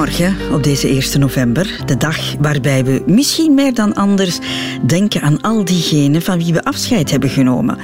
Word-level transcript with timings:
Goedemorgen 0.00 0.54
op 0.54 0.62
deze 0.62 0.88
1 0.88 1.20
november, 1.20 1.82
de 1.86 1.96
dag 1.96 2.36
waarbij 2.38 2.84
we 2.84 3.02
misschien 3.06 3.54
meer 3.54 3.74
dan 3.74 3.94
anders 3.94 4.38
denken 4.86 5.20
aan 5.22 5.40
al 5.40 5.64
diegenen 5.64 6.22
van 6.22 6.38
wie 6.38 6.52
we 6.52 6.64
afscheid 6.64 7.10
hebben 7.10 7.28
genomen. 7.28 7.78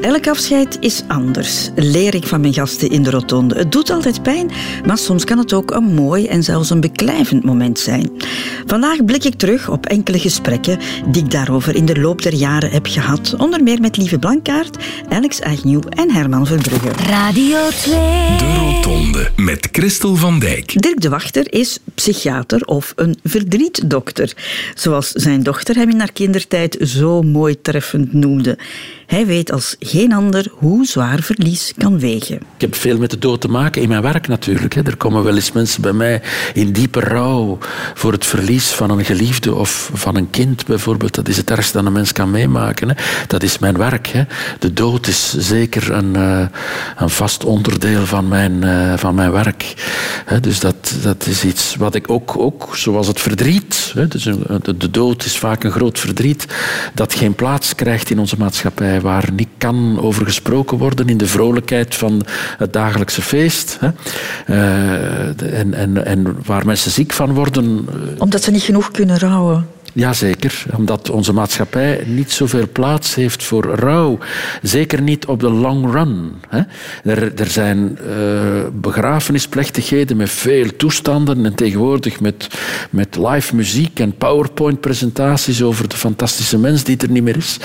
Elk 0.00 0.28
afscheid 0.28 0.76
is 0.80 1.02
anders, 1.08 1.70
leer 1.74 2.14
ik 2.14 2.26
van 2.26 2.40
mijn 2.40 2.52
gasten 2.52 2.90
in 2.90 3.02
de 3.02 3.10
rotonde. 3.10 3.54
Het 3.54 3.72
doet 3.72 3.90
altijd 3.90 4.22
pijn, 4.22 4.50
maar 4.86 4.98
soms 4.98 5.24
kan 5.24 5.38
het 5.38 5.52
ook 5.52 5.70
een 5.70 5.94
mooi 5.94 6.26
en 6.26 6.42
zelfs 6.42 6.70
een 6.70 6.80
beklijvend 6.80 7.44
moment 7.44 7.78
zijn. 7.78 8.10
Vandaag 8.66 9.04
blik 9.04 9.24
ik 9.24 9.34
terug 9.34 9.68
op 9.68 9.86
enkele 9.86 10.18
gesprekken 10.18 10.78
die 11.06 11.24
ik 11.24 11.30
daarover 11.30 11.76
in 11.76 11.84
de 11.84 12.00
loop 12.00 12.22
der 12.22 12.34
jaren 12.34 12.70
heb 12.70 12.86
gehad. 12.86 13.34
Onder 13.38 13.62
meer 13.62 13.80
met 13.80 13.96
Lieve 13.96 14.18
Blankaert, 14.18 14.76
Alex 15.08 15.40
Agnew 15.40 15.82
en 15.88 16.10
Herman 16.10 16.46
Verbrugge. 16.46 16.88
Radio 16.88 17.68
2. 17.68 17.94
De 18.38 18.54
Rotonde 18.58 19.30
met 19.36 19.68
Christel 19.72 20.16
van 20.16 20.38
Dijk. 20.38 20.82
Dirk 20.82 21.00
de 21.00 21.08
Wachter 21.08 21.52
is 21.52 21.78
psychiater 21.94 22.60
of 22.64 22.92
een 22.96 23.18
verdrietdokter, 23.24 24.32
zoals 24.74 25.10
zijn 25.10 25.42
dochter 25.42 25.74
hem 25.74 25.90
in 25.90 25.98
haar 25.98 26.12
kindertijd 26.12 26.76
zo 26.80 27.22
mooi 27.22 27.60
treffend 27.60 28.12
noemde. 28.12 28.58
Hij 29.10 29.26
weet 29.26 29.52
als 29.52 29.76
geen 29.78 30.12
ander 30.12 30.52
hoe 30.54 30.86
zwaar 30.86 31.20
verlies 31.22 31.72
kan 31.76 31.98
wegen. 31.98 32.36
Ik 32.36 32.60
heb 32.60 32.74
veel 32.74 32.98
met 32.98 33.10
de 33.10 33.18
dood 33.18 33.40
te 33.40 33.48
maken 33.48 33.82
in 33.82 33.88
mijn 33.88 34.02
werk 34.02 34.28
natuurlijk. 34.28 34.74
Er 34.74 34.96
komen 34.96 35.24
wel 35.24 35.34
eens 35.34 35.52
mensen 35.52 35.82
bij 35.82 35.92
mij 35.92 36.22
in 36.54 36.72
diepe 36.72 37.00
rouw 37.00 37.58
voor 37.94 38.12
het 38.12 38.26
verlies 38.26 38.68
van 38.68 38.90
een 38.90 39.04
geliefde 39.04 39.54
of 39.54 39.90
van 39.94 40.16
een 40.16 40.30
kind 40.30 40.66
bijvoorbeeld. 40.66 41.14
Dat 41.14 41.28
is 41.28 41.36
het 41.36 41.50
ergste 41.50 41.76
dat 41.76 41.86
een 41.86 41.92
mens 41.92 42.12
kan 42.12 42.30
meemaken. 42.30 42.96
Dat 43.26 43.42
is 43.42 43.58
mijn 43.58 43.78
werk. 43.78 44.12
De 44.58 44.72
dood 44.72 45.06
is 45.06 45.34
zeker 45.38 45.92
een, 45.92 46.16
eh, 46.16 46.46
een 46.96 47.10
vast 47.10 47.44
onderdeel 47.44 48.06
van 48.06 48.28
mijn, 48.28 48.64
eh, 48.64 48.92
van 48.96 49.14
mijn 49.14 49.32
werk. 49.32 49.74
Dus 50.40 50.60
dat, 50.60 50.94
dat 51.02 51.26
is 51.26 51.44
iets 51.44 51.76
wat 51.76 51.94
ik 51.94 52.10
ook, 52.10 52.38
ook 52.38 52.76
zoals 52.76 53.06
het 53.06 53.20
verdriet. 53.20 53.92
Dus 54.08 54.28
de 54.78 54.90
dood 54.90 55.24
is 55.24 55.38
vaak 55.38 55.64
een 55.64 55.70
groot 55.70 55.98
verdriet 55.98 56.46
dat 56.94 57.14
geen 57.14 57.34
plaats 57.34 57.74
krijgt 57.74 58.10
in 58.10 58.18
onze 58.18 58.36
maatschappij 58.38 58.99
waar 59.00 59.28
niet 59.32 59.48
kan 59.58 60.00
over 60.00 60.24
gesproken 60.24 60.78
worden 60.78 61.08
in 61.08 61.16
de 61.16 61.26
vrolijkheid 61.26 61.94
van 61.94 62.22
het 62.56 62.72
dagelijkse 62.72 63.22
feest. 63.22 63.78
Hè. 63.80 63.88
Uh, 64.48 65.58
en, 65.58 65.74
en, 65.74 66.06
en 66.06 66.36
waar 66.44 66.66
mensen 66.66 66.90
ziek 66.90 67.12
van 67.12 67.34
worden. 67.34 67.86
Eh, 67.88 68.20
Omdat 68.20 68.42
ze 68.42 68.50
niet 68.50 68.62
genoeg 68.62 68.90
kunnen 68.90 69.18
rouwen. 69.18 69.66
Jazeker, 69.92 70.64
omdat 70.76 71.10
onze 71.10 71.32
maatschappij 71.32 72.02
niet 72.06 72.30
zoveel 72.30 72.68
plaats 72.72 73.14
heeft 73.14 73.42
voor 73.42 73.64
rouw. 73.64 74.18
Zeker 74.62 75.02
niet 75.02 75.26
op 75.26 75.40
de 75.40 75.50
long 75.50 75.92
run. 75.92 76.32
Er, 77.04 77.34
er 77.40 77.46
zijn 77.46 77.98
uh, 78.08 78.16
begrafenisplechtigheden 78.72 80.16
met 80.16 80.30
veel 80.30 80.76
toestanden 80.76 81.44
en 81.44 81.54
tegenwoordig 81.54 82.20
met, 82.20 82.48
met 82.90 83.16
live 83.16 83.56
muziek 83.56 84.00
en 84.00 84.16
PowerPoint-presentaties 84.16 85.62
over 85.62 85.88
de 85.88 85.96
fantastische 85.96 86.58
mens 86.58 86.84
die 86.84 86.96
er 86.96 87.10
niet 87.10 87.22
meer 87.22 87.36
is. 87.36 87.58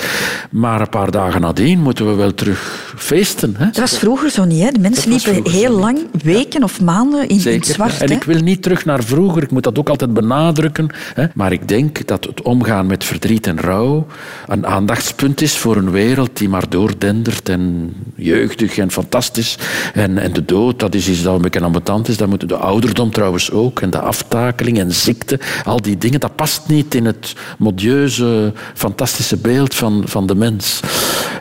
Maar 0.50 0.80
een 0.80 0.88
paar 0.88 1.10
dagen 1.10 1.40
nadien 1.40 1.80
moeten 1.80 2.06
we 2.06 2.14
wel 2.14 2.34
terug 2.34 2.94
feesten. 2.96 3.54
Hè? 3.58 3.64
Dat 3.64 3.76
was 3.76 3.98
vroeger 3.98 4.30
zo 4.30 4.44
niet. 4.44 4.62
Hè? 4.62 4.70
De 4.70 4.78
mensen 4.78 5.10
liepen 5.10 5.50
heel 5.50 5.78
lang, 5.78 5.98
weken 6.22 6.62
of 6.62 6.80
maanden 6.80 7.28
in, 7.28 7.44
in 7.44 7.52
het 7.52 7.66
zwart. 7.66 8.02
En 8.02 8.10
ik 8.10 8.22
wil 8.22 8.40
niet 8.40 8.62
terug 8.62 8.84
naar 8.84 9.04
vroeger, 9.04 9.42
ik 9.42 9.50
moet 9.50 9.62
dat 9.62 9.78
ook 9.78 9.88
altijd 9.88 10.12
benadrukken. 10.12 10.88
Hè? 11.14 11.26
Maar 11.34 11.52
ik 11.52 11.68
denk 11.68 12.06
dat 12.06 12.15
dat 12.20 12.24
het 12.34 12.42
omgaan 12.42 12.86
met 12.86 13.04
verdriet 13.04 13.46
en 13.46 13.60
rouw 13.60 14.06
een 14.46 14.66
aandachtspunt 14.66 15.40
is 15.40 15.56
voor 15.56 15.76
een 15.76 15.90
wereld 15.90 16.36
die 16.36 16.48
maar 16.48 16.68
doordendert 16.68 17.48
en 17.48 17.94
jeugdig 18.14 18.78
en 18.78 18.90
fantastisch. 18.90 19.58
En, 19.94 20.18
en 20.18 20.32
de 20.32 20.44
dood, 20.44 20.78
dat 20.78 20.94
is 20.94 21.08
iets 21.08 21.22
dat 21.22 21.34
een 21.34 21.42
beetje 21.42 21.60
ambetant 21.60 22.08
is. 22.08 22.16
Dat 22.16 22.28
moet 22.28 22.48
de 22.48 22.56
ouderdom 22.56 23.10
trouwens 23.10 23.50
ook. 23.50 23.80
En 23.80 23.90
de 23.90 24.00
aftakeling 24.00 24.78
en 24.78 24.92
ziekte, 24.92 25.40
al 25.64 25.82
die 25.82 25.98
dingen, 25.98 26.20
dat 26.20 26.36
past 26.36 26.68
niet 26.68 26.94
in 26.94 27.04
het 27.04 27.34
modieuze, 27.58 28.52
fantastische 28.74 29.36
beeld 29.36 29.74
van, 29.74 30.02
van 30.06 30.26
de 30.26 30.34
mens. 30.34 30.80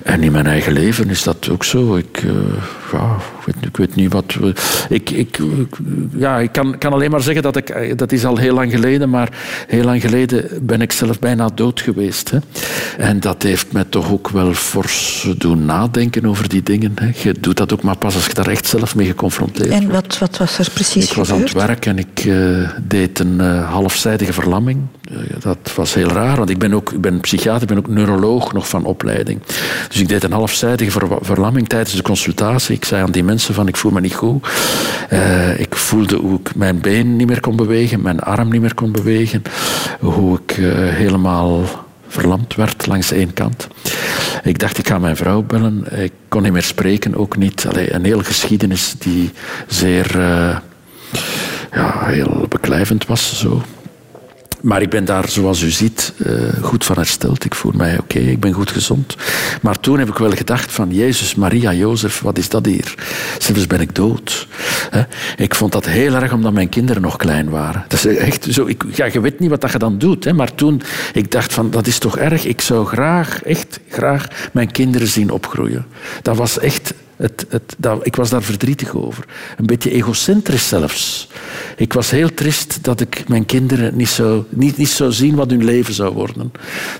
En 0.03 0.23
in 0.23 0.31
mijn 0.31 0.47
eigen 0.47 0.73
leven 0.73 1.09
is 1.09 1.23
dat 1.23 1.49
ook 1.51 1.63
zo. 1.63 1.95
Ik, 1.95 2.23
uh, 2.23 2.31
ja, 2.91 3.15
ik, 3.61 3.77
weet, 3.77 3.95
niet 3.95 4.13
wat... 4.13 4.35
ik, 4.89 5.09
ik, 5.09 5.39
ja, 6.15 6.39
ik 6.39 6.51
kan, 6.51 6.77
kan 6.77 6.93
alleen 6.93 7.11
maar 7.11 7.21
zeggen 7.21 7.43
dat 7.43 7.55
ik... 7.55 7.97
Dat 7.97 8.11
is 8.11 8.25
al 8.25 8.37
heel 8.37 8.53
lang 8.53 8.71
geleden, 8.71 9.09
maar 9.09 9.29
heel 9.67 9.83
lang 9.83 10.01
geleden 10.01 10.49
ben 10.61 10.81
ik 10.81 10.91
zelf 10.91 11.19
bijna 11.19 11.49
dood 11.55 11.81
geweest. 11.81 12.31
Hè. 12.31 12.37
En 12.97 13.19
dat 13.19 13.43
heeft 13.43 13.71
mij 13.71 13.83
toch 13.89 14.11
ook 14.11 14.29
wel 14.29 14.53
fors 14.53 15.27
doen 15.37 15.65
nadenken 15.65 16.25
over 16.25 16.49
die 16.49 16.63
dingen. 16.63 16.91
Hè. 16.95 17.11
Je 17.23 17.35
doet 17.39 17.57
dat 17.57 17.73
ook 17.73 17.81
maar 17.81 17.97
pas 17.97 18.15
als 18.15 18.25
je 18.25 18.33
daar 18.33 18.47
echt 18.47 18.67
zelf 18.67 18.95
mee 18.95 19.07
geconfronteerd 19.07 19.69
wordt. 19.69 19.83
En 19.83 19.91
wat, 19.91 20.17
wat 20.17 20.37
was 20.37 20.59
er 20.59 20.69
precies 20.73 21.09
Ik 21.09 21.15
was 21.15 21.31
aan 21.31 21.41
het 21.41 21.51
werk 21.51 21.85
en 21.85 21.97
ik 21.97 22.25
uh, 22.25 22.69
deed 22.81 23.19
een 23.19 23.37
uh, 23.41 23.71
halfzijdige 23.71 24.33
verlamming. 24.33 24.79
Uh, 25.11 25.17
dat 25.39 25.71
was 25.75 25.93
heel 25.93 26.07
raar, 26.07 26.37
want 26.37 26.49
ik 26.49 26.57
ben 26.57 26.73
ook 26.73 26.91
ik 26.91 27.01
ben 27.01 27.19
psychiater, 27.19 27.61
ik 27.61 27.67
ben 27.67 27.77
ook 27.77 27.87
neuroloog 27.87 28.53
nog 28.53 28.69
van 28.69 28.85
opleiding. 28.85 29.41
Dus 29.87 29.99
ik 29.99 30.07
deed 30.07 30.23
een 30.23 30.31
halfzijdige 30.31 30.91
ver 30.91 31.07
verlamming 31.21 31.67
tijdens 31.67 31.95
de 31.95 32.01
consultatie. 32.01 32.74
Ik 32.75 32.85
zei 32.85 33.03
aan 33.03 33.11
die 33.11 33.23
mensen 33.23 33.53
van 33.53 33.67
ik 33.67 33.77
voel 33.77 33.91
me 33.91 34.01
niet 34.01 34.15
goed. 34.15 34.47
ik 35.57 35.75
voelde 35.75 36.15
hoe 36.15 36.39
ik 36.39 36.55
mijn 36.55 36.79
been 36.79 37.15
niet 37.15 37.27
meer 37.27 37.39
kon 37.39 37.55
bewegen, 37.55 38.01
mijn 38.01 38.19
arm 38.19 38.49
niet 38.49 38.61
meer 38.61 38.73
kon 38.73 38.91
bewegen. 38.91 39.41
Hoe 39.99 40.39
ik 40.45 40.55
helemaal 40.95 41.63
verlamd 42.07 42.55
werd 42.55 42.87
langs 42.87 43.11
één 43.11 43.33
kant. 43.33 43.67
Ik 44.43 44.59
dacht, 44.59 44.77
ik 44.77 44.87
ga 44.87 44.99
mijn 44.99 45.15
vrouw 45.15 45.41
bellen. 45.41 46.03
Ik 46.03 46.11
kon 46.27 46.41
niet 46.41 46.51
meer 46.51 46.63
spreken, 46.63 47.15
ook 47.15 47.37
niet. 47.37 47.65
Allee, 47.69 47.93
een 47.93 48.05
hele 48.05 48.23
geschiedenis 48.23 48.95
die 48.99 49.31
zeer 49.67 50.17
uh, 50.17 50.57
ja, 51.71 52.05
heel 52.05 52.45
beklijvend 52.49 53.05
was. 53.05 53.39
Zo. 53.39 53.61
Maar 54.65 54.81
ik 54.81 54.89
ben 54.89 55.05
daar, 55.05 55.29
zoals 55.29 55.61
u 55.61 55.69
ziet, 55.69 56.13
uh, 56.17 56.33
goed 56.61 56.85
van 56.85 56.95
hersteld. 56.95 57.45
Ik 57.45 57.55
voel 57.55 57.71
mij 57.75 57.97
oké, 57.99 58.19
ik 58.19 58.39
ben 58.39 58.53
goed 58.53 58.71
gezond. 58.71 59.15
Maar 59.61 59.79
toen 59.79 59.99
heb 59.99 60.09
ik 60.09 60.17
wel 60.17 60.31
gedacht 60.31 60.71
van, 60.71 60.93
Jezus, 60.93 61.35
Maria, 61.35 61.73
Jozef, 61.73 62.21
wat 62.21 62.37
is 62.37 62.49
dat 62.49 62.65
hier? 62.65 62.95
Zelfs 63.39 63.67
ben 63.67 63.81
ik 63.81 63.95
dood. 63.95 64.47
Ik 65.37 65.55
vond 65.55 65.71
dat 65.71 65.85
heel 65.85 66.13
erg 66.13 66.33
omdat 66.33 66.53
mijn 66.53 66.69
kinderen 66.69 67.01
nog 67.01 67.15
klein 67.15 67.49
waren. 67.49 67.85
Dat 67.87 68.05
is 68.05 68.17
echt 68.17 68.47
zo, 68.49 68.65
ik, 68.65 68.83
ja, 68.91 69.05
je 69.05 69.21
weet 69.21 69.39
niet 69.39 69.49
wat 69.49 69.61
dat 69.61 69.71
je 69.71 69.77
dan 69.77 69.97
doet. 69.97 70.33
Maar 70.33 70.55
toen, 70.55 70.81
ik 71.13 71.31
dacht 71.31 71.53
van, 71.53 71.71
dat 71.71 71.87
is 71.87 71.97
toch 71.97 72.17
erg. 72.17 72.45
Ik 72.45 72.61
zou 72.61 72.85
graag, 72.85 73.43
echt 73.43 73.79
graag 73.89 74.27
mijn 74.51 74.71
kinderen 74.71 75.07
zien 75.07 75.31
opgroeien. 75.31 75.85
Dat 76.21 76.37
was 76.37 76.59
echt 76.59 76.93
het, 77.17 77.45
het, 77.49 77.75
dat, 77.77 78.05
ik 78.05 78.15
was 78.15 78.29
daar 78.29 78.43
verdrietig 78.43 78.95
over. 78.95 79.25
Een 79.57 79.65
beetje 79.65 79.91
egocentrisch 79.91 80.67
zelfs. 80.67 81.29
Ik 81.77 81.93
was 81.93 82.09
heel 82.09 82.33
trist 82.33 82.83
dat 82.83 83.01
ik 83.01 83.27
mijn 83.27 83.45
kinderen 83.45 83.95
niet 83.95 84.09
zou, 84.09 84.43
niet, 84.49 84.77
niet 84.77 84.89
zou 84.89 85.11
zien 85.11 85.35
wat 85.35 85.49
hun 85.49 85.63
leven 85.63 85.93
zou 85.93 86.13
worden. 86.13 86.51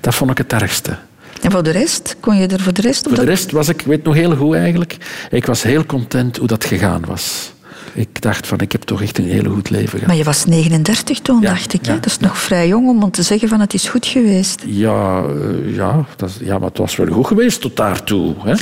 Dat 0.02 0.16
vond 0.16 0.32
ik 0.32 0.38
het 0.38 0.54
ergste. 0.54 0.98
En 1.42 1.52
voor 1.52 1.64
de 1.64 1.72
rest? 1.72 2.16
Kon 2.20 2.36
je 2.38 2.48
er 2.48 2.60
voor 2.60 2.74
de 2.74 2.82
rest 2.82 3.06
op 3.06 3.16
Voor 3.16 3.24
de 3.24 3.30
rest 3.30 3.52
was 3.52 3.70
ik, 3.70 3.82
weet 3.82 4.04
nog 4.04 4.14
heel 4.14 4.36
goed 4.36 4.56
eigenlijk, 4.56 4.98
ik 5.30 5.46
was 5.46 5.64
heel 5.64 5.86
content 5.86 6.38
hoe 6.38 6.48
dat 6.48 6.66
gegaan 6.66 7.06
was 7.06 7.54
ik 7.96 8.22
dacht 8.22 8.48
van, 8.48 8.60
ik 8.60 8.72
heb 8.72 8.82
toch 8.82 9.02
echt 9.02 9.18
een 9.18 9.26
hele 9.26 9.50
goed 9.50 9.70
leven 9.70 9.90
gehad. 9.90 10.08
Maar 10.08 10.16
je 10.16 10.24
was 10.24 10.46
39 10.46 11.20
toen, 11.20 11.42
dacht 11.42 11.74
ik. 11.74 11.86
Ja, 11.86 11.94
dat 11.94 12.06
is 12.06 12.18
nog 12.18 12.38
vrij 12.38 12.68
jong 12.68 13.04
om 13.04 13.12
te 13.12 13.24
zeggen 13.24 13.48
van, 13.48 13.60
het 13.60 13.74
is 13.74 13.88
goed 13.88 14.06
geweest. 14.06 14.64
Ja, 14.66 15.24
uh, 15.24 15.76
ja, 15.76 16.06
dat, 16.16 16.38
ja 16.42 16.58
maar 16.60 16.68
het 16.68 16.78
was 16.78 16.96
wel 16.96 17.08
goed 17.08 17.28
geweest 17.28 17.62
tot 17.62 17.76
daartoe. 17.78 18.36
Hè. 18.40 18.54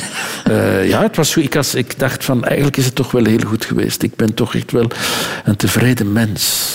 uh, 0.52 0.88
ja, 0.92 1.02
het 1.02 1.16
was 1.16 1.34
goed. 1.34 1.44
Ik, 1.44 1.56
ik 1.56 2.00
dacht 2.00 2.26
van, 2.26 2.44
eigenlijk 2.44 2.78
is 2.78 2.86
het 2.86 2.96
toch 2.96 3.12
wel 3.12 3.26
heel 3.26 3.44
goed 3.46 3.66
geweest. 3.66 4.04
Ik 4.04 4.16
ben 4.16 4.34
toch 4.34 4.56
echt 4.56 4.72
wel 4.72 4.88
een 5.44 5.56
tevreden 5.56 6.12
mens. 6.12 6.72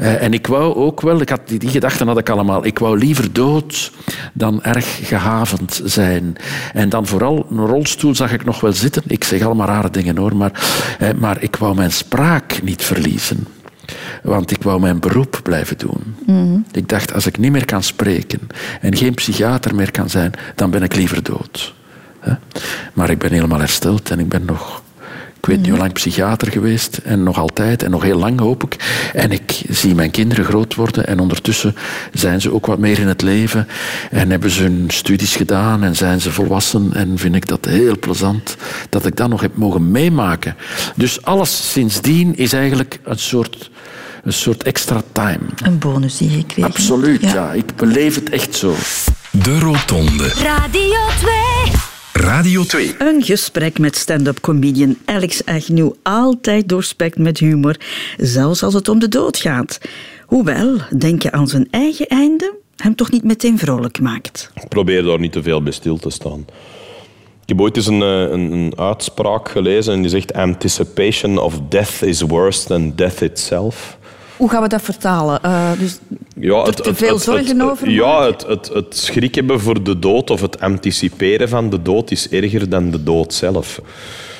Uh, 0.00 0.22
en 0.22 0.32
ik 0.32 0.46
wou 0.46 0.74
ook 0.74 1.00
wel, 1.00 1.20
ik 1.20 1.28
had, 1.28 1.40
die, 1.44 1.58
die 1.58 1.70
gedachten 1.70 2.06
had 2.06 2.18
ik 2.18 2.28
allemaal, 2.28 2.64
ik 2.64 2.78
wou 2.78 2.98
liever 2.98 3.32
dood 3.32 3.92
dan 4.32 4.62
erg 4.62 5.08
gehavend 5.08 5.80
zijn. 5.84 6.36
En 6.72 6.88
dan 6.88 7.06
vooral 7.06 7.46
een 7.50 7.66
rolstoel 7.66 8.14
zag 8.14 8.32
ik 8.32 8.44
nog 8.44 8.60
wel 8.60 8.72
zitten. 8.72 9.02
Ik 9.06 9.24
zeg 9.24 9.42
allemaal 9.42 9.66
rare 9.66 9.90
dingen 9.90 10.16
hoor, 10.16 10.36
maar, 10.36 10.52
maar 11.18 11.42
ik 11.42 11.56
wou 11.56 11.74
mijn 11.74 11.92
spraak 12.00 12.62
niet 12.62 12.82
verliezen. 12.82 13.46
Want 14.22 14.50
ik 14.50 14.62
wou 14.62 14.80
mijn 14.80 15.00
beroep 15.00 15.40
blijven 15.42 15.78
doen. 15.78 16.14
Mm. 16.26 16.64
Ik 16.72 16.88
dacht, 16.88 17.12
als 17.12 17.26
ik 17.26 17.38
niet 17.38 17.52
meer 17.52 17.64
kan 17.64 17.82
spreken 17.82 18.40
en 18.80 18.96
geen 18.96 19.14
psychiater 19.14 19.74
meer 19.74 19.90
kan 19.90 20.10
zijn, 20.10 20.32
dan 20.54 20.70
ben 20.70 20.82
ik 20.82 20.94
liever 20.94 21.22
dood. 21.22 21.74
Maar 22.92 23.10
ik 23.10 23.18
ben 23.18 23.32
helemaal 23.32 23.58
hersteld 23.58 24.10
en 24.10 24.18
ik 24.18 24.28
ben 24.28 24.44
nog 24.44 24.82
ik 25.40 25.46
weet 25.46 25.58
niet 25.58 25.68
hoe 25.68 25.78
lang 25.78 25.92
psychiater 25.92 26.52
geweest 26.52 26.96
en 26.96 27.22
nog 27.22 27.38
altijd 27.38 27.82
en 27.82 27.90
nog 27.90 28.02
heel 28.02 28.18
lang 28.18 28.40
hoop 28.40 28.62
ik. 28.62 28.76
En 29.12 29.32
ik 29.32 29.62
zie 29.68 29.94
mijn 29.94 30.10
kinderen 30.10 30.44
groot 30.44 30.74
worden 30.74 31.06
en 31.06 31.18
ondertussen 31.18 31.74
zijn 32.12 32.40
ze 32.40 32.52
ook 32.52 32.66
wat 32.66 32.78
meer 32.78 32.98
in 32.98 33.08
het 33.08 33.22
leven 33.22 33.68
en 34.10 34.30
hebben 34.30 34.50
ze 34.50 34.62
hun 34.62 34.84
studies 34.88 35.36
gedaan 35.36 35.82
en 35.82 35.96
zijn 35.96 36.20
ze 36.20 36.32
volwassen 36.32 36.90
en 36.94 37.18
vind 37.18 37.34
ik 37.34 37.46
dat 37.46 37.64
heel 37.64 37.98
plezant 37.98 38.56
dat 38.88 39.06
ik 39.06 39.16
dat 39.16 39.28
nog 39.28 39.40
heb 39.40 39.56
mogen 39.56 39.90
meemaken. 39.90 40.56
Dus 40.94 41.22
alles 41.22 41.72
sindsdien 41.72 42.36
is 42.36 42.52
eigenlijk 42.52 43.00
een 43.04 43.18
soort, 43.18 43.70
een 44.24 44.32
soort 44.32 44.62
extra 44.62 45.02
time. 45.12 45.40
Een 45.62 45.78
bonus 45.78 46.16
die 46.16 46.38
ik 46.38 46.52
weet. 46.56 46.64
Absoluut, 46.64 47.20
ja. 47.20 47.34
ja. 47.34 47.52
Ik 47.52 47.76
beleef 47.76 48.14
het 48.14 48.30
echt 48.30 48.54
zo. 48.54 48.74
De 49.30 49.58
Rotonde. 49.58 50.28
Radio 50.28 50.98
2. 51.18 51.79
Radio 52.20 52.62
2. 52.64 52.94
Een 52.98 53.22
gesprek 53.22 53.78
met 53.78 53.96
stand-up 53.96 54.40
comedian 54.40 54.96
Alex 55.04 55.44
Agnew. 55.44 55.90
Altijd 56.02 56.68
doorspekt 56.68 57.18
met 57.18 57.38
humor, 57.38 57.76
zelfs 58.16 58.62
als 58.62 58.74
het 58.74 58.88
om 58.88 58.98
de 58.98 59.08
dood 59.08 59.36
gaat. 59.36 59.80
Hoewel, 60.26 60.76
denken 60.98 61.32
aan 61.32 61.48
zijn 61.48 61.68
eigen 61.70 62.06
einde 62.06 62.54
hem 62.76 62.94
toch 62.94 63.10
niet 63.10 63.24
meteen 63.24 63.58
vrolijk 63.58 64.00
maakt. 64.00 64.50
Ik 64.54 64.68
probeer 64.68 65.02
daar 65.02 65.18
niet 65.18 65.32
te 65.32 65.42
veel 65.42 65.62
bij 65.62 65.72
stil 65.72 65.96
te 65.96 66.10
staan. 66.10 66.40
Ik 67.42 67.48
heb 67.48 67.60
ooit 67.60 67.76
eens 67.76 67.86
een, 67.86 68.02
eh, 68.02 68.20
een, 68.20 68.52
een 68.52 68.72
uitspraak 68.76 69.48
gelezen 69.48 69.94
en 69.94 70.00
die 70.00 70.10
zegt: 70.10 70.32
Anticipation 70.32 71.38
of 71.38 71.60
death 71.68 72.02
is 72.02 72.20
worse 72.20 72.66
than 72.66 72.92
death 72.96 73.20
itself. 73.20 73.98
Hoe 74.40 74.50
gaan 74.50 74.62
we 74.62 74.68
dat 74.68 74.82
vertalen? 74.82 75.40
Uh, 75.44 75.70
dus 75.78 75.98
ja, 76.34 76.64
er 76.64 76.74
te 76.74 76.94
veel 76.94 77.18
zorgen 77.18 77.60
over 77.60 77.90
Ja, 77.90 78.26
het, 78.26 78.46
het, 78.46 78.70
het 78.72 78.96
schrik 78.96 79.34
hebben 79.34 79.60
voor 79.60 79.82
de 79.82 79.98
dood 79.98 80.30
of 80.30 80.40
het 80.40 80.60
anticiperen 80.60 81.48
van 81.48 81.70
de 81.70 81.82
dood 81.82 82.10
is 82.10 82.28
erger 82.28 82.68
dan 82.68 82.90
de 82.90 83.02
dood 83.02 83.34
zelf. 83.34 83.78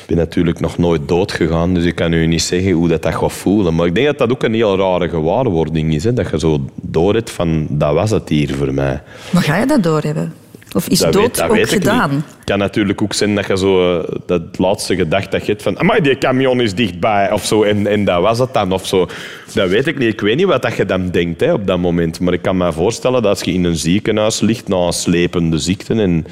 Ik 0.01 0.07
ben 0.07 0.17
natuurlijk 0.17 0.61
nog 0.61 0.79
nooit 0.79 1.09
dood 1.09 1.33
gegaan, 1.33 1.75
dus 1.75 1.85
ik 1.85 1.95
kan 1.95 2.13
u 2.13 2.27
niet 2.27 2.43
zeggen 2.43 2.71
hoe 2.71 2.89
dat, 2.89 3.03
dat 3.03 3.15
gaat 3.15 3.33
voelen. 3.33 3.75
Maar 3.75 3.87
ik 3.87 3.95
denk 3.95 4.07
dat 4.07 4.19
dat 4.19 4.31
ook 4.31 4.43
een 4.43 4.55
heel 4.55 4.77
rare 4.77 5.09
gewaarwording 5.09 5.95
is. 5.95 6.05
Hè? 6.05 6.13
Dat 6.13 6.31
je 6.31 6.39
zo 6.39 6.65
doorhebt 6.83 7.31
van, 7.31 7.67
dat 7.71 7.95
was 7.95 8.11
het 8.11 8.29
hier 8.29 8.55
voor 8.55 8.75
mij. 8.75 9.03
Maar 9.31 9.43
ga 9.43 9.57
je 9.57 9.67
dat 9.67 9.83
doorhebben? 9.83 10.33
Of 10.75 10.89
is 10.89 10.99
dat 10.99 11.13
dood 11.13 11.43
ook 11.43 11.69
gedaan? 11.69 12.11
Het 12.11 12.45
kan 12.45 12.59
natuurlijk 12.59 13.03
ook 13.03 13.13
zijn 13.13 13.35
dat 13.35 13.47
je 13.47 13.59
zo 13.59 13.99
eh, 13.99 14.09
dat 14.27 14.43
laatste 14.59 14.97
gedacht 14.97 15.31
dat 15.31 15.47
je 15.47 15.51
hebt 15.51 15.63
van 15.63 15.79
amai, 15.79 16.01
die 16.01 16.19
camion 16.19 16.61
is 16.61 16.75
dichtbij 16.75 17.33
of 17.33 17.45
zo 17.45 17.63
en, 17.63 17.87
en 17.87 18.05
dat 18.05 18.23
was 18.23 18.39
het 18.39 18.55
dan 18.55 18.73
of 18.73 18.87
zo. 18.87 19.07
Dat 19.55 19.69
weet 19.69 19.87
ik 19.87 19.99
niet. 19.99 20.13
Ik 20.13 20.21
weet 20.21 20.37
niet 20.37 20.47
wat 20.47 20.63
dat 20.63 20.77
je 20.77 20.85
dan 20.85 21.11
denkt 21.11 21.41
hè, 21.41 21.53
op 21.53 21.67
dat 21.67 21.79
moment. 21.79 22.21
Maar 22.21 22.33
ik 22.33 22.43
kan 22.43 22.57
me 22.57 22.73
voorstellen 22.73 23.23
dat 23.23 23.31
als 23.31 23.43
je 23.43 23.53
in 23.53 23.65
een 23.65 23.77
ziekenhuis 23.77 24.41
ligt 24.41 24.69
na 24.69 24.77
een 24.77 24.93
slepende 24.93 25.59
ziekte 25.59 25.95
en 25.95 26.27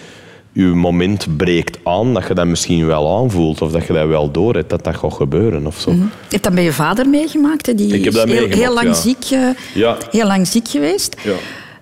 je 0.52 0.64
moment 0.64 1.37
breekt 1.37 1.79
aan, 1.85 2.14
dat 2.14 2.26
je 2.26 2.35
dat 2.35 2.46
misschien 2.46 2.87
wel 2.87 3.19
aanvoelt 3.19 3.62
of 3.62 3.73
dat 3.73 3.87
je 3.87 3.93
dat 3.93 4.08
wel 4.08 4.31
door 4.31 4.55
hebt 4.55 4.70
dat 4.70 4.85
dat 4.85 4.96
gaat 4.96 5.12
gebeuren 5.12 5.67
of 5.67 5.79
zo. 5.79 5.90
Mm 5.90 5.99
-hmm. 5.99 6.11
Je 6.11 6.29
hebt 6.29 6.44
dat 6.44 6.55
bij 6.55 6.64
je 6.64 6.73
vader 6.73 7.08
meegemaakt? 7.08 7.76
Die 7.76 7.94
ik 7.94 8.05
heb 8.05 8.12
dat 8.12 8.29
is 8.29 8.35
heel, 8.35 8.49
heel, 8.49 8.75
lang 8.75 8.96
ziek, 8.96 9.31
uh, 9.32 9.49
ja. 9.75 9.96
heel 10.11 10.26
lang 10.26 10.46
ziek 10.46 10.69
geweest. 10.69 11.17
Ja. 11.25 11.35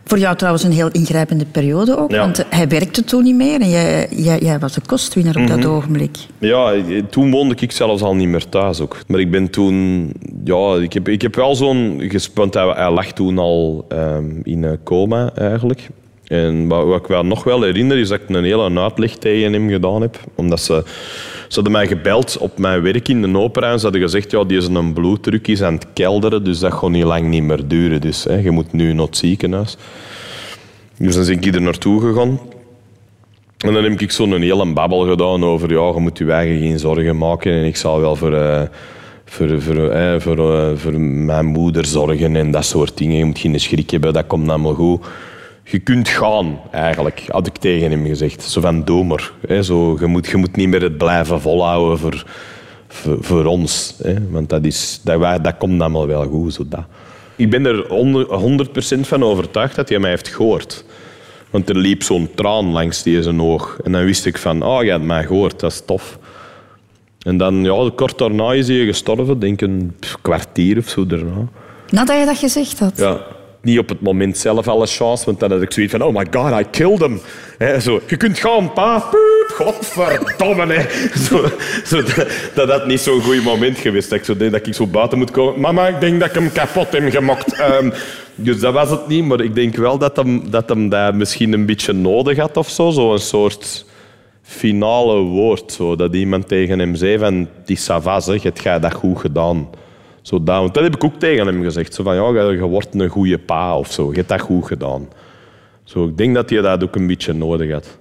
Voor 0.09 0.19
jou 0.19 0.37
trouwens 0.37 0.65
een 0.65 0.73
heel 0.73 0.91
ingrijpende 0.91 1.45
periode 1.45 1.97
ook, 1.99 2.11
Ja. 2.11 2.19
want 2.19 2.45
hij 2.51 2.69
werkte 2.69 3.05
toen 3.05 3.23
niet 3.23 3.35
meer 3.37 3.61
en 3.61 3.71
jij, 3.71 4.09
jij, 4.11 4.39
jij 4.39 4.59
was 4.59 4.73
de 4.73 4.81
kostwinner 4.87 5.39
op 5.41 5.47
dat 5.47 5.59
Mhm. 5.59 5.69
ogenblik. 5.69 6.17
Ja, 6.39 6.73
toen 7.11 7.31
woonde 7.31 7.55
ik 7.59 7.73
zelfs 7.73 8.03
al 8.03 8.15
niet 8.15 8.29
meer 8.29 8.49
thuis 8.49 8.81
ook. 8.81 8.99
Maar 9.07 9.21
ik 9.21 9.31
ben 9.31 9.51
toen... 9.51 10.11
Ja, 10.45 10.75
ik 10.77 10.93
heb, 10.93 11.09
ik 11.09 11.23
heb 11.23 11.35
wel 11.35 11.55
zo'n... 11.55 12.01
gespunt. 12.09 12.55
Hij, 12.55 12.67
hij 12.77 12.91
lag 12.91 13.13
toen 13.13 13.39
al 13.39 13.85
ehm, 13.89 14.25
in 14.43 14.63
een 14.63 14.79
coma, 14.85 15.31
eigenlijk. 15.35 15.89
En 16.27 16.69
wat, 16.69 16.85
wat 16.87 17.01
ik 17.01 17.07
wel 17.07 17.25
nog 17.25 17.45
wel 17.45 17.63
herinner, 17.63 17.99
is 17.99 18.09
dat 18.09 18.21
ik 18.21 18.29
een 18.37 18.45
hele 18.45 18.81
uitleg 18.81 19.17
tegen 19.17 19.53
hem 19.53 19.69
gedaan 19.71 20.01
heb. 20.01 20.21
Omdat 20.35 20.61
ze... 20.61 20.85
Ze 21.49 21.55
hadden 21.55 21.73
mij 21.73 21.87
gebeld 21.87 22.39
op 22.39 22.59
mijn 22.59 22.83
werk 22.83 23.09
in 23.09 23.23
de 23.23 23.39
opera 23.39 23.71
en 23.71 23.79
ze 23.79 23.85
hadden 23.85 24.03
gezegd 24.03 24.31
ja, 24.31 24.45
die 24.45 24.59
is 24.59 24.67
een 24.67 24.93
bloeddruk 24.93 25.49
is 25.49 25.63
aan 25.63 25.75
het 25.75 25.87
kelderen, 25.93 26.45
dus 26.45 26.59
dat 26.59 26.73
gaat 26.73 26.91
niet 26.91 27.05
lang 27.05 27.29
niet 27.29 27.43
meer 27.43 27.69
duren. 27.69 28.01
Dus 28.01 28.25
hè, 28.25 28.37
je 28.37 28.51
moet 28.51 28.73
nu 28.73 28.93
naar 28.93 29.07
het 29.07 29.17
ziekenhuis. 29.17 29.77
Dus 30.99 31.15
dan 31.15 31.25
ben 31.25 31.35
ik 31.35 31.55
er 31.55 31.63
naartoe 31.63 32.01
gegaan. 32.01 32.41
En 33.59 33.73
dan 33.73 33.85
heb 33.85 34.01
ik 34.01 34.11
zo'n 34.11 34.41
hele 34.41 34.73
babbel 34.73 35.09
gedaan 35.09 35.45
over 35.45 35.71
ja, 35.71 35.93
je 35.95 36.01
moet 36.01 36.19
je 36.19 36.33
eigen 36.33 36.59
geen 36.59 36.79
zorgen 36.79 37.19
maken 37.19 37.53
en 37.53 37.65
ik 37.65 37.77
zal 37.77 38.01
wel 38.01 38.17
voor, 38.17 38.35
eh, 38.35 38.63
voor, 39.25 39.63
voor, 39.63 39.91
eh, 39.91 40.21
voor, 40.21 40.55
eh, 40.55 40.77
voor 40.77 41.01
mijn 41.01 41.47
moeder 41.47 41.87
zorgen 41.87 42.37
en 42.37 42.51
dat 42.51 42.65
soort 42.65 42.99
dingen. 42.99 43.17
Je 43.17 43.25
moet 43.25 43.39
geen 43.39 43.61
schrik 43.61 43.91
hebben, 43.91 44.13
dat 44.13 44.27
komt 44.27 44.49
allemaal 44.49 44.75
goed. 44.75 45.07
Je 45.69 45.79
kunt 45.79 46.09
gaan, 46.09 46.61
eigenlijk, 46.71 47.25
had 47.29 47.47
ik 47.47 47.57
tegen 47.57 47.91
hem 47.91 48.07
gezegd. 48.07 48.43
Zo 48.43 48.61
van 48.61 48.85
domer. 48.85 49.33
Hè, 49.47 49.63
zo, 49.63 49.97
je, 50.01 50.07
moet, 50.07 50.27
je 50.27 50.37
moet 50.37 50.57
niet 50.57 50.69
meer 50.69 50.83
het 50.83 50.99
blijven 50.99 51.41
volhouden 51.41 51.99
voor, 51.99 52.25
voor, 52.89 53.17
voor 53.21 53.45
ons. 53.45 53.95
Hè, 54.03 54.15
want 54.31 54.49
dat, 54.49 54.65
is, 54.65 55.01
dat, 55.05 55.45
dat 55.45 55.57
komt 55.59 55.81
allemaal 55.81 56.07
wel 56.07 56.27
goed. 56.29 56.55
Zo 56.55 56.65
dat. 56.69 56.85
Ik 57.37 57.51
ben 57.51 57.67
er 57.67 57.85
honderd- 57.89 58.29
100% 58.97 59.01
van 59.01 59.23
overtuigd 59.23 59.77
dat 59.77 59.89
hij 59.89 59.99
mij 59.99 60.11
heeft 60.11 60.29
gehoord. 60.29 60.85
Want 61.51 61.69
er 61.69 61.77
liep 61.77 62.03
zo'n 62.03 62.29
traan 62.35 62.71
langs 62.73 63.03
zijn 63.03 63.43
oog. 63.43 63.79
En 63.85 63.93
dan 63.93 64.05
wist 64.05 64.27
ik 64.27 64.39
van, 64.39 64.63
oh, 64.63 64.85
je 64.85 64.91
hebt 64.91 65.05
mij 65.05 65.25
gehoord, 65.25 65.61
dat 65.61 65.73
is 65.73 65.83
tof. 65.87 66.19
En 67.23 67.37
dan, 67.37 67.65
ja, 67.65 67.91
kort 67.95 68.19
daarna 68.19 68.53
is 68.53 68.69
hij 68.69 68.85
gestorven, 68.85 69.39
denk 69.39 69.61
een 69.61 69.97
kwartier 70.23 70.79
of 70.79 70.89
zo 70.89 71.07
daarna. 71.07 71.49
Nadat 71.91 72.19
je 72.19 72.25
dat 72.25 72.39
gezegd 72.39 72.79
had. 72.79 72.97
Ja. 72.99 73.21
Niet 73.67 73.79
op 73.79 73.89
het 73.89 74.01
moment 74.01 74.39
zelf 74.39 74.69
alle 74.69 74.87
chance, 74.87 75.25
want 75.25 75.41
dan 75.41 75.51
had 75.51 75.63
ik 75.63 75.73
zoiets 75.73 75.93
van, 75.93 76.03
oh 76.03 76.15
my 76.15 76.27
god, 76.31 76.61
I 76.61 76.65
killed 76.71 77.01
him. 77.01 77.21
Zo, 77.81 78.01
je 78.07 78.17
kunt 78.17 78.39
gaan, 78.39 78.73
pa. 78.73 79.11
Godverdomme. 79.55 80.73
Hè. 80.73 80.83
Zo, 81.29 81.45
zo, 81.85 82.03
dat, 82.03 82.27
dat 82.55 82.71
had 82.71 82.87
niet 82.87 83.01
zo'n 83.01 83.21
goed 83.21 83.45
moment 83.45 83.79
geweest. 83.79 84.11
Dat 84.11 84.19
ik 84.19 84.25
zo 84.25 84.37
deed 84.37 84.53
dat 84.53 84.67
ik 84.67 84.75
zo 84.75 84.87
buiten 84.87 85.19
moet 85.19 85.31
komen. 85.31 85.61
Mama, 85.61 85.87
ik 85.87 86.01
denk 86.01 86.21
dat 86.21 86.29
ik 86.29 86.35
hem 86.35 86.53
kapot 86.53 86.93
heb 86.93 87.11
gemokt. 87.11 87.53
Ehm, 87.53 87.91
dus 88.35 88.61
dat 88.61 88.73
was 88.73 88.91
het 88.91 89.09
niet, 89.09 89.25
maar 89.25 89.41
ik 89.41 89.55
denk 89.55 89.77
wel 89.77 89.99
dat 89.99 90.17
hem 90.17 90.51
dat, 90.51 90.69
hem 90.69 90.89
dat 90.89 91.15
misschien 91.15 91.53
een 91.53 91.67
beetje 91.67 91.93
nodig 91.93 92.39
had 92.39 92.57
of 92.57 92.69
zo. 92.69 92.91
Zo 92.91 93.13
een 93.13 93.19
soort 93.19 93.87
finale 94.43 95.19
woord. 95.19 95.79
Dat 95.97 96.15
iemand 96.15 96.49
tegen 96.49 96.79
hem 96.79 96.95
zei 96.95 97.19
van, 97.19 97.49
zeg, 98.19 98.43
het 98.43 98.61
gaat 98.61 98.83
dat 98.83 98.95
goed 98.95 99.19
gedaan. 99.19 99.69
Zo 100.27 100.43
dat, 100.43 100.57
want 100.61 100.75
dat 100.75 100.83
heb 100.83 100.95
ik 100.95 101.05
ook 101.05 101.19
tegen 101.19 101.47
hem 101.47 101.63
gezegd. 101.63 101.95
Zo 101.95 102.03
van, 102.03 102.15
ja, 102.15 102.51
je- 102.51 102.61
wordt 102.61 102.95
een 102.95 103.09
goede 103.09 103.39
pa 103.39 103.79
of 103.79 103.93
zo. 103.93 104.11
Je 104.11 104.17
hebt 104.17 104.29
dat 104.29 104.41
goed 104.41 104.67
gedaan. 104.67 105.09
Zo, 105.85 106.05
ik 106.07 106.17
denk 106.17 106.35
dat 106.35 106.51
hij 106.51 106.61
dat 106.61 106.83
ook 106.83 106.97
een 106.97 107.07
beetje 107.07 107.33
nodig 107.33 107.73
had. 107.73 107.99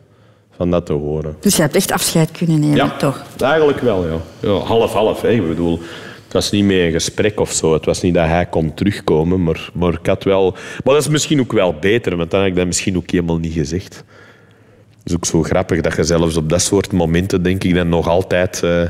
Van 0.55 0.71
dat 0.71 0.85
te 0.85 0.93
horen. 0.93 1.35
Dus 1.39 1.55
je 1.55 1.61
hebt 1.61 1.75
echt 1.75 1.91
afscheid 1.91 2.31
kunnen 2.31 2.59
nemen, 2.59 2.75
Ja, 2.75 2.89
toch? 2.97 3.23
eigenlijk 3.37 3.79
wel, 3.79 4.05
ja. 4.07 4.17
ja 4.39 4.49
Half-half, 4.57 5.21
hè. 5.21 5.29
Ik 5.29 5.47
bedoel, 5.47 5.79
het 6.23 6.33
was 6.33 6.51
niet 6.51 6.63
meer 6.63 6.85
een 6.85 6.91
gesprek 6.91 7.39
of 7.39 7.51
zo. 7.51 7.73
Het 7.73 7.85
was 7.85 8.01
niet 8.01 8.13
dat 8.13 8.25
hij 8.27 8.45
kon 8.45 8.73
terugkomen, 8.73 9.43
maar, 9.43 9.69
maar 9.73 9.93
ik 9.93 10.05
had 10.05 10.23
wel... 10.23 10.51
Maar 10.83 10.93
dat 10.93 11.03
is 11.03 11.07
misschien 11.09 11.39
ook 11.39 11.51
wel 11.51 11.73
beter, 11.79 12.15
want 12.17 12.31
dan 12.31 12.39
had 12.39 12.49
ik 12.49 12.55
dat 12.55 12.65
misschien 12.65 12.97
ook 12.97 13.09
helemaal 13.11 13.37
niet 13.37 13.53
gezegd. 13.53 13.95
Het 14.99 15.09
is 15.09 15.15
ook 15.15 15.25
zo 15.25 15.43
grappig 15.43 15.81
dat 15.81 15.95
je 15.95 16.03
zelfs 16.03 16.37
op 16.37 16.49
dat 16.49 16.61
soort 16.61 16.91
momenten, 16.91 17.43
denk 17.43 17.63
ik, 17.63 17.75
dan 17.75 17.89
nog 17.89 18.07
altijd 18.07 18.63
eh, 18.63 18.81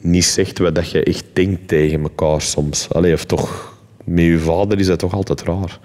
niet 0.00 0.24
zegt 0.24 0.58
wat 0.58 0.74
dat 0.74 0.90
je 0.90 1.02
echt 1.02 1.24
denkt 1.32 1.68
tegen 1.68 2.02
elkaar 2.02 2.40
soms. 2.40 2.88
Allee, 2.92 3.12
of 3.12 3.24
toch, 3.24 3.74
met 4.04 4.24
je 4.24 4.38
vader 4.38 4.78
is 4.78 4.86
dat 4.86 4.98
toch 4.98 5.14
altijd 5.14 5.42
raar. 5.42 5.78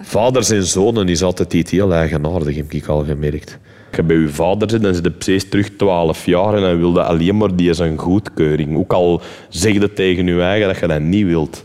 Vaders 0.00 0.50
en 0.50 0.64
zonen 0.64 1.08
is 1.08 1.22
altijd 1.22 1.54
iets 1.54 1.70
heel 1.70 1.92
eigenaardig, 1.92 2.56
heb 2.56 2.72
ik 2.72 2.86
al 2.86 3.04
gemerkt. 3.04 3.58
Als 3.88 3.96
je 3.96 4.02
bij 4.02 4.16
je 4.16 4.28
vader 4.28 4.70
zit, 4.70 4.82
dan 4.82 4.94
zit 4.94 5.04
je 5.04 5.10
precies 5.10 5.48
terug 5.48 5.70
12 5.76 6.26
jaar 6.26 6.54
en 6.54 6.60
dan 6.60 6.78
wil 6.78 6.92
je 6.92 7.02
alleen 7.02 7.36
maar 7.36 7.56
die 7.56 7.72
zijn 7.72 7.98
goedkeuring. 7.98 8.76
Ook 8.76 8.92
al 8.92 9.22
zeg 9.48 9.72
je 9.72 9.92
tegen 9.92 10.26
je 10.26 10.40
eigen 10.40 10.68
dat 10.68 10.78
je 10.78 10.86
dat 10.86 11.00
niet 11.00 11.26
wilt. 11.26 11.64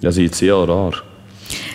Dat 0.00 0.12
is 0.12 0.18
iets 0.18 0.40
heel 0.40 0.66
raar. 0.66 1.02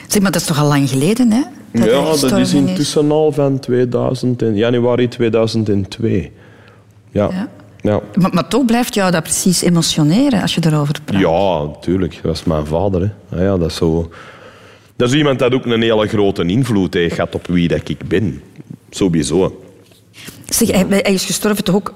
Zeg, 0.07 0.21
maar 0.21 0.31
dat 0.31 0.41
is 0.41 0.47
toch 0.47 0.59
al 0.59 0.67
lang 0.67 0.89
geleden, 0.89 1.31
hè? 1.31 1.41
hij 1.79 1.89
ja, 1.89 2.01
dat 2.03 2.37
is 2.37 2.53
intussen 2.53 3.11
al 3.11 3.31
van 3.31 3.59
2000 3.59 4.41
en, 4.41 4.55
januari 4.55 5.07
2002. 5.07 6.31
Ja. 7.11 7.29
Ja. 7.31 7.49
Ja. 7.85 8.01
Maar, 8.15 8.33
maar 8.33 8.47
toch 8.47 8.65
blijft 8.65 8.93
jou 8.93 9.11
dat 9.11 9.23
precies 9.23 9.61
emotioneren 9.61 10.41
als 10.41 10.55
je 10.55 10.61
erover 10.65 10.95
praat. 11.05 11.21
Ja, 11.21 11.63
natuurlijk. 11.63 12.13
Dat 12.13 12.23
was 12.23 12.43
mijn 12.43 12.65
vader. 12.65 13.01
Hè. 13.01 13.37
Ah 13.37 13.43
ja, 13.43 13.57
dat, 13.57 13.69
is 13.69 13.75
zo... 13.75 14.09
dat 14.95 15.09
is 15.09 15.15
iemand 15.15 15.39
dat 15.39 15.53
ook 15.53 15.65
een 15.65 15.81
hele 15.81 16.07
grote 16.07 16.43
invloed 16.43 16.93
heeft 16.93 17.15
gehad 17.15 17.35
op 17.35 17.47
wie 17.47 17.67
dat 17.67 17.89
ik 17.89 18.07
ben. 18.07 18.41
Sowieso. 18.89 19.61
Zeg, 20.45 20.71
hij, 20.71 20.85
hij 20.89 21.13
is 21.13 21.25
gestorven 21.25 21.63
toch 21.63 21.75
ook 21.75 21.93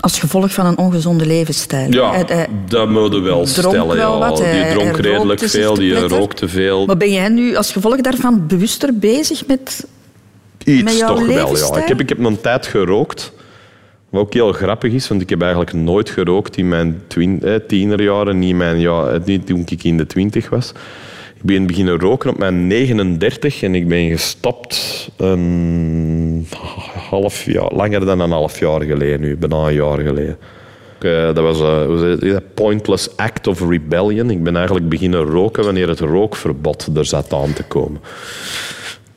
als 0.00 0.18
gevolg 0.18 0.52
van 0.52 0.66
een 0.66 0.78
ongezonde 0.78 1.26
levensstijl? 1.26 1.92
Ja, 1.92 2.10
Hij- 2.10 2.24
hij 2.26 2.46
dat 2.68 2.88
moet 2.88 3.12
je 3.12 3.20
wel 3.20 3.46
stellen. 3.46 3.86
wel 3.96 3.96
ja. 3.96 4.18
wat, 4.18 4.36
die 4.36 4.68
dronk 4.72 4.96
redelijk 4.96 5.40
veel, 5.40 5.74
die 5.74 5.94
rookte 6.06 6.48
veel. 6.48 6.86
Maar 6.86 6.96
ben 6.96 7.12
jij 7.12 7.28
nu 7.28 7.56
als 7.56 7.72
gevolg 7.72 8.00
daarvan 8.00 8.46
bewuster 8.46 8.98
bezig 8.98 9.46
met... 9.46 9.86
met 10.58 10.68
Iets 10.68 10.98
jouw 10.98 11.08
toch 11.08 11.26
wel, 11.26 11.30
ja. 11.30 11.42
levensstijl? 11.42 11.82
Ik 11.82 11.88
heb, 11.88 12.00
ik 12.00 12.08
heb 12.08 12.18
een 12.18 12.40
tijd 12.40 12.66
gerookt. 12.66 13.32
Wat 14.10 14.20
ook 14.20 14.32
heel 14.32 14.52
grappig 14.52 14.92
is, 14.92 15.08
want 15.08 15.20
ik 15.20 15.30
heb 15.30 15.40
eigenlijk 15.40 15.72
nooit 15.72 16.10
gerookt 16.10 16.56
in 16.56 16.68
mijn 16.68 17.02
eh, 17.16 17.54
tienerjaren. 17.66 18.38
Niet, 18.38 18.54
mijn, 18.54 18.80
ja, 18.80 19.08
eh, 19.08 19.20
niet 19.24 19.46
toen 19.46 19.64
ik 19.68 19.84
in 19.84 19.96
de 19.96 20.06
twintig 20.06 20.48
was. 20.48 20.72
Ik 21.36 21.42
ben 21.42 21.66
beginnen 21.66 21.98
roken 21.98 22.30
op 22.30 22.38
mijn 22.38 22.66
39 22.66 23.62
en 23.62 23.74
ik 23.74 23.88
ben 23.88 24.08
gestopt 24.08 25.08
een 25.16 26.46
half 27.08 27.44
jaar, 27.44 27.72
langer 27.74 28.06
dan 28.06 28.20
een 28.20 28.30
half 28.30 28.58
jaar 28.58 28.82
geleden 28.82 29.20
nu, 29.20 29.36
bijna 29.36 29.56
een 29.56 29.74
jaar 29.74 29.98
geleden. 29.98 30.38
Eh, 30.98 31.34
dat 31.34 31.38
was 31.38 31.60
een 31.60 32.42
pointless 32.54 33.16
act 33.16 33.46
of 33.46 33.68
rebellion. 33.68 34.30
Ik 34.30 34.42
ben 34.42 34.56
eigenlijk 34.56 34.88
beginnen 34.88 35.20
roken 35.20 35.64
wanneer 35.64 35.88
het 35.88 36.00
rookverbod 36.00 36.88
er 36.96 37.04
zat 37.04 37.32
aan 37.32 37.52
te 37.52 37.62
komen. 37.62 38.00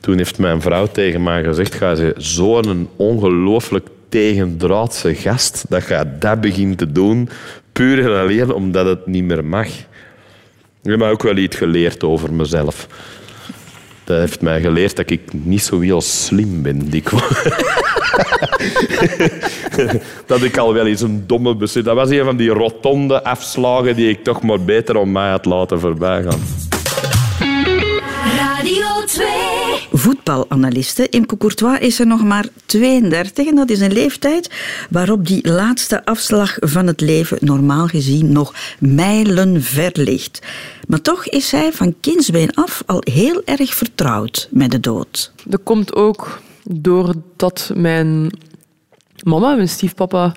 Toen 0.00 0.16
heeft 0.16 0.38
mijn 0.38 0.60
vrouw 0.60 0.86
tegen 0.86 1.22
mij 1.22 1.42
gezegd: 1.42 1.74
Ga 1.74 1.94
ze 1.94 2.14
zo'n 2.16 2.88
ongelooflijk 2.96 3.88
tegendraadse 4.12 5.14
gast 5.14 5.64
dat 5.68 5.88
je 5.88 6.06
dat 6.18 6.40
begint 6.40 6.78
te 6.78 6.92
doen, 6.92 7.28
puur 7.72 7.98
en 8.04 8.20
alleen 8.20 8.52
omdat 8.52 8.86
het 8.86 9.06
niet 9.06 9.24
meer 9.24 9.44
mag. 9.44 9.66
Ik 9.66 10.90
heb 10.90 10.98
mij 10.98 11.10
ook 11.10 11.22
wel 11.22 11.36
iets 11.36 11.56
geleerd 11.56 12.04
over 12.04 12.32
mezelf. 12.32 12.86
Dat 14.04 14.18
heeft 14.18 14.40
mij 14.40 14.60
geleerd 14.60 14.96
dat 14.96 15.10
ik 15.10 15.20
niet 15.32 15.62
zo 15.62 15.80
heel 15.80 16.00
slim 16.00 16.62
ben, 16.62 16.90
dat 20.26 20.42
ik 20.42 20.56
al 20.56 20.74
wel 20.74 20.86
eens 20.86 21.00
een 21.00 21.24
domme 21.26 21.56
beslissing... 21.56 21.84
Dat 21.84 21.94
was 21.94 22.10
een 22.10 22.24
van 22.24 22.36
die 22.36 22.50
rotonde 22.50 23.24
afslagen 23.24 23.96
die 23.96 24.08
ik 24.08 24.24
toch 24.24 24.42
maar 24.42 24.60
beter 24.60 24.96
om 24.96 25.12
mij 25.12 25.30
had 25.30 25.44
laten 25.44 25.80
voorbijgaan. 25.80 26.40
Radio 28.36 29.04
2. 29.06 29.71
Voetbalanaliste 30.02 31.08
Imke 31.08 31.36
Courtois 31.36 31.80
is 31.80 32.00
er 32.00 32.06
nog 32.06 32.24
maar 32.24 32.46
32 32.66 33.46
en 33.46 33.54
dat 33.54 33.70
is 33.70 33.80
een 33.80 33.92
leeftijd 33.92 34.50
waarop 34.90 35.26
die 35.26 35.48
laatste 35.48 36.04
afslag 36.04 36.56
van 36.60 36.86
het 36.86 37.00
leven 37.00 37.38
normaal 37.40 37.86
gezien 37.86 38.32
nog 38.32 38.54
mijlenver 38.78 39.90
ligt. 39.94 40.46
Maar 40.88 41.00
toch 41.00 41.26
is 41.26 41.48
zij 41.48 41.72
van 41.72 41.94
kindsbeen 42.00 42.54
af 42.54 42.82
al 42.86 43.02
heel 43.04 43.42
erg 43.44 43.74
vertrouwd 43.74 44.48
met 44.50 44.70
de 44.70 44.80
dood. 44.80 45.32
Dat 45.44 45.60
komt 45.62 45.94
ook 45.94 46.40
doordat 46.62 47.70
mijn 47.74 48.30
mama, 49.24 49.54
mijn 49.54 49.68
stiefpapa, 49.68 50.36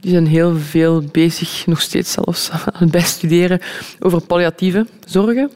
die 0.00 0.10
zijn 0.10 0.26
heel 0.26 0.56
veel 0.58 1.04
bezig, 1.12 1.66
nog 1.66 1.80
steeds 1.80 2.12
zelfs, 2.12 2.50
aan 2.72 2.90
het 2.92 3.60
over 3.98 4.20
palliatieve 4.20 4.86
zorgen. 5.06 5.50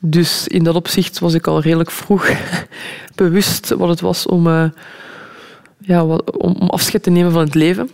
Dus 0.00 0.48
in 0.48 0.64
dat 0.64 0.74
opzicht 0.74 1.18
was 1.18 1.34
ik 1.34 1.46
al 1.46 1.60
redelijk 1.60 1.90
vroeg 1.90 2.30
bewust 3.14 3.68
wat 3.68 3.88
het 3.88 4.00
was 4.00 4.26
om, 4.26 4.46
uh, 4.46 4.64
ja, 5.80 6.04
om 6.38 6.54
afscheid 6.54 7.02
te 7.02 7.10
nemen 7.10 7.32
van 7.32 7.40
het 7.40 7.54
leven. 7.54 7.90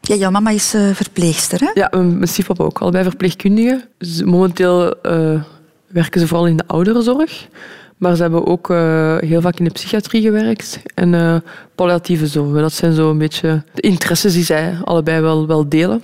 Ja, 0.00 0.14
jouw 0.14 0.30
mama 0.30 0.50
is 0.50 0.74
uh, 0.74 0.90
verpleegster, 0.94 1.60
hè? 1.60 1.70
Ja, 1.74 1.90
mijn 1.92 2.28
stiefpapa 2.28 2.64
ook. 2.64 2.78
Allebei 2.78 3.04
verpleegkundigen. 3.04 3.84
Dus 3.98 4.22
momenteel 4.22 4.94
uh, 5.02 5.42
werken 5.86 6.20
ze 6.20 6.26
vooral 6.26 6.46
in 6.46 6.56
de 6.56 6.66
ouderenzorg. 6.66 7.48
Maar 7.96 8.16
ze 8.16 8.22
hebben 8.22 8.46
ook 8.46 8.68
heel 9.20 9.40
vaak 9.40 9.58
in 9.58 9.64
de 9.64 9.70
psychiatrie 9.70 10.22
gewerkt. 10.22 10.78
En 10.94 11.42
palliatieve 11.74 12.26
zorg. 12.26 12.60
Dat 12.60 12.72
zijn 12.72 12.92
zo 12.92 13.10
een 13.10 13.18
beetje 13.18 13.62
de 13.72 13.80
interesses 13.80 14.32
die 14.32 14.44
zij 14.44 14.78
allebei 14.84 15.20
wel, 15.20 15.46
wel 15.46 15.68
delen. 15.68 16.02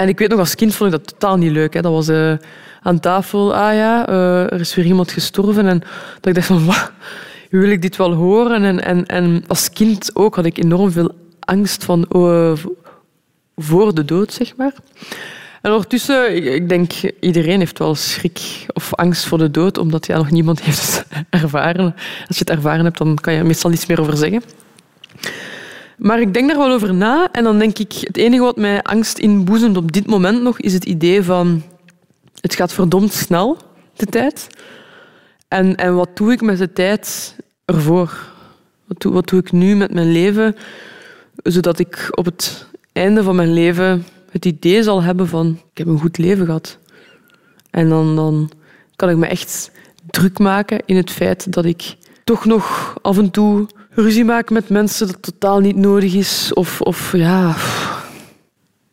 En 0.00 0.08
ik 0.08 0.18
weet 0.18 0.28
nog, 0.28 0.38
als 0.38 0.54
kind 0.54 0.74
vond 0.74 0.92
ik 0.92 0.98
dat 0.98 1.08
totaal 1.08 1.36
niet 1.36 1.52
leuk. 1.52 1.74
Hè. 1.74 1.80
Dat 1.80 1.92
was 1.92 2.10
aan 2.82 3.00
tafel, 3.00 3.54
ah 3.54 3.74
ja, 3.74 4.08
uh, 4.08 4.52
er 4.52 4.60
is 4.60 4.74
weer 4.74 4.84
iemand 4.84 5.12
gestorven. 5.12 5.66
En 5.66 5.78
dat 6.20 6.26
ik 6.26 6.34
dacht 6.34 6.46
van, 6.46 6.64
wat, 6.66 6.92
wil 7.50 7.70
ik 7.70 7.82
dit 7.82 7.96
wel 7.96 8.12
horen? 8.12 8.64
En, 8.64 8.84
en, 8.84 9.06
en 9.06 9.44
als 9.46 9.70
kind 9.70 10.10
ook 10.16 10.34
had 10.34 10.44
ik 10.44 10.58
enorm 10.58 10.90
veel 10.90 11.14
angst 11.40 11.84
van, 11.84 12.06
uh, 12.16 12.52
voor 13.56 13.94
de 13.94 14.04
dood, 14.04 14.32
zeg 14.32 14.56
maar. 14.56 14.72
En 15.62 15.70
ondertussen, 15.70 16.52
ik, 16.54 16.68
denk, 16.68 16.92
iedereen 17.20 17.58
heeft 17.58 17.78
wel 17.78 17.94
schrik 17.94 18.66
of 18.72 18.94
angst 18.94 19.26
voor 19.26 19.38
de 19.38 19.50
dood, 19.50 19.78
omdat 19.78 20.06
ja, 20.06 20.16
nog 20.16 20.30
niemand 20.30 20.62
heeft 20.66 21.04
ervaren. 21.30 21.94
Als 22.26 22.38
je 22.38 22.44
het 22.44 22.50
ervaren 22.50 22.84
hebt, 22.84 22.98
dan 22.98 23.14
kan 23.14 23.32
je 23.32 23.44
meestal 23.44 23.70
niets 23.70 23.86
meer 23.86 24.00
over 24.00 24.16
zeggen. 24.16 24.42
Maar 26.00 26.20
ik 26.20 26.34
denk 26.34 26.48
daar 26.48 26.58
wel 26.58 26.72
over 26.72 26.94
na 26.94 27.28
en 27.32 27.44
dan 27.44 27.58
denk 27.58 27.78
ik, 27.78 27.92
het 27.92 28.16
enige 28.16 28.42
wat 28.42 28.56
mij 28.56 28.82
angst 28.82 29.18
inboezemt 29.18 29.76
op 29.76 29.92
dit 29.92 30.06
moment 30.06 30.42
nog, 30.42 30.60
is 30.60 30.72
het 30.72 30.84
idee 30.84 31.22
van 31.22 31.62
het 32.40 32.54
gaat 32.54 32.72
verdomd 32.72 33.12
snel, 33.12 33.56
de 33.96 34.06
tijd. 34.06 34.46
En, 35.48 35.76
en 35.76 35.94
wat 35.94 36.16
doe 36.16 36.32
ik 36.32 36.40
met 36.40 36.58
de 36.58 36.72
tijd 36.72 37.36
ervoor? 37.64 38.32
Wat 38.84 39.00
doe, 39.00 39.12
wat 39.12 39.28
doe 39.28 39.40
ik 39.40 39.52
nu 39.52 39.76
met 39.76 39.94
mijn 39.94 40.12
leven, 40.12 40.56
zodat 41.42 41.78
ik 41.78 42.08
op 42.10 42.24
het 42.24 42.66
einde 42.92 43.22
van 43.22 43.36
mijn 43.36 43.52
leven 43.52 44.04
het 44.30 44.44
idee 44.44 44.82
zal 44.82 45.02
hebben 45.02 45.28
van 45.28 45.60
ik 45.70 45.78
heb 45.78 45.86
een 45.86 46.00
goed 46.00 46.18
leven 46.18 46.46
gehad. 46.46 46.78
En 47.70 47.88
dan, 47.88 48.16
dan 48.16 48.50
kan 48.96 49.10
ik 49.10 49.16
me 49.16 49.26
echt 49.26 49.70
druk 50.10 50.38
maken 50.38 50.82
in 50.86 50.96
het 50.96 51.10
feit 51.10 51.52
dat 51.52 51.64
ik 51.64 51.96
toch 52.24 52.44
nog 52.44 52.94
af 53.02 53.18
en 53.18 53.30
toe 53.30 53.66
ruzie 53.90 54.24
maak 54.24 54.50
met 54.50 54.68
mensen 54.68 55.06
dat 55.06 55.22
totaal 55.22 55.60
niet 55.60 55.76
nodig 55.76 56.14
is. 56.14 56.52
Of, 56.54 56.80
of 56.80 57.12
ja, 57.16 57.56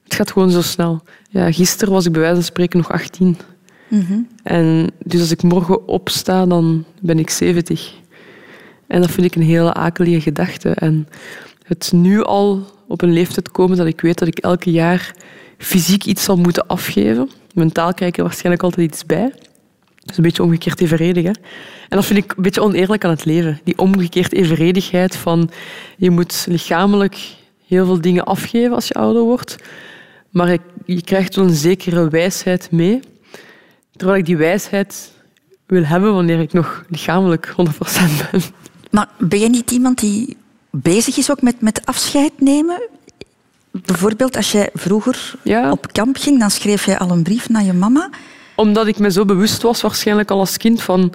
het 0.03 0.15
gaat 0.15 0.31
gewoon 0.31 0.51
zo 0.51 0.61
snel. 0.61 1.03
Ja, 1.29 1.51
gisteren 1.51 1.93
was 1.93 2.05
ik 2.05 2.11
bij 2.11 2.21
wijze 2.21 2.35
van 2.35 2.45
spreken 2.45 2.77
nog 2.77 2.91
18. 2.91 3.37
Mhm. 3.87 4.19
En 4.43 4.91
dus 5.03 5.19
als 5.21 5.31
ik 5.31 5.43
morgen 5.43 5.87
opsta, 5.87 6.45
dan 6.45 6.85
ben 7.01 7.19
ik 7.19 7.29
70. 7.29 7.93
En 8.87 9.01
dat 9.01 9.11
vind 9.11 9.25
ik 9.25 9.35
een 9.35 9.41
hele 9.41 9.73
akelige 9.73 10.21
gedachte. 10.21 10.69
En 10.69 11.07
het 11.63 11.91
nu 11.91 12.23
al 12.23 12.65
op 12.87 13.01
een 13.01 13.13
leeftijd 13.13 13.51
komen 13.51 13.77
dat 13.77 13.87
ik 13.87 14.01
weet 14.01 14.17
dat 14.17 14.27
ik 14.27 14.39
elke 14.39 14.71
jaar 14.71 15.15
fysiek 15.57 16.05
iets 16.05 16.23
zal 16.23 16.37
moeten 16.37 16.67
afgeven. 16.67 17.29
Mentaal 17.53 17.93
krijg 17.93 18.11
ik 18.11 18.17
er 18.17 18.23
waarschijnlijk 18.23 18.63
altijd 18.63 18.91
iets 18.91 19.05
bij. 19.05 19.33
Dat 20.07 20.09
is 20.09 20.17
een 20.17 20.23
beetje 20.23 20.43
omgekeerd 20.43 20.81
evenredig. 20.81 21.23
Hè? 21.23 21.31
En 21.89 21.97
dat 21.97 22.05
vind 22.05 22.23
ik 22.23 22.33
een 22.37 22.43
beetje 22.43 22.61
oneerlijk 22.61 23.03
aan 23.03 23.09
het 23.09 23.25
leven. 23.25 23.59
Die 23.63 23.77
omgekeerd 23.77 24.33
evenredigheid 24.33 25.15
van 25.15 25.49
je 25.97 26.09
moet 26.09 26.45
lichamelijk 26.49 27.19
heel 27.67 27.85
veel 27.85 28.01
dingen 28.01 28.25
afgeven 28.25 28.73
als 28.73 28.87
je 28.87 28.93
ouder 28.93 29.21
wordt. 29.21 29.55
Maar 30.29 30.57
je, 30.85 31.01
krijgt 31.01 31.35
wel 31.35 31.45
een 31.45 31.55
zekere 31.55 32.09
wijsheid 32.09 32.71
mee. 32.71 32.99
Terwijl 33.95 34.19
ik 34.19 34.25
die 34.25 34.37
wijsheid 34.37 35.11
wil 35.65 35.83
hebben 35.83 36.13
wanneer 36.13 36.39
ik 36.39 36.53
nog 36.53 36.85
lichamelijk 36.89 37.47
100% 37.47 37.53
ben. 38.31 38.41
Maar 38.91 39.09
ben 39.17 39.39
je 39.39 39.49
niet 39.49 39.71
iemand 39.71 39.99
die 39.99 40.37
bezig 40.71 41.17
is 41.17 41.31
ook 41.31 41.41
met, 41.41 41.61
met 41.61 41.85
afscheid 41.85 42.31
nemen? 42.37 42.81
Bijvoorbeeld 43.71 44.35
als 44.35 44.51
jij 44.51 44.69
vroeger 44.73 45.35
op 45.71 45.91
kamp 45.91 46.17
ging, 46.17 46.39
dan 46.39 46.51
schreef 46.51 46.85
jij 46.85 46.97
al 46.97 47.11
een 47.11 47.23
brief 47.23 47.49
naar 47.49 47.63
je 47.63 47.73
mama. 47.73 48.09
Omdat 48.57 48.87
ik 48.87 48.99
me 48.99 49.11
zo 49.11 49.25
bewust 49.25 49.61
was, 49.61 49.81
waarschijnlijk 49.81 50.31
al 50.31 50.39
als 50.39 50.57
kind, 50.57 50.81
van 50.81 51.13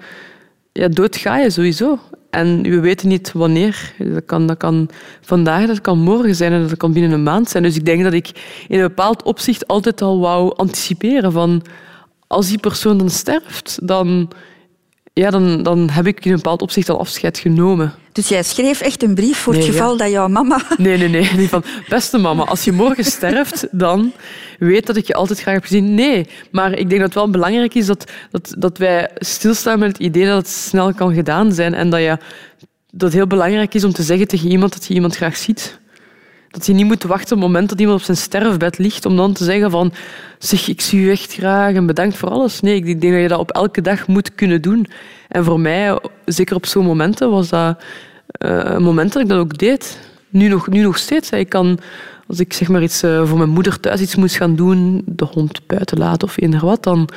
ja, 0.73 0.89
dood 0.89 1.17
ga 1.17 1.39
je 1.39 1.51
sowieso. 1.51 1.99
En 2.31 2.63
we 2.63 2.81
weten 2.81 3.09
niet 3.09 3.33
wanneer. 3.33 3.95
Dat 3.99 4.25
kan, 4.25 4.47
dat 4.47 4.57
kan 4.57 4.89
vandaag, 5.21 5.67
dat 5.67 5.81
kan 5.81 5.99
morgen 5.99 6.35
zijn 6.35 6.53
en 6.53 6.69
dat 6.69 6.77
kan 6.77 6.93
binnen 6.93 7.13
een 7.13 7.23
maand 7.23 7.49
zijn. 7.49 7.63
Dus 7.63 7.77
ik 7.77 7.85
denk 7.85 8.03
dat 8.03 8.13
ik 8.13 8.29
in 8.69 8.79
een 8.79 8.87
bepaald 8.87 9.23
opzicht 9.23 9.67
altijd 9.67 10.03
al 10.03 10.21
wou 10.21 10.57
anticiperen 10.57 11.33
van 11.33 11.63
als 12.27 12.49
die 12.49 12.59
persoon 12.59 12.99
dan 12.99 13.11
sterft, 13.11 13.79
dan, 13.83 14.31
ja, 15.13 15.31
dan, 15.31 15.63
dan 15.63 15.91
heb 15.91 16.07
ik 16.07 16.25
in 16.25 16.31
een 16.31 16.37
bepaald 16.37 16.63
opzicht 16.63 16.89
al 16.89 16.99
afscheid 16.99 17.39
genomen. 17.39 17.95
Dus 18.13 18.29
jij 18.29 18.43
schreef 18.43 18.81
echt 18.81 19.03
een 19.03 19.15
brief 19.15 19.39
voor 19.39 19.55
het 19.55 19.65
geval 19.65 19.97
dat 19.97 20.11
jouw 20.11 20.29
mama... 20.29 20.63
Nee, 20.77 20.97
nee, 20.97 21.09
nee. 21.09 21.49
Van, 21.49 21.65
beste 21.89 22.19
mama, 22.19 22.45
als 22.45 22.65
je 22.65 22.73
morgen 22.73 23.05
sterft, 23.05 23.67
dan 23.71 24.13
weet 24.59 24.87
dat 24.87 24.97
ik 24.97 25.07
je 25.07 25.15
altijd 25.15 25.41
graag 25.41 25.55
heb 25.55 25.63
gezien. 25.63 25.95
Nee, 25.95 26.27
maar 26.51 26.73
ik 26.73 26.89
denk 26.89 27.01
dat 27.01 27.01
het 27.01 27.15
wel 27.15 27.31
belangrijk 27.31 27.75
is 27.75 27.87
dat, 27.87 28.11
dat, 28.31 28.55
dat 28.59 28.79
wij 28.79 29.11
stilstaan 29.15 29.79
met 29.79 29.89
het 29.89 29.99
idee 29.99 30.27
dat 30.27 30.37
het 30.37 30.49
snel 30.49 30.95
kan 30.95 31.15
gedaan 31.15 31.53
zijn 31.53 31.75
en 31.75 31.91
dat, 31.91 32.01
je, 32.01 32.19
dat 32.91 33.01
het 33.01 33.13
heel 33.13 33.27
belangrijk 33.27 33.75
is 33.75 33.85
om 33.85 33.93
te 33.93 34.03
zeggen 34.03 34.29
tegen 34.29 34.51
iemand 34.51 34.73
dat 34.73 34.87
je 34.87 34.95
iemand 34.95 35.17
graag 35.17 35.37
ziet. 35.37 35.81
Dat 36.53 36.67
je 36.67 36.73
niet 36.73 36.87
moet 36.87 37.03
wachten 37.03 37.37
op 37.37 37.43
het 37.43 37.51
moment 37.51 37.69
dat 37.69 37.81
iemand 37.81 37.99
op 37.99 38.05
zijn 38.05 38.17
sterfbed 38.17 38.79
ligt 38.79 39.07
om 39.07 39.17
dan 39.17 39.33
te 39.33 39.45
zeggen 39.45 39.71
van 39.71 39.93
zeg, 40.39 40.69
ik 40.69 40.81
zie 40.81 41.01
u 41.01 41.11
echt 41.11 41.33
graag 41.33 41.75
en 41.75 41.87
bedankt 41.87 42.17
voor 42.17 42.29
alles. 42.29 42.61
Nee, 42.61 42.75
ik 42.75 43.01
denk 43.01 43.13
dat 43.13 43.23
je 43.23 43.29
dat 43.29 43.39
op 43.39 43.51
elke 43.51 43.81
dag 43.81 44.07
moet 44.07 44.35
kunnen 44.35 44.63
doen. 44.63 44.87
En 45.29 45.45
voor 45.45 45.61
mij, 45.61 45.99
zeker 46.25 46.57
op 46.57 46.67
zo'n 46.67 46.85
momenten, 46.85 47.31
was 47.31 47.49
dat 47.49 47.83
uh, 48.45 48.61
een 48.65 48.83
moment 48.83 49.13
dat 49.13 49.23
ik 49.23 49.29
dat 49.29 49.39
ook 49.39 49.59
deed. 49.59 49.99
Nu 50.29 50.49
nog, 50.49 50.69
nu 50.69 50.83
nog 50.83 50.99
steeds. 50.99 51.31
Ik 51.31 51.49
kan, 51.49 51.79
als 52.27 52.41
ik 52.41 52.53
zeg 52.53 52.69
maar 52.69 52.83
iets 52.83 53.05
uh, 53.05 53.27
voor 53.27 53.39
mijn 53.39 53.51
moeder 53.51 53.81
thuis 53.81 54.01
iets 54.01 54.17
moest 54.17 54.37
gaan 54.37 54.57
doen, 54.57 55.03
de 55.07 55.25
hond 55.25 55.67
buiten 55.67 55.99
laten 55.99 56.29
of 56.29 56.41
eender 56.41 56.65
wat, 56.65 56.83
dan 56.83 57.09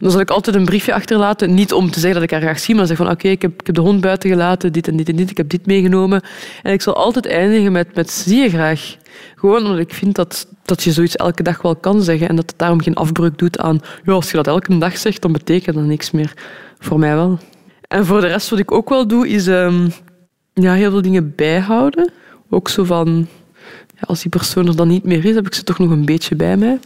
dan 0.00 0.10
zal 0.10 0.20
ik 0.20 0.30
altijd 0.30 0.56
een 0.56 0.64
briefje 0.64 0.94
achterlaten. 0.94 1.54
Niet 1.54 1.72
om 1.72 1.90
te 1.90 2.00
zeggen 2.00 2.14
dat 2.14 2.22
ik 2.22 2.30
haar 2.30 2.40
graag 2.40 2.58
zie, 2.58 2.74
maar 2.74 2.86
zeg 2.86 2.96
van 2.96 3.10
oké, 3.10 3.28
ik, 3.28 3.42
heb, 3.42 3.60
ik 3.60 3.66
heb 3.66 3.74
de 3.74 3.80
hond 3.80 4.00
buiten 4.00 4.30
gelaten, 4.30 4.72
dit 4.72 4.88
en 4.88 4.96
dit 4.96 5.08
en 5.08 5.16
dit, 5.16 5.30
ik 5.30 5.36
heb 5.36 5.48
dit 5.48 5.66
meegenomen. 5.66 6.22
En 6.62 6.72
ik 6.72 6.82
zal 6.82 6.94
altijd 6.94 7.26
eindigen 7.26 7.72
met, 7.72 7.94
met 7.94 8.10
zie 8.10 8.42
je 8.42 8.48
graag. 8.48 8.96
Gewoon 9.34 9.64
omdat 9.64 9.78
ik 9.78 9.94
vind 9.94 10.14
dat, 10.14 10.46
dat 10.64 10.82
je 10.82 10.92
zoiets 10.92 11.16
elke 11.16 11.42
dag 11.42 11.62
wel 11.62 11.76
kan 11.76 12.02
zeggen 12.02 12.28
en 12.28 12.36
dat 12.36 12.50
het 12.50 12.58
daarom 12.58 12.82
geen 12.82 12.94
afbreuk 12.94 13.38
doet 13.38 13.58
aan 13.58 13.80
ja, 14.04 14.12
als 14.12 14.30
je 14.30 14.36
dat 14.36 14.46
elke 14.46 14.78
dag 14.78 14.98
zegt, 14.98 15.22
dan 15.22 15.32
betekent 15.32 15.76
dat 15.76 15.84
niks 15.84 16.10
meer. 16.10 16.32
Voor 16.78 16.98
mij 16.98 17.14
wel. 17.14 17.38
En 17.88 18.06
voor 18.06 18.20
de 18.20 18.26
rest 18.26 18.50
wat 18.50 18.58
ik 18.58 18.72
ook 18.72 18.88
wel 18.88 19.06
doe, 19.06 19.28
is 19.28 19.46
um, 19.46 19.92
ja, 20.54 20.72
heel 20.72 20.90
veel 20.90 21.02
dingen 21.02 21.32
bijhouden. 21.36 22.12
Ook 22.50 22.68
zo 22.68 22.84
van, 22.84 23.28
ja, 23.94 24.00
als 24.00 24.20
die 24.20 24.30
persoon 24.30 24.66
er 24.66 24.76
dan 24.76 24.88
niet 24.88 25.04
meer 25.04 25.24
is, 25.24 25.34
heb 25.34 25.46
ik 25.46 25.54
ze 25.54 25.64
toch 25.64 25.78
nog 25.78 25.90
een 25.90 26.04
beetje 26.04 26.34
bij 26.36 26.56
mij. 26.56 26.78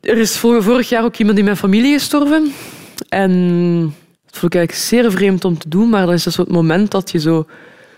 Er 0.00 0.18
is 0.18 0.36
vorig 0.38 0.88
jaar 0.88 1.04
ook 1.04 1.16
iemand 1.16 1.38
in 1.38 1.44
mijn 1.44 1.56
familie 1.56 1.92
gestorven. 1.92 2.52
En 3.08 3.82
dat 4.24 4.38
vond 4.38 4.54
ik 4.54 4.58
eigenlijk 4.58 4.72
zeer 4.72 5.10
vreemd 5.10 5.44
om 5.44 5.58
te 5.58 5.68
doen, 5.68 5.88
maar 5.88 6.06
dat 6.06 6.14
is 6.14 6.22
dus 6.22 6.36
het 6.36 6.50
moment 6.50 6.90
dat 6.90 7.10
je 7.10 7.18
zo 7.18 7.46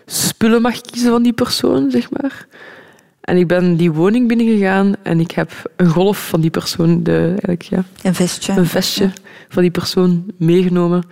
spullen 0.06 0.62
mag 0.62 0.80
kiezen 0.80 1.10
van 1.10 1.22
die 1.22 1.32
persoon, 1.32 1.90
zeg 1.90 2.10
maar. 2.10 2.46
En 3.20 3.36
ik 3.36 3.46
ben 3.46 3.76
die 3.76 3.92
woning 3.92 4.28
binnengegaan 4.28 4.94
en 5.02 5.20
ik 5.20 5.30
heb 5.30 5.50
een 5.76 5.88
golf 5.88 6.28
van 6.28 6.40
die 6.40 6.50
persoon, 6.50 7.02
de, 7.02 7.26
eigenlijk, 7.28 7.62
ja, 7.62 7.84
een 8.02 8.14
vestje, 8.14 8.52
een 8.52 8.66
vestje 8.66 9.10
van 9.48 9.62
die 9.62 9.70
persoon 9.70 10.24
meegenomen. 10.36 11.02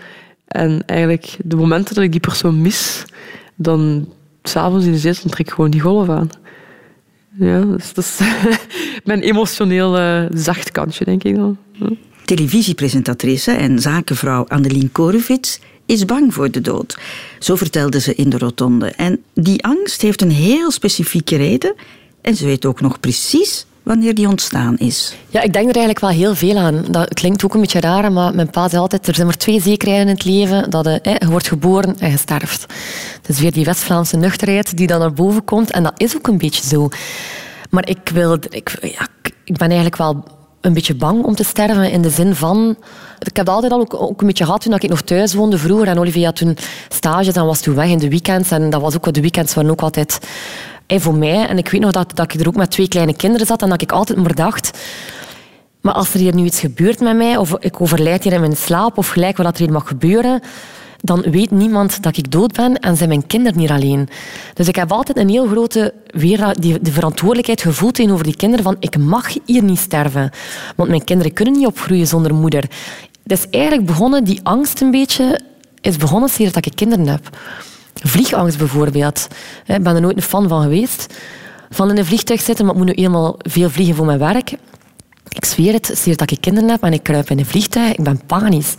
En 0.47 0.83
eigenlijk, 0.87 1.37
de 1.45 1.57
momenten 1.57 1.95
dat 1.95 2.05
ik 2.05 2.11
die 2.11 2.21
persoon 2.21 2.61
mis, 2.61 3.05
dan 3.55 4.09
s'avonds 4.43 4.87
in 4.87 4.93
de 4.93 4.99
zetel 4.99 5.31
trek 5.31 5.47
ik 5.47 5.53
gewoon 5.53 5.71
die 5.71 5.81
golf 5.81 6.09
aan. 6.09 6.31
Ja, 7.39 7.61
dus 7.61 7.95
dat 7.95 8.05
is 8.05 8.19
mijn 9.05 9.21
emotioneel 9.21 9.99
uh, 9.99 10.25
zacht 10.35 10.71
kantje, 10.71 11.05
denk 11.05 11.25
ik 11.25 11.35
dan. 11.35 11.59
Televisiepresentatrice 12.25 13.51
en 13.51 13.79
zakenvrouw 13.79 14.45
Annelien 14.49 14.93
Korevits 14.93 15.61
is 15.87 16.05
bang 16.05 16.35
voor 16.35 16.51
de 16.51 16.61
dood. 16.61 16.99
Zo 17.39 17.57
vertelde 17.57 18.01
ze 18.01 18.15
in 18.15 18.31
de 18.31 18.39
rotonde. 18.39 18.87
En 18.87 19.23
die 19.35 19.65
angst 19.65 20.01
heeft 20.01 20.23
een 20.23 20.31
heel 20.31 20.71
specifieke 20.71 21.37
reden. 21.37 21.75
En 22.21 22.37
ze 22.37 22.47
weet 22.47 22.67
ook 22.67 22.81
nog 22.81 23.01
precies 23.01 23.67
wanneer 23.91 24.15
die 24.15 24.29
ontstaan 24.29 24.79
is. 24.79 25.17
Ja, 25.29 25.41
ik 25.41 25.53
denk 25.53 25.69
er 25.69 25.77
eigenlijk 25.77 26.01
wel 26.01 26.11
heel 26.11 26.35
veel 26.35 26.57
aan. 26.57 26.85
Dat 26.91 27.15
klinkt 27.15 27.45
ook 27.45 27.55
een 27.55 27.61
beetje 27.61 27.81
raar, 27.81 28.13
maar 28.13 28.35
mijn 28.35 28.51
pa 28.51 28.69
zei 28.69 28.83
altijd, 28.83 29.09
er 29.09 29.15
zijn 29.15 29.27
maar 29.27 29.37
twee 29.37 29.61
zekerheden 29.61 30.09
in 30.09 30.15
het 30.15 30.25
leven. 30.25 30.71
Dat 30.71 30.85
je, 30.85 31.01
je 31.19 31.27
wordt 31.27 31.49
geboren 31.49 31.99
en 31.99 32.11
je 32.11 32.17
sterft. 32.17 32.63
Het 33.17 33.29
is 33.29 33.41
weer 33.41 33.53
die 33.53 33.65
West-Vlaamse 33.65 34.17
nuchterheid 34.17 34.77
die 34.77 34.87
dan 34.87 34.99
naar 34.99 35.13
boven 35.13 35.45
komt. 35.45 35.71
En 35.71 35.83
dat 35.83 35.93
is 35.97 36.17
ook 36.17 36.27
een 36.27 36.39
beetje 36.39 36.67
zo. 36.67 36.89
Maar 37.71 37.89
ik, 37.89 38.11
wil, 38.13 38.39
ik, 38.49 38.79
ja, 38.81 39.07
ik 39.45 39.57
ben 39.57 39.69
eigenlijk 39.69 39.97
wel 39.97 40.25
een 40.61 40.73
beetje 40.73 40.95
bang 40.95 41.25
om 41.25 41.35
te 41.35 41.45
sterven 41.45 41.91
in 41.91 42.03
de 42.03 42.11
zin 42.11 42.35
van... 42.35 42.77
Ik 43.19 43.37
heb 43.37 43.47
dat 43.47 43.55
altijd 43.55 43.73
al 43.73 43.81
ook, 43.81 43.95
ook 43.95 44.21
een 44.21 44.27
beetje 44.27 44.45
gehad 44.45 44.61
toen 44.61 44.75
ik 44.75 44.89
nog 44.89 45.03
thuis 45.03 45.35
woonde 45.35 45.59
vroeger. 45.59 45.89
En 45.89 45.99
Olivia 45.99 46.33
toen 46.33 46.57
stages 46.89 47.35
en 47.35 47.47
was 47.47 47.61
toen 47.61 47.75
weg 47.75 47.89
in 47.89 47.99
de 47.99 48.09
weekends. 48.09 48.51
En 48.51 48.71
dat 48.71 48.81
was 48.81 48.97
ook, 48.97 49.13
de 49.13 49.21
weekends 49.21 49.55
waren 49.55 49.71
ook 49.71 49.83
altijd 49.83 50.19
voor 50.99 51.15
mij. 51.15 51.47
En 51.47 51.59
ik 51.59 51.69
weet 51.69 51.81
nog 51.81 51.91
dat, 51.91 52.17
dat 52.17 52.35
ik 52.35 52.41
er 52.41 52.49
ook 52.49 52.57
met 52.57 52.71
twee 52.71 52.89
kleine 52.89 53.17
kinderen 53.17 53.47
zat 53.47 53.63
en 53.63 53.69
dat 53.69 53.83
ik 53.83 53.93
altijd 53.93 54.19
maar 54.19 54.35
dacht... 54.35 54.79
Maar 55.81 55.95
als 55.95 56.15
er 56.15 56.21
hier 56.21 56.35
nu 56.35 56.45
iets 56.45 56.61
gebeurt 56.61 57.01
met 57.01 57.17
mij, 57.17 57.37
of 57.37 57.57
ik 57.59 57.81
overlijd 57.81 58.25
hier 58.25 58.33
in 58.33 58.41
mijn 58.41 58.57
slaap, 58.57 58.99
of 58.99 59.09
gelijk 59.09 59.37
wat 59.37 59.55
er 59.55 59.65
hier 59.65 59.73
mag 59.73 59.89
gebeuren, 59.89 60.41
dan 61.03 61.21
weet 61.21 61.51
niemand 61.51 62.03
dat 62.03 62.17
ik 62.17 62.31
dood 62.31 62.53
ben 62.53 62.79
en 62.79 62.97
zijn 62.97 63.09
mijn 63.09 63.27
kinderen 63.27 63.59
niet 63.59 63.71
alleen. 63.71 64.09
Dus 64.55 64.69
ik 64.69 64.77
heb 64.77 64.93
altijd 64.93 65.19
een 65.19 65.29
heel 65.29 65.47
grote 65.47 65.95
die, 66.59 66.81
de 66.81 66.93
verantwoordelijkheid 66.93 67.61
gevoeld 67.61 67.95
tegenover 67.95 68.25
die 68.25 68.37
kinderen 68.37 68.65
van 68.65 68.77
ik 68.79 68.99
mag 68.99 69.29
hier 69.45 69.63
niet 69.63 69.79
sterven. 69.79 70.31
Want 70.77 70.89
mijn 70.89 71.05
kinderen 71.05 71.33
kunnen 71.33 71.55
niet 71.55 71.67
opgroeien 71.67 72.07
zonder 72.07 72.35
moeder. 72.35 72.65
Dus 73.25 73.47
eigenlijk 73.51 73.87
begonnen 73.87 74.25
die 74.25 74.41
angst 74.43 74.81
een 74.81 74.91
beetje, 74.91 75.41
is 75.81 75.97
begonnen 75.97 76.29
sinds 76.29 76.53
dat 76.53 76.67
ik 76.67 76.75
kinderen 76.75 77.07
heb. 77.07 77.29
Vliegangst 78.03 78.59
bijvoorbeeld. 78.59 79.29
Ik 79.67 79.83
ben 79.83 79.95
er 79.95 80.01
nooit 80.01 80.17
een 80.17 80.23
fan 80.23 80.49
van 80.49 80.63
geweest. 80.63 81.15
Van 81.71 81.91
in 81.91 81.99
een 81.99 82.05
vliegtuig 82.05 82.41
zitten, 82.41 82.65
maar 82.65 82.75
ik 82.75 82.81
moet 82.81 82.97
nu 82.97 83.05
eenmaal 83.05 83.35
veel 83.39 83.71
vliegen 83.71 83.95
voor 83.95 84.07
mijn 84.07 84.19
werk. 84.19 84.57
Ik 85.29 85.45
zweer 85.45 85.73
het, 85.73 85.91
sinds 85.95 86.19
dat 86.19 86.31
ik 86.31 86.41
kinderen 86.41 86.69
heb 86.69 86.83
en 86.83 86.93
ik 86.93 87.03
kruip 87.03 87.31
in 87.31 87.39
een 87.39 87.47
vliegtuig, 87.47 87.95
ik 87.95 88.05
ben 88.05 88.21
panisch. 88.27 88.75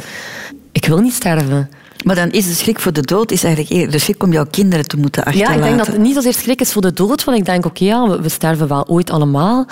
Ik 0.72 0.86
wil 0.86 0.98
niet 0.98 1.14
sterven. 1.14 1.70
Maar 2.04 2.16
dan 2.16 2.32
is 2.32 2.48
de 2.48 2.54
schrik 2.54 2.80
voor 2.80 2.94
de 2.94 3.02
dood 3.02 3.32
is 3.32 3.44
eigenlijk 3.44 3.74
eerder 3.74 3.92
de 3.92 4.00
schrik 4.00 4.24
om 4.24 4.32
jouw 4.32 4.46
kinderen 4.46 4.88
te 4.88 4.98
moeten 4.98 5.24
achterlaten. 5.24 5.54
Ja, 5.54 5.60
ik 5.60 5.66
denk 5.66 5.78
dat 5.78 5.88
het 5.88 6.02
niet 6.02 6.14
zozeer 6.14 6.34
schrik 6.34 6.62
is 6.62 6.72
voor 6.72 6.82
de 6.82 6.94
dood, 6.94 7.24
want 7.24 7.38
ik 7.38 7.46
denk, 7.46 7.66
oké, 7.66 7.84
ja, 7.84 8.20
we 8.22 8.30
sterven 8.30 8.68
wel 8.68 8.88
ooit 8.88 9.10
allemaal. 9.10 9.66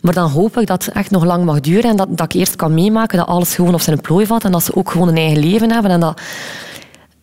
Maar 0.00 0.14
dan 0.14 0.30
hoop 0.30 0.58
ik 0.58 0.66
dat 0.66 0.84
het 0.84 0.94
echt 0.94 1.10
nog 1.10 1.24
lang 1.24 1.44
mag 1.44 1.60
duren 1.60 1.90
en 1.90 1.96
dat, 1.96 2.08
dat 2.10 2.34
ik 2.34 2.40
eerst 2.40 2.56
kan 2.56 2.74
meemaken 2.74 3.18
dat 3.18 3.26
alles 3.26 3.54
gewoon 3.54 3.74
op 3.74 3.80
zijn 3.80 4.00
plooi 4.00 4.26
valt 4.26 4.44
en 4.44 4.52
dat 4.52 4.64
ze 4.64 4.76
ook 4.76 4.90
gewoon 4.90 5.08
een 5.08 5.16
eigen 5.16 5.38
leven 5.38 5.72
hebben. 5.72 5.90
En 5.90 6.00
dat... 6.00 6.20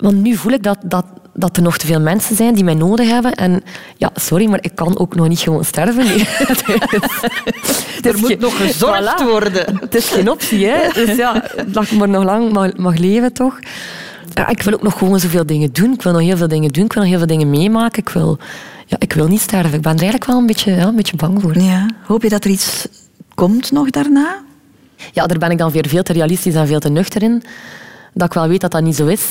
Want 0.02 0.22
nu 0.22 0.36
voel 0.36 0.52
ik 0.52 0.64
dat, 0.64 0.78
dat, 0.84 1.06
dat 1.34 1.58
er 1.58 1.64
nog 1.64 1.78
te 1.78 1.86
veel 1.86 2.00
mensen 2.00 2.36
zijn 2.36 2.54
die 2.54 2.64
mij 2.64 2.74
nodig 2.74 3.10
hebben. 3.10 3.34
En 3.34 3.64
ja, 3.98 4.10
sorry, 4.16 4.50
maar 4.50 4.60
ik 4.62 4.76
kan 4.76 5.00
ook 5.00 5.16
nog 5.16 5.28
niet 5.28 5.40
gewoon 5.40 5.66
sterven. 5.66 6.06
er 8.10 8.18
moet 8.18 8.40
nog 8.40 8.58
gezorgd 8.58 9.24
worden. 9.24 9.80
Het 9.80 9.96
is 9.96 10.10
geen 10.10 10.30
optie, 10.30 10.66
hè. 10.66 10.90
Dus 10.94 11.16
ja, 11.16 11.44
dat 11.68 11.84
ik 11.84 11.92
maar 11.92 12.10
nog 12.10 12.24
lang 12.24 12.52
mag, 12.52 12.76
mag 12.76 12.98
leven, 12.98 13.34
toch. 13.34 13.60
Ja, 14.34 14.48
ik 14.48 14.62
wil 14.62 14.74
ook 14.74 14.82
nog 14.82 14.98
gewoon 14.98 15.20
zoveel 15.20 15.46
dingen 15.46 15.74
doen. 15.74 15.94
Ik 15.94 16.02
wil 16.02 16.12
nog 16.12 16.22
heel 16.22 16.38
veel 16.38 16.48
dingen 16.48 16.72
doen. 16.72 16.86
Ik 16.86 16.94
wil 16.94 17.02
nog 17.02 17.12
heel 17.12 17.20
veel 17.20 17.38
dingen 17.38 17.50
meemaken. 17.50 18.02
Ik 18.02 18.10
wil, 18.10 18.38
ja, 18.86 18.96
ik 19.00 19.14
wil 19.14 19.28
niet 19.28 19.42
sterven. 19.42 19.74
Ik 19.74 19.82
ben 19.82 19.94
er 19.94 20.00
eigenlijk 20.00 20.26
wel 20.26 20.38
een 20.38 20.46
beetje, 20.46 20.72
ja, 20.72 20.88
een 20.88 20.96
beetje 20.96 21.16
bang 21.16 21.42
voor. 21.42 21.58
Ja. 21.58 21.86
Hoop 22.04 22.24
je 22.24 22.30
dat 22.30 22.44
er 22.44 22.50
iets 22.50 22.88
komt 23.36 23.72
nog 23.72 23.90
daarna? 23.90 24.44
Ja, 25.12 25.28
daar 25.28 25.38
ben 25.38 25.52
ik 25.52 25.58
dan 25.58 25.72
weer 25.72 25.88
veel 25.88 26.04
te 26.04 26.14
realistisch 26.14 26.56
en 26.56 26.68
veel 26.68 26.80
te 26.80 26.90
nuchter 26.90 27.24
in. 27.24 27.44
Dat 28.14 28.28
ik 28.28 28.34
wel 28.34 28.48
weet 28.48 28.62
dat 28.62 28.72
dat 28.72 28.84
niet 28.84 28.96
zo 28.96 29.08
is. 29.08 29.22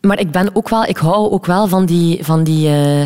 Maar 0.00 0.20
ik 0.20 0.30
ben 0.30 0.56
ook 0.56 0.68
wel, 0.68 0.84
ik 0.84 0.96
hou 0.96 1.30
ook 1.30 1.46
wel 1.46 1.68
van 1.68 1.86
die, 1.86 2.24
van 2.24 2.44
die, 2.44 2.68
uh, 2.68 3.02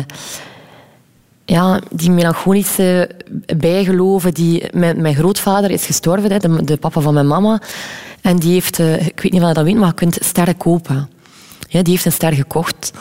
ja, 1.45 1.81
die 1.91 2.11
melancholische 2.11 3.09
bijgeloven. 3.57 4.33
Die, 4.33 4.63
mijn, 4.71 5.01
mijn 5.01 5.15
grootvader 5.15 5.71
is 5.71 5.85
gestorven, 5.85 6.31
hè, 6.31 6.37
de, 6.37 6.63
de, 6.63 6.77
papa 6.77 7.01
van 7.01 7.13
mijn 7.13 7.27
mama. 7.27 7.61
En 8.21 8.37
die 8.37 8.51
heeft, 8.51 8.79
uh, 8.79 9.05
ik 9.05 9.19
weet 9.21 9.31
niet 9.31 9.41
of 9.41 9.47
je 9.47 9.53
dat 9.53 9.63
weet, 9.63 9.75
maar 9.75 9.87
je 9.87 9.93
kunt 9.93 10.17
sterren 10.19 10.57
kopen. 10.57 11.09
Ja, 11.67 11.81
die 11.81 11.93
heeft 11.93 12.05
een 12.05 12.11
ster 12.11 12.33
gekocht. 12.33 12.91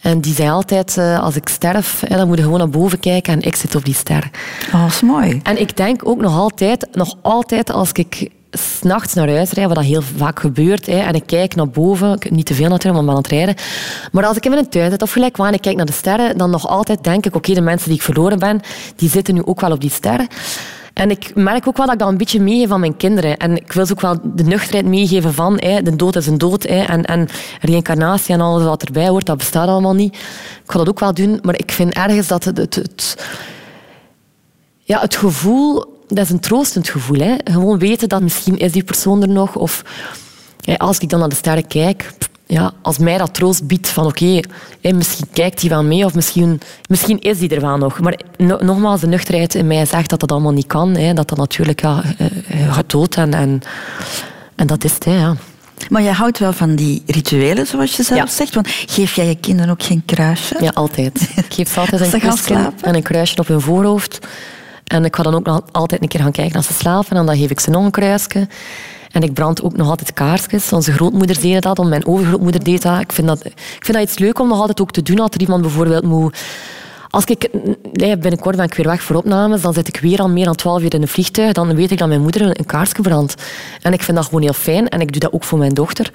En 0.00 0.20
die 0.20 0.34
zei 0.34 0.50
altijd, 0.50 0.96
uh, 0.96 1.20
als 1.20 1.36
ik 1.36 1.48
sterf, 1.48 2.02
dan 2.08 2.26
moet 2.26 2.36
je 2.36 2.42
gewoon 2.42 2.58
naar 2.58 2.70
boven 2.70 3.00
kijken 3.00 3.32
en 3.32 3.40
ik 3.40 3.56
zit 3.56 3.74
op 3.74 3.84
die 3.84 3.94
ster. 3.94 4.30
Oh, 4.74 4.82
dat 4.82 4.90
is 4.90 5.00
mooi. 5.00 5.40
En 5.42 5.60
ik 5.60 5.76
denk 5.76 6.08
ook 6.08 6.20
nog 6.20 6.36
altijd, 6.36 6.88
nog 6.92 7.16
altijd 7.22 7.70
als 7.70 7.92
ik 7.92 8.30
s'nachts 8.50 9.14
naar 9.14 9.28
huis 9.28 9.50
rijden, 9.50 9.74
wat 9.74 9.84
dat 9.84 9.92
heel 9.92 10.02
vaak 10.16 10.40
gebeurt. 10.40 10.86
Hè, 10.86 10.98
en 10.98 11.14
ik 11.14 11.26
kijk 11.26 11.54
naar 11.54 11.68
boven, 11.68 12.18
niet 12.28 12.46
te 12.46 12.54
veel 12.54 12.68
natuurlijk, 12.68 13.04
maar 13.04 13.14
aan 13.14 13.22
het 13.22 13.30
rijden. 13.30 13.54
Maar 14.12 14.24
als 14.24 14.36
ik 14.36 14.44
in 14.44 14.50
mijn 14.50 14.68
tuin 14.68 14.90
zit 14.90 15.02
of 15.02 15.12
gelijk 15.12 15.36
waar 15.36 15.48
en 15.48 15.54
ik 15.54 15.60
kijk 15.60 15.76
naar 15.76 15.86
de 15.86 15.92
sterren, 15.92 16.38
dan 16.38 16.50
nog 16.50 16.68
altijd 16.68 17.04
denk 17.04 17.26
ik, 17.26 17.34
oké, 17.34 17.54
de 17.54 17.60
mensen 17.60 17.88
die 17.88 17.96
ik 17.96 18.04
verloren 18.04 18.38
ben, 18.38 18.60
die 18.96 19.08
zitten 19.08 19.34
nu 19.34 19.42
ook 19.44 19.60
wel 19.60 19.72
op 19.72 19.80
die 19.80 19.90
sterren. 19.90 20.26
En 20.92 21.10
ik 21.10 21.34
merk 21.34 21.68
ook 21.68 21.76
wel 21.76 21.86
dat 21.86 21.94
ik 21.94 22.00
dat 22.00 22.08
een 22.08 22.16
beetje 22.16 22.40
meegeef 22.40 22.70
aan 22.70 22.80
mijn 22.80 22.96
kinderen. 22.96 23.36
En 23.36 23.56
ik 23.56 23.72
wil 23.72 23.86
ze 23.86 23.92
ook 23.92 24.00
wel 24.00 24.16
de 24.22 24.44
nuchterheid 24.44 24.86
meegeven 24.86 25.34
van 25.34 25.58
hè, 25.58 25.82
de 25.82 25.96
dood 25.96 26.16
is 26.16 26.26
een 26.26 26.38
dood. 26.38 26.62
Hè, 26.62 26.82
en, 26.82 27.04
en 27.04 27.28
reïncarnatie 27.60 28.34
en 28.34 28.40
alles 28.40 28.62
wat 28.62 28.82
erbij 28.82 29.08
hoort, 29.08 29.26
dat 29.26 29.36
bestaat 29.36 29.68
allemaal 29.68 29.94
niet. 29.94 30.14
Ik 30.64 30.70
ga 30.70 30.78
dat 30.78 30.88
ook 30.88 31.00
wel 31.00 31.14
doen, 31.14 31.38
maar 31.42 31.58
ik 31.58 31.72
vind 31.72 31.94
ergens 31.94 32.26
dat 32.26 32.44
het, 32.44 32.56
het, 32.56 32.74
het 32.74 33.16
ja, 34.78 35.00
het 35.00 35.16
gevoel 35.16 35.99
dat 36.16 36.24
is 36.24 36.30
een 36.30 36.40
troostend 36.40 36.88
gevoel. 36.88 37.18
Hè? 37.18 37.34
Gewoon 37.44 37.78
weten 37.78 38.08
dat 38.08 38.22
misschien 38.22 38.58
is 38.58 38.72
die 38.72 38.84
persoon 38.84 39.22
er 39.22 39.28
nog. 39.28 39.56
Of 39.56 39.82
als 40.76 40.98
ik 40.98 41.08
dan 41.08 41.18
naar 41.18 41.28
de 41.28 41.34
sterren 41.34 41.66
kijk, 41.66 42.12
ja, 42.46 42.72
als 42.82 42.98
mij 42.98 43.18
dat 43.18 43.34
troost 43.34 43.66
biedt 43.66 43.88
van 43.88 44.06
oké, 44.06 44.40
misschien 44.82 45.26
kijkt 45.32 45.60
hij 45.60 45.70
wel 45.70 45.84
mee 45.84 46.04
of 46.04 46.14
misschien, 46.14 46.60
misschien 46.88 47.18
is 47.18 47.38
hij 47.38 47.48
er 47.48 47.60
wel 47.60 47.76
nog. 47.76 48.00
Maar 48.00 48.20
nogmaals, 48.38 49.00
de 49.00 49.06
nuchterheid 49.06 49.54
in 49.54 49.66
mij 49.66 49.86
zegt 49.86 50.10
dat 50.10 50.20
dat 50.20 50.32
allemaal 50.32 50.52
niet 50.52 50.66
kan. 50.66 50.96
Hè, 50.96 51.14
dat 51.14 51.28
dat 51.28 51.38
natuurlijk 51.38 51.80
ja, 51.80 52.02
uh, 52.18 52.74
gaat 52.74 52.90
dood 52.90 53.14
en, 53.14 53.34
en, 53.34 53.60
en 54.54 54.66
dat 54.66 54.84
is 54.84 54.92
het. 54.92 55.04
Hè, 55.04 55.18
ja. 55.18 55.36
Maar 55.88 56.02
je 56.02 56.10
houdt 56.10 56.38
wel 56.38 56.52
van 56.52 56.74
die 56.74 57.02
rituelen, 57.06 57.66
zoals 57.66 57.96
je 57.96 58.02
zelf 58.02 58.30
zegt. 58.30 58.54
Want 58.54 58.68
geef 58.68 59.14
jij 59.14 59.26
je 59.26 59.34
kinderen 59.34 59.70
ook 59.70 59.82
geen 59.82 60.02
kruisje? 60.06 60.56
Ja, 60.60 60.70
altijd. 60.74 61.28
Ik 61.36 61.54
geef 61.54 61.72
ze 61.72 61.80
altijd 61.80 62.12
een 62.12 62.20
kusje 62.20 62.72
en 62.80 62.94
een 62.94 63.02
kruisje 63.02 63.36
op 63.36 63.46
hun 63.46 63.60
voorhoofd. 63.60 64.18
En 64.90 65.04
ik 65.04 65.16
ga 65.16 65.22
dan 65.22 65.34
ook 65.34 65.44
nog 65.44 65.62
altijd 65.72 66.02
een 66.02 66.08
keer 66.08 66.20
gaan 66.20 66.32
kijken 66.32 66.56
als 66.56 66.66
ze 66.66 66.72
slapen. 66.72 67.16
En 67.16 67.26
dan 67.26 67.36
geef 67.36 67.50
ik 67.50 67.60
ze 67.60 67.70
nog 67.70 67.84
een 67.84 67.90
kruisje. 67.90 68.48
En 69.10 69.22
ik 69.22 69.32
brand 69.32 69.62
ook 69.62 69.76
nog 69.76 69.88
altijd 69.88 70.12
kaarsjes. 70.12 70.72
Onze 70.72 70.92
grootmoeder 70.92 71.40
deed 71.40 71.62
dat, 71.62 71.84
mijn 71.84 72.06
overgrootmoeder 72.06 72.64
deed 72.64 72.82
dat. 72.82 73.00
Ik 73.00 73.12
vind 73.12 73.26
dat, 73.26 73.44
ik 73.44 73.84
vind 73.84 73.92
dat 73.92 74.02
iets 74.02 74.18
leuk 74.18 74.38
om 74.38 74.48
nog 74.48 74.60
altijd 74.60 74.80
ook 74.80 74.90
te 74.90 75.02
doen. 75.02 75.18
Als 75.18 75.30
er 75.30 75.40
iemand 75.40 75.62
bijvoorbeeld 75.62 76.04
moet... 76.04 76.38
Als 77.10 77.24
ik 77.24 77.48
binnenkort 77.92 78.56
ben 78.56 78.64
ik 78.64 78.74
weer 78.74 78.86
weg 78.86 79.02
voor 79.02 79.16
opnames, 79.16 79.60
dan 79.60 79.72
zit 79.72 79.88
ik 79.88 80.00
weer 80.00 80.18
al 80.18 80.28
meer 80.28 80.44
dan 80.44 80.54
twaalf 80.54 80.82
uur 80.82 80.94
in 80.94 81.02
een 81.02 81.08
vliegtuig. 81.08 81.52
Dan 81.52 81.74
weet 81.74 81.90
ik 81.90 81.98
dat 81.98 82.08
mijn 82.08 82.20
moeder 82.20 82.58
een 82.58 82.66
kaarsje 82.66 83.02
brandt. 83.02 83.34
En 83.82 83.92
ik 83.92 84.02
vind 84.02 84.16
dat 84.16 84.26
gewoon 84.26 84.42
heel 84.42 84.52
fijn. 84.52 84.88
En 84.88 85.00
ik 85.00 85.12
doe 85.12 85.20
dat 85.20 85.32
ook 85.32 85.44
voor 85.44 85.58
mijn 85.58 85.74
dochter 85.74 86.10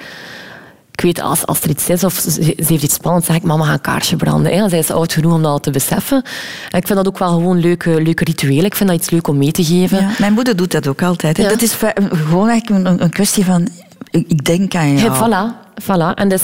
ik 0.95 1.01
weet, 1.01 1.21
als, 1.21 1.45
als 1.45 1.61
er 1.61 1.69
iets 1.69 1.89
is 1.89 2.03
of 2.03 2.13
ze, 2.13 2.53
heeft 2.55 2.83
iets 2.83 2.93
spannends, 2.93 3.27
zeg 3.27 3.35
ik, 3.35 3.43
mama, 3.43 3.65
ga 3.65 3.73
een 3.73 3.81
kaarsje 3.81 4.15
branden. 4.15 4.51
Hè. 4.53 4.69
Zij 4.69 4.79
is 4.79 4.91
oud 4.91 5.13
genoeg 5.13 5.33
om 5.33 5.41
dat 5.41 5.63
te 5.63 5.71
beseffen. 5.71 6.23
En 6.71 6.79
ik 6.79 6.87
vind 6.87 6.97
dat 6.97 7.07
ook 7.07 7.17
wel 7.17 7.29
gewoon 7.29 7.59
leuke, 7.59 8.01
leuke 8.01 8.23
rituelen. 8.23 8.65
Ik 8.65 8.75
vind 8.75 8.89
dat 8.89 8.99
iets 8.99 9.09
leuk 9.09 9.27
om 9.27 9.37
mee 9.37 9.51
te 9.51 9.63
geven. 9.63 9.97
Ja, 9.97 10.09
mijn 10.17 10.33
moeder 10.33 10.55
doet 10.55 10.71
dat 10.71 10.87
ook 10.87 11.01
altijd. 11.01 11.35
Dat 11.35 11.61
is 11.61 11.73
gewoon 12.09 12.49
eigenlijk 12.49 12.87
een, 12.87 13.03
een 13.03 13.09
kwestie 13.09 13.45
van, 13.45 13.67
ik 14.09 14.45
denk 14.45 14.75
aan 14.75 14.97
jou. 14.97 15.13
Ja, 15.13 15.15
voilà, 15.15 15.81
voilà. 15.83 16.13
En 16.13 16.29
dus, 16.29 16.41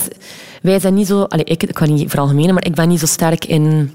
wij 0.61 0.79
zijn 0.79 0.93
niet 0.93 1.07
zo... 1.07 1.21
Allez, 1.21 1.45
ik, 1.45 1.63
ik 1.63 1.73
kan 1.73 1.93
niet 1.93 2.09
veralgemenen, 2.09 2.53
maar 2.53 2.65
ik 2.65 2.75
ben 2.75 2.87
niet 2.87 2.99
zo 2.99 3.05
sterk 3.05 3.45
in 3.45 3.93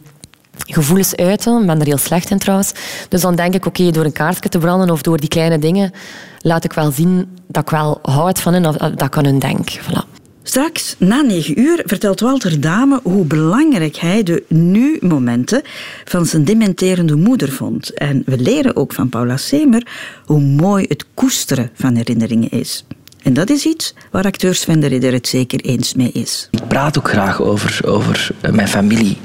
gevoelens 0.66 1.16
uiten. 1.16 1.60
Ik 1.60 1.66
ben 1.66 1.80
er 1.80 1.86
heel 1.86 1.98
slecht 1.98 2.30
in 2.30 2.38
trouwens. 2.38 2.72
Dus 3.08 3.20
dan 3.20 3.34
denk 3.34 3.54
ik, 3.54 3.66
oké, 3.66 3.90
door 3.90 4.04
een 4.04 4.12
kaartje 4.12 4.48
te 4.48 4.58
branden 4.58 4.90
of 4.90 5.02
door 5.02 5.18
die 5.18 5.28
kleine 5.28 5.58
dingen, 5.58 5.92
laat 6.38 6.64
ik 6.64 6.72
wel 6.72 6.90
zien 6.90 7.28
dat 7.48 7.62
ik 7.62 7.70
wel 7.70 7.98
houd 8.02 8.40
van 8.40 8.52
hen 8.52 8.66
of 8.66 8.76
dat 8.76 9.02
ik 9.02 9.16
aan 9.16 9.24
hun 9.24 9.38
denk. 9.38 9.70
Voilà. 9.70 10.15
Straks, 10.48 10.94
na 10.98 11.20
negen 11.20 11.60
uur, 11.60 11.82
vertelt 11.84 12.20
Walter 12.20 12.60
Dame 12.60 13.00
hoe 13.02 13.24
belangrijk 13.24 13.96
hij 13.96 14.22
de 14.22 14.44
nu-momenten 14.48 15.62
van 16.04 16.26
zijn 16.26 16.44
dementerende 16.44 17.14
moeder 17.16 17.52
vond. 17.52 17.94
En 17.94 18.22
we 18.26 18.38
leren 18.38 18.76
ook 18.76 18.92
van 18.92 19.08
Paula 19.08 19.36
Semer 19.36 19.86
hoe 20.24 20.40
mooi 20.40 20.84
het 20.88 21.04
koesteren 21.14 21.70
van 21.74 21.94
herinneringen 21.94 22.50
is. 22.50 22.84
En 23.22 23.34
dat 23.34 23.50
is 23.50 23.64
iets 23.66 23.94
waar 24.10 24.24
acteur 24.24 24.54
Sven 24.54 24.80
de 24.80 24.86
Ridder 24.86 25.12
het 25.12 25.28
zeker 25.28 25.60
eens 25.60 25.94
mee 25.94 26.10
is. 26.12 26.48
Ik 26.50 26.68
praat 26.68 26.98
ook 26.98 27.08
graag 27.08 27.42
over, 27.42 27.80
over 27.84 28.30
mijn 28.52 28.68
familie 28.68 29.16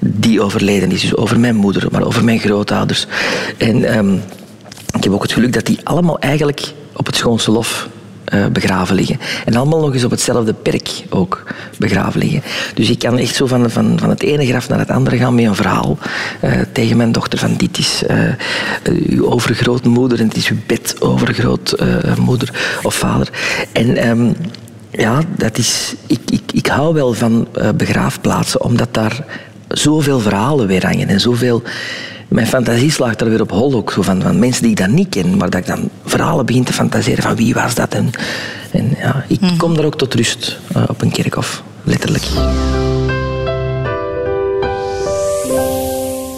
die 0.00 0.40
overleden 0.40 0.90
is. 0.90 1.00
Dus 1.00 1.16
over 1.16 1.40
mijn 1.40 1.56
moeder, 1.56 1.88
maar 1.90 2.06
over 2.06 2.24
mijn 2.24 2.38
grootouders. 2.38 3.06
En 3.56 3.98
um, 3.98 4.22
ik 4.96 5.04
heb 5.04 5.12
ook 5.12 5.22
het 5.22 5.32
geluk 5.32 5.52
dat 5.52 5.66
die 5.66 5.78
allemaal 5.82 6.18
eigenlijk 6.18 6.72
op 6.92 7.06
het 7.06 7.16
schoonste 7.16 7.50
lof 7.50 7.88
uh, 8.34 8.46
begraven 8.46 8.94
liggen. 8.94 9.20
En 9.44 9.56
allemaal 9.56 9.80
nog 9.80 9.94
eens 9.94 10.04
op 10.04 10.10
hetzelfde 10.10 10.52
perk 10.52 11.04
ook 11.10 11.44
begraven 11.78 12.20
liggen. 12.20 12.42
Dus 12.74 12.90
ik 12.90 12.98
kan 12.98 13.18
echt 13.18 13.34
zo 13.34 13.46
van, 13.46 13.70
van, 13.70 13.98
van 13.98 14.08
het 14.10 14.22
ene 14.22 14.46
graf 14.46 14.68
naar 14.68 14.78
het 14.78 14.90
andere 14.90 15.16
gaan 15.16 15.34
met 15.34 15.44
een 15.44 15.54
verhaal 15.54 15.98
uh, 16.44 16.50
tegen 16.72 16.96
mijn 16.96 17.12
dochter 17.12 17.38
van 17.38 17.56
dit 17.56 17.78
is 17.78 18.02
uh, 18.10 18.18
uw 19.08 19.30
overgrootmoeder 19.30 20.20
en 20.20 20.28
dit 20.28 20.36
is 20.36 20.48
uw 20.48 20.56
bed 20.66 20.96
overgrootmoeder 21.00 22.78
of 22.82 22.94
vader. 22.94 23.28
En 23.72 24.08
um, 24.08 24.36
Ja, 24.90 25.20
dat 25.36 25.58
is, 25.58 25.94
ik, 26.06 26.20
ik, 26.30 26.52
ik 26.52 26.66
hou 26.66 26.94
wel 26.94 27.12
van 27.12 27.48
begraafplaatsen, 27.76 28.62
omdat 28.62 28.94
daar 28.94 29.24
zoveel 29.68 30.20
verhalen 30.20 30.66
weer 30.66 30.86
hangen 30.86 31.08
en 31.08 31.20
zoveel... 31.20 31.62
Mijn 32.28 32.46
fantasie 32.46 32.90
slaagt 32.90 33.20
er 33.20 33.28
weer 33.28 33.40
op 33.40 33.50
hol 33.50 33.74
ook, 33.74 33.92
zo 33.92 34.02
van, 34.02 34.22
van 34.22 34.38
mensen 34.38 34.62
die 34.62 34.70
ik 34.70 34.76
dan 34.76 34.94
niet 34.94 35.08
ken, 35.08 35.36
maar 35.36 35.50
dat 35.50 35.60
ik 35.60 35.66
dan 35.66 35.90
verhalen 36.04 36.46
begin 36.46 36.64
te 36.64 36.72
fantaseren 36.72 37.22
van 37.22 37.36
wie 37.36 37.54
was 37.54 37.74
dat. 37.74 37.94
En, 37.94 38.10
en 38.72 38.96
ja, 38.98 39.24
ik 39.28 39.40
hmm. 39.40 39.56
kom 39.56 39.74
daar 39.74 39.84
ook 39.84 39.98
tot 39.98 40.14
rust 40.14 40.58
uh, 40.76 40.82
op 40.88 41.02
een 41.02 41.10
kerkhof, 41.10 41.62
letterlijk. 41.82 42.24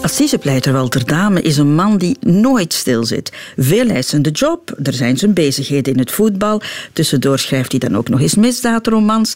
Assisepleiter 0.03 0.73
Walter 0.73 1.07
Dame 1.07 1.43
is 1.43 1.57
een 1.57 1.75
man 1.75 1.99
die 1.99 2.17
nooit 2.21 2.73
stilzit. 2.73 3.33
Veel 3.57 3.89
eisende 3.89 4.31
job, 4.31 4.79
er 4.83 4.93
zijn 4.93 5.17
zijn 5.17 5.35
bezigheden 5.35 5.93
in 5.93 5.99
het 5.99 6.11
voetbal. 6.11 6.61
Tussendoor 6.93 7.39
schrijft 7.39 7.71
hij 7.71 7.81
dan 7.81 7.97
ook 7.97 8.09
nog 8.09 8.21
eens 8.21 8.35
misdaadromans. 8.35 9.35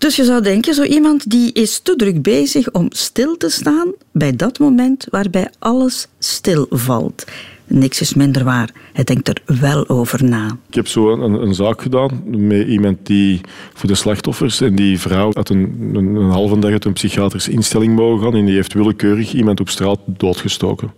Dus 0.00 0.16
je 0.16 0.24
zou 0.24 0.42
denken, 0.42 0.74
zo 0.74 0.82
iemand 0.82 1.30
die 1.30 1.52
is 1.52 1.78
te 1.78 1.96
druk 1.96 2.22
bezig 2.22 2.70
om 2.70 2.86
stil 2.90 3.36
te 3.36 3.48
staan 3.48 3.92
bij 4.12 4.36
dat 4.36 4.58
moment 4.58 5.06
waarbij 5.10 5.50
alles 5.58 6.06
stilvalt. 6.18 7.24
Niks 7.66 8.00
is 8.00 8.14
minder 8.14 8.44
waar. 8.44 8.70
Hij 8.92 9.04
denkt 9.04 9.28
er 9.28 9.60
wel 9.60 9.88
over 9.88 10.24
na. 10.24 10.56
Ik 10.68 10.74
heb 10.74 10.88
zo 10.88 11.12
een, 11.12 11.32
een 11.32 11.54
zaak 11.54 11.82
gedaan 11.82 12.22
met 12.24 12.66
iemand 12.66 12.98
die 13.02 13.40
voor 13.74 13.88
de 13.88 13.94
slachtoffers 13.94 14.60
en 14.60 14.74
die 14.74 15.00
vrouw 15.00 15.30
had 15.32 15.48
een, 15.48 15.90
een, 15.94 16.16
halve 16.16 16.58
dag 16.58 16.70
uit 16.70 16.84
een 16.84 16.92
psychiatrische 16.92 17.50
instelling 17.50 17.96
mogen 17.96 18.24
gaan 18.24 18.34
en 18.34 18.44
die 18.44 18.54
heeft 18.54 18.72
willekeurig 18.72 19.32
iemand 19.32 19.60
op 19.60 19.68
straat 19.68 20.00
doodgestoken. 20.06 20.92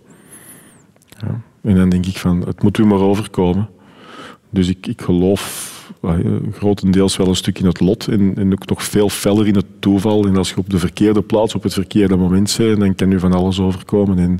Ja. 1.21 1.41
En 1.61 1.75
dan 1.75 1.89
denk 1.89 2.05
ik 2.05 2.17
van, 2.17 2.41
het 2.41 2.63
moet 2.63 2.77
u 2.77 2.85
maar 2.85 3.01
overkomen. 3.01 3.69
Dus 4.49 4.67
ik, 4.67 4.87
ik 4.87 5.01
geloof 5.01 5.71
grotendeels 6.51 7.17
wel 7.17 7.27
een 7.27 7.35
stuk 7.35 7.59
in 7.59 7.65
het 7.65 7.79
lot 7.79 8.07
en, 8.07 8.33
en, 8.35 8.51
ook 8.51 8.67
nog 8.67 8.83
veel 8.83 9.09
feller 9.09 9.47
in 9.47 9.55
het 9.55 9.65
toeval. 9.79 10.25
En 10.25 10.37
als 10.37 10.49
je 10.49 10.57
op 10.57 10.69
de 10.69 10.79
verkeerde 10.79 11.21
plaats, 11.21 11.55
op 11.55 11.63
het 11.63 11.73
verkeerde 11.73 12.15
moment 12.15 12.55
bent, 12.57 12.79
dan 12.79 12.95
kan 12.95 13.09
je 13.09 13.19
van 13.19 13.33
alles 13.33 13.59
overkomen. 13.59 14.19
En 14.19 14.39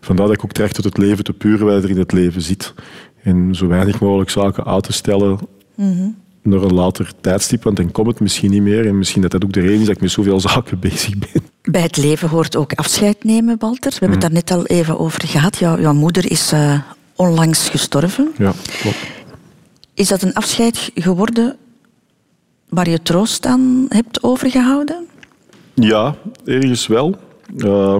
vandaar 0.00 0.26
dat 0.26 0.34
ik 0.34 0.44
ook 0.44 0.52
terecht 0.52 0.74
tot 0.74 0.84
het 0.84 0.98
leven 0.98 1.24
te 1.24 1.32
pure 1.32 1.64
wijze 1.64 1.88
in 1.88 1.98
het 1.98 2.12
leven 2.12 2.42
zit. 2.42 2.74
En 3.22 3.54
zo 3.54 3.66
weinig 3.66 4.00
mogelijk 4.00 4.30
zaken 4.30 4.64
uit 4.64 4.82
te 4.82 4.92
stellen 4.92 5.38
mm 5.74 6.22
naar 6.44 6.62
een 6.62 6.74
later 6.74 7.12
tijdstip, 7.20 7.62
want 7.62 7.76
dan 7.76 7.90
komt 7.90 8.06
het 8.06 8.20
misschien 8.20 8.50
niet 8.50 8.62
meer. 8.62 8.86
En 8.86 8.98
misschien 8.98 9.22
dat 9.22 9.30
dat 9.30 9.44
ook 9.44 9.52
de 9.52 9.60
reden 9.60 9.80
is 9.80 9.86
dat 9.86 9.94
ik 9.94 10.00
met 10.00 10.10
zoveel 10.10 10.40
zaken 10.50 10.78
bezig 10.78 11.18
ben. 11.18 11.42
Bij 11.62 11.82
het 11.82 11.96
leven 11.96 12.28
hoort 12.28 12.56
ook 12.56 12.72
afscheid 12.72 13.24
nemen, 13.24 13.56
Walter. 13.58 13.90
We 13.90 13.96
hebben 13.98 14.10
het 14.10 14.20
daar 14.20 14.32
net 14.32 14.50
al 14.50 14.66
even 14.66 14.98
over 14.98 15.26
gehad. 15.26 15.58
Jouw, 15.58 15.80
jouw 15.80 15.92
moeder 15.92 16.30
is 16.30 16.52
uh, 16.52 16.78
onlangs 17.16 17.68
gestorven. 17.68 18.32
Ja, 18.38 18.52
klopt. 18.80 18.96
Is 19.94 20.08
dat 20.08 20.22
een 20.22 20.34
afscheid 20.34 20.90
geworden 20.94 21.56
waar 22.68 22.88
je 22.88 23.02
troost 23.02 23.46
aan 23.46 23.86
hebt 23.88 24.22
overgehouden? 24.22 25.06
Ja, 25.74 26.14
ergens 26.44 26.86
wel. 26.86 27.16
Uh, 27.56 27.96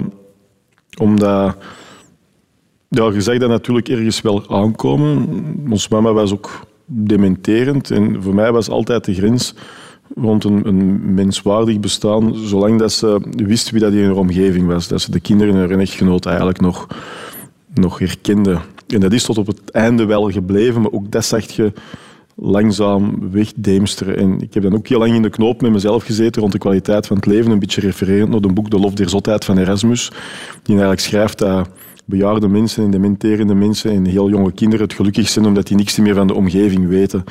omdat... 0.98 1.57
Ja, 2.88 3.11
je 3.12 3.20
zag 3.20 3.38
dat 3.38 3.48
natuurlijk 3.48 3.88
ergens 3.88 4.20
wel 4.20 4.48
aankomen. 4.48 5.28
Ons 5.70 5.88
mama 5.88 6.12
was 6.12 6.33
ook 6.33 6.66
dementerend. 6.87 7.90
En 7.90 8.22
voor 8.22 8.35
mij 8.35 8.52
was 8.52 8.68
altijd 8.68 9.04
de 9.04 9.14
grens 9.14 9.54
rond 10.14 10.44
een, 10.44 10.66
een, 10.66 11.14
menswaardig 11.14 11.80
bestaan, 11.80 12.35
zolang 12.35 12.78
dat 12.78 12.92
ze 12.92 13.20
wist 13.30 13.70
wie 13.70 13.80
dat 13.80 13.92
in 13.92 14.04
haar 14.04 14.16
omgeving 14.16 14.66
was. 14.66 14.88
Dat 14.88 15.00
ze 15.00 15.11
de 15.11 15.20
kinderen 15.20 15.54
en 15.54 15.68
hun 15.68 15.80
echtgenoot 15.80 16.26
eigenlijk 16.26 16.61
nog, 16.61 16.87
nog 17.74 17.98
herkende. 17.98 18.59
En 18.94 19.00
dat 19.00 19.12
is 19.12 19.24
tot 19.24 19.38
op 19.38 19.46
het 19.46 19.70
einde 19.70 20.04
wel 20.04 20.30
gebleven, 20.30 20.83
maar 20.83 20.92
ook 20.92 21.11
dat 21.11 21.24
zag 21.24 21.50
je 21.50 21.72
langzaam 22.35 23.30
wegdeemsteren. 23.30 24.16
En 24.16 24.40
ik 24.40 24.54
heb 24.54 24.62
dan 24.62 24.74
ook 24.74 24.88
heel 24.88 24.98
lang 24.98 25.14
in 25.14 25.22
de 25.22 25.30
knoop 25.30 25.61
met 25.62 25.72
mezelf 25.72 26.04
gezeten 26.04 26.40
rond 26.40 26.52
de 26.52 26.59
kwaliteit 26.59 27.07
van 27.07 27.16
het 27.16 27.26
leven, 27.26 27.50
een 27.50 27.59
beetje 27.59 27.80
refererend 27.80 28.30
naar 28.30 28.40
een 28.42 28.54
boek 28.54 28.70
De 28.70 28.78
Lof 28.78 28.92
der 28.92 29.09
Zotheid 29.09 29.44
van 29.44 29.59
Erasmus, 29.59 30.09
die 30.62 30.74
eigenlijk 30.74 31.00
schrijft 31.00 31.38
dat 31.38 31.68
bejaarde 32.04 32.48
mensen 32.48 32.85
en 32.85 32.90
dementerende 32.90 33.54
mensen 33.54 33.90
en 33.90 34.04
heel 34.04 34.28
jonge 34.28 34.52
kinderen 34.52 34.85
het 34.85 34.94
gelukkig 34.94 35.28
zijn 35.28 35.46
omdat 35.46 35.66
die 35.66 35.76
niks 35.76 35.98
meer 35.98 36.14
van 36.14 36.26
de 36.26 36.35
omgeving 36.35 36.88
weten. 36.88 37.24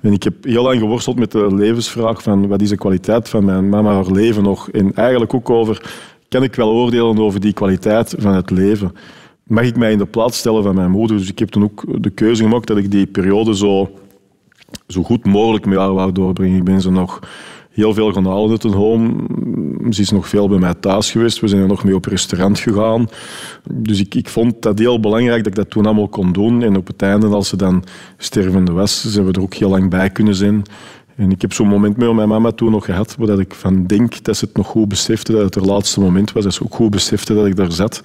En 0.00 0.12
ik 0.12 0.22
heb 0.22 0.44
heel 0.44 0.62
lang 0.62 0.78
geworsteld 0.78 1.18
met 1.18 1.32
de 1.32 1.54
levensvraag 1.54 2.22
van 2.22 2.48
wat 2.48 2.60
is 2.60 2.68
de 2.68 2.76
kwaliteit 2.76 3.28
van 3.28 3.44
mijn 3.44 3.68
mama 3.68 3.92
haar 3.92 4.10
leven 4.10 4.42
nog? 4.42 4.70
En 4.70 4.94
eigenlijk 4.94 5.34
ook 5.34 5.50
over, 5.50 5.92
kan 6.28 6.42
ik 6.42 6.54
wel 6.54 6.70
oordelen 6.70 7.18
over 7.18 7.40
die 7.40 7.52
kwaliteit 7.52 8.14
van 8.18 8.34
het 8.34 8.50
leven? 8.50 8.92
Mag 9.50 9.64
ik 9.64 9.76
mij 9.76 9.92
in 9.92 9.98
de 9.98 10.06
plaats 10.06 10.38
stellen 10.38 10.62
van 10.62 10.74
mijn 10.74 10.90
moeder? 10.90 11.16
Dus 11.16 11.28
ik 11.28 11.38
heb 11.38 11.48
toen 11.48 11.62
ook 11.62 12.02
de 12.02 12.10
keuze 12.10 12.42
gemaakt 12.42 12.66
dat 12.66 12.76
ik 12.76 12.90
die 12.90 13.06
periode 13.06 13.56
zo, 13.56 13.90
zo 14.86 15.02
goed 15.02 15.26
mogelijk 15.26 15.66
met 15.66 15.78
haar 15.78 15.92
wou 15.92 16.12
doorbrengen. 16.12 16.56
Ik 16.56 16.64
ben 16.64 16.80
ze 16.80 16.90
nog 16.90 17.20
heel 17.70 17.94
veel 17.94 18.12
gaan 18.12 18.26
halen 18.26 18.50
uit 18.50 18.64
een 18.64 18.72
home. 18.72 19.12
Ze 19.90 20.00
is 20.00 20.10
nog 20.10 20.28
veel 20.28 20.48
bij 20.48 20.58
mij 20.58 20.74
thuis 20.74 21.10
geweest. 21.10 21.40
We 21.40 21.48
zijn 21.48 21.62
er 21.62 21.68
nog 21.68 21.84
mee 21.84 21.94
op 21.94 22.04
restaurant 22.04 22.58
gegaan. 22.58 23.08
Dus 23.72 24.00
ik, 24.00 24.14
ik 24.14 24.28
vond 24.28 24.62
dat 24.62 24.78
heel 24.78 25.00
belangrijk 25.00 25.38
dat 25.38 25.46
ik 25.46 25.54
dat 25.54 25.70
toen 25.70 25.86
allemaal 25.86 26.08
kon 26.08 26.32
doen. 26.32 26.62
En 26.62 26.76
op 26.76 26.86
het 26.86 27.02
einde, 27.02 27.26
als 27.26 27.48
ze 27.48 27.56
dan 27.56 27.84
stervende 28.16 28.72
was, 28.72 29.04
zijn 29.04 29.26
we 29.26 29.32
er 29.32 29.42
ook 29.42 29.54
heel 29.54 29.70
lang 29.70 29.90
bij 29.90 30.10
kunnen 30.10 30.34
zijn. 30.34 30.62
En 31.16 31.30
ik 31.30 31.40
heb 31.40 31.52
zo'n 31.52 31.68
moment 31.68 31.96
met 31.96 32.12
mijn 32.12 32.28
mama 32.28 32.50
toen 32.50 32.70
nog 32.70 32.84
gehad, 32.84 33.16
waar 33.18 33.38
ik 33.38 33.54
van 33.54 33.86
denk 33.86 34.24
dat 34.24 34.36
ze 34.36 34.44
het 34.44 34.56
nog 34.56 34.66
goed 34.66 34.88
besefte, 34.88 35.32
dat 35.32 35.42
het 35.42 35.54
haar 35.54 35.64
laatste 35.64 36.00
moment 36.00 36.32
was. 36.32 36.44
Dat 36.44 36.54
ze 36.54 36.64
ook 36.64 36.74
goed 36.74 36.90
besefte 36.90 37.34
dat 37.34 37.46
ik 37.46 37.56
daar 37.56 37.72
zat. 37.72 38.02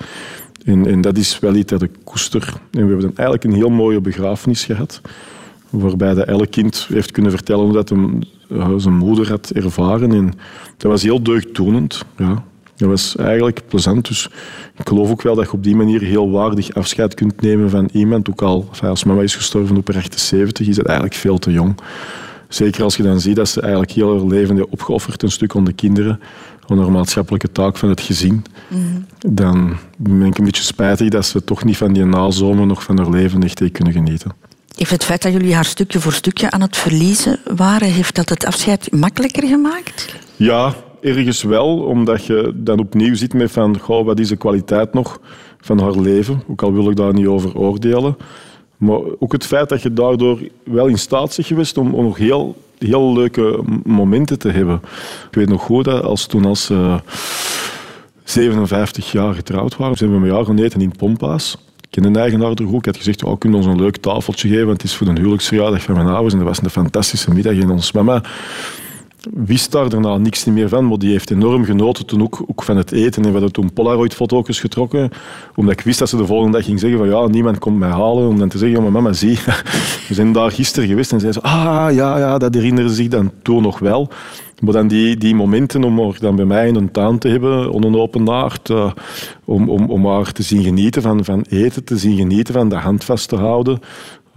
En, 0.65 0.87
en 0.87 1.01
dat 1.01 1.17
is 1.17 1.39
wel 1.39 1.55
iets 1.55 1.71
dat 1.71 1.81
ik 1.81 1.91
koester. 2.03 2.53
En 2.71 2.85
we 2.85 2.91
hebben 2.91 3.01
eigenlijk 3.15 3.43
een 3.43 3.53
heel 3.53 3.69
mooie 3.69 4.01
begrafenis 4.01 4.65
gehad 4.65 5.01
waarbij 5.69 6.13
dat 6.13 6.27
elk 6.27 6.51
kind 6.51 6.85
heeft 6.89 7.11
kunnen 7.11 7.31
vertellen 7.31 7.63
hoe 7.63 7.73
dat 7.73 7.89
hem, 7.89 8.19
eh, 8.49 8.73
zijn 8.77 8.97
moeder 8.97 9.29
had 9.29 9.49
ervaren. 9.49 10.11
En 10.11 10.33
dat 10.77 10.91
was 10.91 11.03
heel 11.03 11.23
deugdtonend. 11.23 12.05
Ja. 12.17 12.43
Dat 12.75 12.89
was 12.89 13.15
eigenlijk 13.15 13.61
plezant. 13.67 14.07
Dus 14.07 14.29
ik 14.75 14.87
geloof 14.87 15.09
ook 15.09 15.21
wel 15.21 15.35
dat 15.35 15.45
je 15.45 15.51
op 15.51 15.63
die 15.63 15.75
manier 15.75 16.01
heel 16.01 16.31
waardig 16.31 16.73
afscheid 16.73 17.13
kunt 17.13 17.41
nemen 17.41 17.69
van 17.69 17.89
iemand. 17.91 18.29
Ook 18.29 18.41
al, 18.41 18.69
als 18.81 19.03
mama 19.03 19.21
is 19.21 19.35
gestorven 19.35 19.77
op 19.77 19.89
78, 19.89 20.67
is 20.67 20.75
dat 20.75 20.85
eigenlijk 20.85 21.15
veel 21.15 21.37
te 21.37 21.51
jong. 21.51 21.75
Zeker 22.47 22.83
als 22.83 22.95
je 22.95 23.03
dan 23.03 23.19
ziet 23.19 23.35
dat 23.35 23.47
ze 23.49 23.61
eigenlijk 23.61 23.91
heel 23.91 24.17
haar 24.17 24.27
leven 24.27 24.55
heeft 24.55 24.69
opgeofferd, 24.69 25.23
een 25.23 25.31
stuk 25.31 25.55
aan 25.55 25.63
de 25.63 25.73
kinderen, 25.73 26.19
haar 26.67 26.91
maatschappelijke 26.91 27.51
taak 27.51 27.77
van 27.77 27.89
het 27.89 28.01
gezin. 28.01 28.45
Mm 28.67 29.05
Dan 29.19 29.77
ben 29.97 30.21
ik 30.21 30.37
een 30.37 30.45
beetje 30.45 30.63
spijtig 30.63 31.09
dat 31.09 31.25
ze 31.25 31.43
toch 31.43 31.63
niet 31.63 31.77
van 31.77 31.93
die 31.93 32.05
nazomer 32.05 32.65
nog 32.65 32.83
van 32.83 32.97
haar 32.97 33.09
leven 33.09 33.43
echt 33.43 33.71
kunnen 33.71 33.93
genieten. 33.93 34.31
Heeft 34.75 34.91
het 34.91 35.03
feit 35.03 35.21
dat 35.21 35.31
jullie 35.31 35.55
haar 35.55 35.65
stukje 35.65 35.99
voor 35.99 36.13
stukje 36.13 36.51
aan 36.51 36.61
het 36.61 36.77
verliezen 36.77 37.39
waren, 37.55 37.91
heeft 37.91 38.15
dat 38.15 38.29
het 38.29 38.45
afscheid 38.45 38.91
makkelijker 38.91 39.47
gemaakt? 39.47 40.15
Ja, 40.35 40.73
ergens 41.01 41.43
wel, 41.43 41.77
omdat 41.77 42.25
je 42.25 42.51
dan 42.55 42.79
opnieuw 42.79 43.15
zit 43.15 43.33
met 43.33 43.51
van, 43.51 43.79
goh, 43.79 44.05
wat 44.05 44.19
is 44.19 44.27
de 44.27 44.35
kwaliteit 44.35 44.93
nog 44.93 45.19
van 45.61 45.79
haar 45.79 45.99
leven? 45.99 46.43
Ook 46.47 46.63
al 46.63 46.73
wil 46.73 46.89
ik 46.89 46.95
daar 46.95 47.13
niet 47.13 47.25
over 47.25 47.57
oordelen. 47.57 48.17
Maar 48.77 48.99
ook 49.19 49.31
het 49.31 49.45
feit 49.45 49.69
dat 49.69 49.81
je 49.81 49.93
daardoor 49.93 50.39
wel 50.63 50.85
in 50.85 50.97
staat 50.97 51.35
bent 51.35 51.47
geweest 51.47 51.77
om, 51.77 51.91
nog 51.91 52.17
heel, 52.17 52.55
heel 52.77 53.13
leuke 53.13 53.59
momenten 53.83 54.39
te 54.39 54.49
hebben. 54.49 54.81
Ik 55.29 55.35
weet 55.35 55.49
nog 55.49 55.61
goed 55.61 55.85
dat 55.85 56.03
als 56.03 56.25
toen 56.25 56.45
als 56.45 56.69
uh, 56.69 56.93
eh, 56.93 56.99
57 58.23 59.11
jaar 59.11 59.33
getrouwd 59.33 59.75
waren, 59.75 59.97
zijn 59.97 60.11
we 60.11 60.19
met 60.19 60.29
jou 60.29 60.45
gaan 60.45 60.81
in 60.81 60.93
Pompa's 60.97 61.57
ken 62.01 62.13
de 62.13 62.19
eigenaar 62.19 62.51
er 62.51 62.65
goed. 62.65 62.79
Ik 62.79 62.85
had 62.85 62.97
gezegd, 62.97 63.23
oh, 63.23 63.37
kunnen 63.37 63.59
ons 63.59 63.67
een 63.67 63.81
leuk 63.81 63.97
tafeltje 63.97 64.49
geven, 64.49 64.65
want 64.65 64.81
het 64.81 64.91
is 64.91 64.97
voor 64.97 65.07
de 65.07 65.13
huwelijksverjaardag 65.19 65.81
van 65.81 65.95
mijn 65.95 66.07
ouders. 66.07 66.33
En 66.33 66.39
dat 66.39 66.47
was 66.47 66.61
een 66.61 66.69
fantastische 66.69 67.33
middag. 67.33 67.53
En 67.53 67.69
ons 67.69 67.91
mama 67.91 68.23
wist 69.33 69.71
daar 69.71 69.89
daarna 69.89 70.17
niks 70.17 70.45
meer 70.45 70.69
van, 70.69 70.87
maar 70.87 70.97
die 70.97 71.11
heeft 71.11 71.31
enorm 71.31 71.65
genoten 71.65 72.05
toen 72.05 72.21
ook, 72.21 72.43
ook 72.47 72.63
van 72.63 72.77
het 72.77 72.91
eten. 72.91 73.21
En 73.21 73.27
we 73.27 73.33
hadden 73.33 73.51
toen 73.51 73.73
Polaroid-foto's 73.73 74.59
getrokken, 74.59 75.09
omdat 75.55 75.73
ik 75.73 75.85
wist 75.85 75.99
dat 75.99 76.09
ze 76.09 76.17
de 76.17 76.25
volgende 76.25 76.57
dag 76.57 76.65
ging 76.65 76.79
zeggen 76.79 76.97
van 76.99 77.07
ja, 77.07 77.27
niemand 77.27 77.59
komt 77.59 77.79
mij 77.79 77.89
halen. 77.89 78.27
Om 78.27 78.39
dan 78.39 78.49
te 78.49 78.57
zeggen, 78.57 78.83
ja, 78.83 78.89
mama, 78.89 79.13
zie, 79.13 79.39
we 80.07 80.13
zijn 80.13 80.31
daar 80.31 80.51
gisteren 80.51 80.89
geweest. 80.89 81.11
En 81.11 81.19
zei 81.19 81.31
ze, 81.31 81.41
ah, 81.41 81.87
ja, 81.91 82.17
ja, 82.17 82.37
dat 82.37 82.53
herinneren 82.53 82.89
ze 82.89 82.95
zich 82.95 83.07
dan 83.07 83.31
toen 83.41 83.61
nog 83.61 83.79
wel. 83.79 84.09
Maar 84.61 84.73
dan 84.73 84.87
die, 84.87 85.17
die 85.17 85.35
momenten 85.35 85.83
om 85.83 85.99
haar 85.99 86.19
dan 86.19 86.35
bij 86.35 86.45
mij 86.45 86.67
in 86.67 86.75
een 86.75 86.91
tuin 86.91 87.17
te 87.17 87.27
hebben, 87.27 87.71
onder 87.71 87.89
een 87.89 87.99
open 87.99 88.23
nacht, 88.23 88.69
uh, 88.69 88.91
om, 89.45 89.69
om, 89.69 89.89
om 89.89 90.07
haar 90.07 90.31
te 90.31 90.43
zien 90.43 90.63
genieten 90.63 91.01
van, 91.01 91.25
van 91.25 91.45
eten, 91.49 91.83
te 91.83 91.97
zien 91.97 92.17
genieten 92.17 92.53
van 92.53 92.69
de 92.69 92.75
hand 92.75 93.03
vast 93.03 93.29
te 93.29 93.35
houden. 93.35 93.79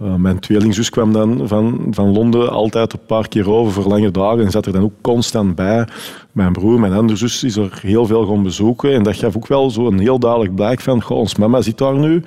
Uh, 0.01 0.15
mijn 0.15 0.39
tweelingzus 0.39 0.89
kwam 0.89 1.13
dan 1.13 1.47
van, 1.47 1.87
van 1.91 2.11
Londen 2.11 2.49
altijd 2.49 2.93
een 2.93 3.05
paar 3.05 3.27
keer 3.27 3.49
over 3.49 3.71
voor 3.73 3.91
lange 3.91 4.11
dagen 4.11 4.45
en 4.45 4.51
zat 4.51 4.65
er 4.65 4.73
dan 4.73 4.83
ook 4.83 4.93
constant 5.01 5.55
bij. 5.55 5.87
Mijn 6.31 6.53
broer, 6.53 6.79
mijn 6.79 6.93
andere 6.93 7.17
zus, 7.17 7.43
is 7.43 7.55
er 7.55 7.79
heel 7.81 8.05
veel 8.05 8.25
gaan 8.25 8.43
bezoeken 8.43 8.93
en 8.93 9.03
dat 9.03 9.15
gaf 9.15 9.35
ook 9.35 9.47
wel 9.47 9.69
zo 9.69 9.87
een 9.87 9.99
heel 9.99 10.19
duidelijk 10.19 10.55
blijk 10.55 10.79
van, 10.79 11.01
goh, 11.01 11.17
ons 11.17 11.35
mama 11.35 11.61
zit 11.61 11.77
daar 11.77 11.97
nu. 11.97 12.23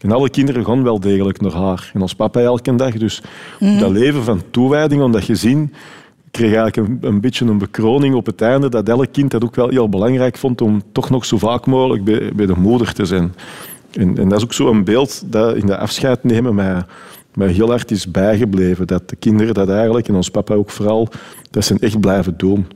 En 0.00 0.12
alle 0.12 0.30
kinderen 0.30 0.64
gaan 0.64 0.82
wel 0.82 1.00
degelijk 1.00 1.40
naar 1.40 1.52
haar. 1.52 1.90
En 1.94 2.00
ons 2.00 2.14
papa 2.14 2.40
elke 2.40 2.74
dag. 2.74 2.92
Dus 2.92 3.22
mm 3.60 3.78
dat 3.78 3.90
leven 3.90 4.24
van 4.24 4.42
toewijding, 4.50 5.02
omdat 5.02 5.26
je 5.26 5.34
zien 5.34 5.72
kreeg 6.34 6.54
eigenlijk 6.54 6.76
een, 6.76 6.98
een, 7.08 7.20
beetje 7.20 7.44
een 7.44 7.58
bekroning 7.58 8.14
op 8.14 8.26
het 8.26 8.40
einde 8.40 8.68
dat 8.68 8.88
elk 8.88 9.12
kind 9.12 9.30
dat 9.30 9.44
ook 9.44 9.54
wel 9.54 9.68
heel 9.68 9.88
belangrijk 9.88 10.36
vond 10.36 10.60
om 10.60 10.82
toch 10.92 11.10
nog 11.10 11.24
zo 11.24 11.38
vaak 11.38 11.66
mogelijk 11.66 12.04
bij, 12.04 12.32
bij 12.34 12.46
de 12.46 12.54
moeder 12.56 12.92
te 12.92 13.04
zijn. 13.04 13.34
En, 13.96 14.18
en 14.18 14.28
dat 14.28 14.38
is 14.38 14.44
ook 14.44 14.52
zo 14.52 14.70
een 14.70 14.84
beeld 14.84 15.22
dat 15.26 15.56
in 15.56 15.66
de 15.66 15.76
afscheid 15.76 16.24
nemen 16.24 16.54
mij, 16.54 17.48
heel 17.48 17.68
hard 17.68 17.90
is 17.90 18.10
bijgebleven. 18.10 18.86
Dat 18.86 19.08
de 19.08 19.16
kinderen 19.16 19.54
dat 19.54 19.68
eigenlijk, 19.68 20.08
en 20.08 20.14
ons 20.14 20.30
papa 20.30 20.54
ook 20.54 20.70
vooral, 20.70 21.08
dat 21.50 21.64
ze 21.64 21.76
echt 21.80 22.00
blijven 22.00 22.34
doen. 22.36 22.66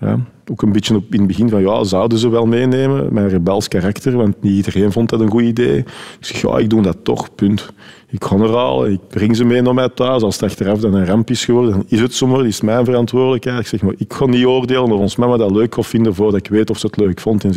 Ja, 0.00 0.18
ook 0.50 0.62
een 0.62 0.72
beetje 0.72 0.96
op, 0.96 1.04
in 1.10 1.18
het 1.18 1.28
begin 1.28 1.48
van, 1.48 1.60
ja, 1.60 1.84
zouden 1.84 2.18
ze 2.18 2.28
wel 2.28 2.46
meenemen? 2.46 3.12
Mijn 3.12 3.28
rebels 3.28 3.68
karakter, 3.68 4.16
want 4.16 4.42
niet 4.42 4.56
iedereen 4.56 4.92
vond 4.92 5.08
dat 5.08 5.20
een 5.20 5.30
goed 5.30 5.42
idee. 5.42 5.78
Ik 5.78 5.86
zeg, 6.20 6.40
ja, 6.40 6.58
ik 6.58 6.70
doe 6.70 6.82
dat 6.82 6.96
toch, 7.02 7.34
punt. 7.34 7.72
Ik 8.08 8.24
ga 8.24 8.36
er 8.36 8.56
al, 8.56 8.86
ik 8.86 9.00
breng 9.08 9.36
ze 9.36 9.44
mee 9.44 9.62
naar 9.62 9.74
mij 9.74 9.88
thuis. 9.88 10.22
Als 10.22 10.34
het 10.34 10.50
achteraf 10.50 10.80
dan 10.80 10.94
een 10.94 11.06
ramp 11.06 11.30
is 11.30 11.44
geworden, 11.44 11.72
dan 11.72 11.84
is 11.88 12.00
het 12.00 12.14
zomaar, 12.14 12.38
dat 12.38 12.46
is 12.46 12.60
mijn 12.60 12.84
verantwoordelijkheid. 12.84 13.60
Ik 13.60 13.66
zeg, 13.66 13.82
maar 13.82 13.94
ik 13.96 14.12
ga 14.12 14.26
niet 14.26 14.44
oordelen 14.44 14.92
of 14.92 15.00
ons 15.00 15.16
mama 15.16 15.36
dat 15.36 15.50
leuk 15.50 15.74
gaat 15.74 15.86
vinden 15.86 16.14
voordat 16.14 16.40
ik 16.40 16.48
weet 16.48 16.70
of 16.70 16.78
ze 16.78 16.86
het 16.86 16.96
leuk 16.96 17.20
vond. 17.20 17.44
En 17.44 17.52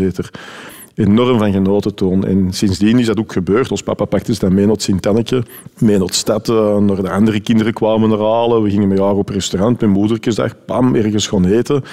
enorm 0.95 1.37
van 1.37 1.51
genoten 1.51 1.95
toon. 1.95 2.25
En 2.25 2.53
sindsdien 2.53 2.99
is 2.99 3.05
dat 3.05 3.19
ook 3.19 3.31
gebeurd. 3.31 3.71
Ons 3.71 3.83
papa 3.83 4.05
pakte 4.05 4.33
ze 4.33 4.39
dan 4.39 4.53
mee 4.53 4.65
naar 4.65 4.75
Sint-Anneke, 4.79 5.43
mee 5.77 5.97
naar 5.97 6.07
de 6.07 6.13
stad, 6.13 6.49
uh, 6.49 6.77
naar 6.77 7.01
de 7.01 7.09
andere 7.09 7.39
kinderen 7.39 7.73
kwamen 7.73 8.11
er 8.11 8.21
halen. 8.21 8.63
We 8.63 8.69
gingen 8.69 8.87
met 8.87 8.99
haar 8.99 9.15
op 9.15 9.29
restaurant, 9.29 9.81
met 9.81 9.89
moederkesdag, 9.89 10.65
pam, 10.65 10.95
ergens 10.95 11.27
gaan 11.27 11.45
eten. 11.45 11.83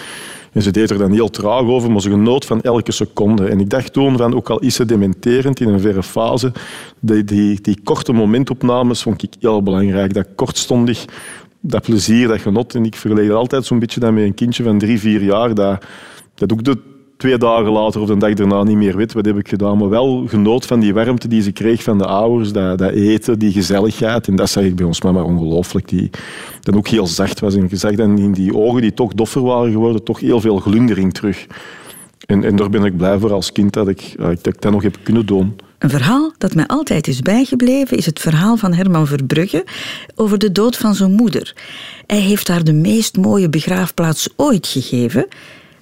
En 0.53 0.63
ze 0.63 0.71
deed 0.71 0.91
er 0.91 0.99
dan 0.99 1.13
heel 1.13 1.31
traag 1.31 1.63
over, 1.63 1.91
maar 1.91 2.01
ze 2.01 2.11
genoot 2.11 2.45
van 2.45 2.61
elke 2.61 2.93
seconde. 2.93 3.47
En 3.47 3.61
ik 3.61 3.71
dacht 3.71 3.93
toen 3.93 4.17
van, 4.17 4.35
ook 4.35 4.51
al 4.51 4.59
is 4.59 4.75
ze 4.75 4.85
dementerend 4.85 5.61
in 5.61 5.69
een 5.69 5.81
verre 5.81 6.03
fase, 6.03 6.53
die, 7.01 7.25
die, 7.25 7.61
die 7.61 7.79
korte 7.85 8.13
momentopnames 8.13 9.03
vond 9.03 9.23
ik 9.23 9.33
heel 9.41 9.63
belangrijk. 9.63 10.15
Dat 10.15 10.27
kortstondig, 10.35 11.05
dat 11.61 11.83
plezier, 11.83 12.29
dat 12.29 12.41
genot. 12.41 12.75
En 12.75 12.85
ik 12.85 12.97
verleed 12.97 13.31
altijd 13.31 13.65
zo'n 13.65 13.79
beetje 13.79 14.01
dat 14.01 14.13
met 14.13 14.25
een 14.25 14.35
kindje 14.35 14.63
van 14.63 14.79
drie, 14.79 15.01
vier 15.01 15.23
jaar, 15.23 15.55
dat, 15.55 15.85
dat 16.35 16.53
ook 16.53 16.65
de 16.65 16.79
twee 17.23 17.39
dagen 17.39 17.73
later 17.73 18.01
of 18.01 18.07
de 18.07 18.17
dag 18.17 18.35
daarna 18.35 18.63
niet 18.63 18.77
meer 18.77 18.97
weet 18.97 19.13
wat 19.13 19.25
heb 19.25 19.39
ik 19.39 19.49
gedaan. 19.49 19.79
Maar 19.79 19.89
wel 19.89 20.25
genoot 20.27 20.67
van 20.67 20.81
die 20.81 20.95
warmte 20.95 21.29
die 21.29 21.43
ze 21.43 21.53
kreeg 21.53 21.83
van 21.83 21.99
de 21.99 22.07
ouders, 22.07 22.53
dat, 22.53 22.79
dat 22.79 22.91
eten, 22.91 23.39
die 23.39 23.53
gezelligheid. 23.53 24.29
En 24.29 24.37
dat 24.37 24.51
zag 24.51 24.65
ik 24.65 24.77
bij 24.77 24.87
ons 24.87 25.03
mama 25.03 25.23
ongelooflijk. 25.23 25.89
Die 25.89 26.11
dan 26.61 26.77
ook 26.77 26.89
heel 26.89 27.07
zacht 27.07 27.41
was. 27.41 27.55
En 27.55 27.67
je 27.71 27.77
zag 27.77 27.95
dan 27.95 28.19
in 28.19 28.33
die 28.33 28.57
ogen 28.57 28.81
die 28.81 28.95
toch 28.95 29.13
doffer 29.15 29.43
waren 29.43 29.73
geworden, 29.73 30.05
toch 30.05 30.21
heel 30.21 30.41
veel 30.41 30.59
glundering 30.59 31.15
terug. 31.15 31.47
En, 32.27 32.45
en 32.45 32.57
daar 32.57 32.71
ben 32.71 32.85
ik 32.85 32.97
blij 32.97 33.19
voor 33.19 33.33
als 33.33 33.53
kind 33.53 33.73
dat 33.73 33.89
ik, 33.89 34.15
dat 34.19 34.47
ik 34.47 34.61
dat 34.61 34.73
nog 34.73 34.83
heb 34.83 34.97
kunnen 35.03 35.27
doen. 35.27 35.57
Een 35.79 35.91
verhaal 35.91 36.33
dat 36.39 36.55
mij 36.55 36.67
altijd 36.67 37.09
is 37.09 37.21
bijgebleven 37.21 37.97
is 37.97 38.07
het 38.07 38.21
verhaal 38.21 38.57
van 38.57 38.73
Herman 38.73 39.07
Verbrugge 39.07 39.65
over 40.15 40.39
de 40.39 40.53
dood 40.53 40.77
van 40.77 40.95
zijn 40.95 41.13
moeder. 41.13 41.55
Hij 42.07 42.21
heeft 42.21 42.49
haar 42.49 42.65
de 42.65 42.73
meest 42.73 43.17
mooie 43.17 43.49
begraafplaats 43.49 44.29
ooit 44.37 44.67
gegeven 44.67 45.27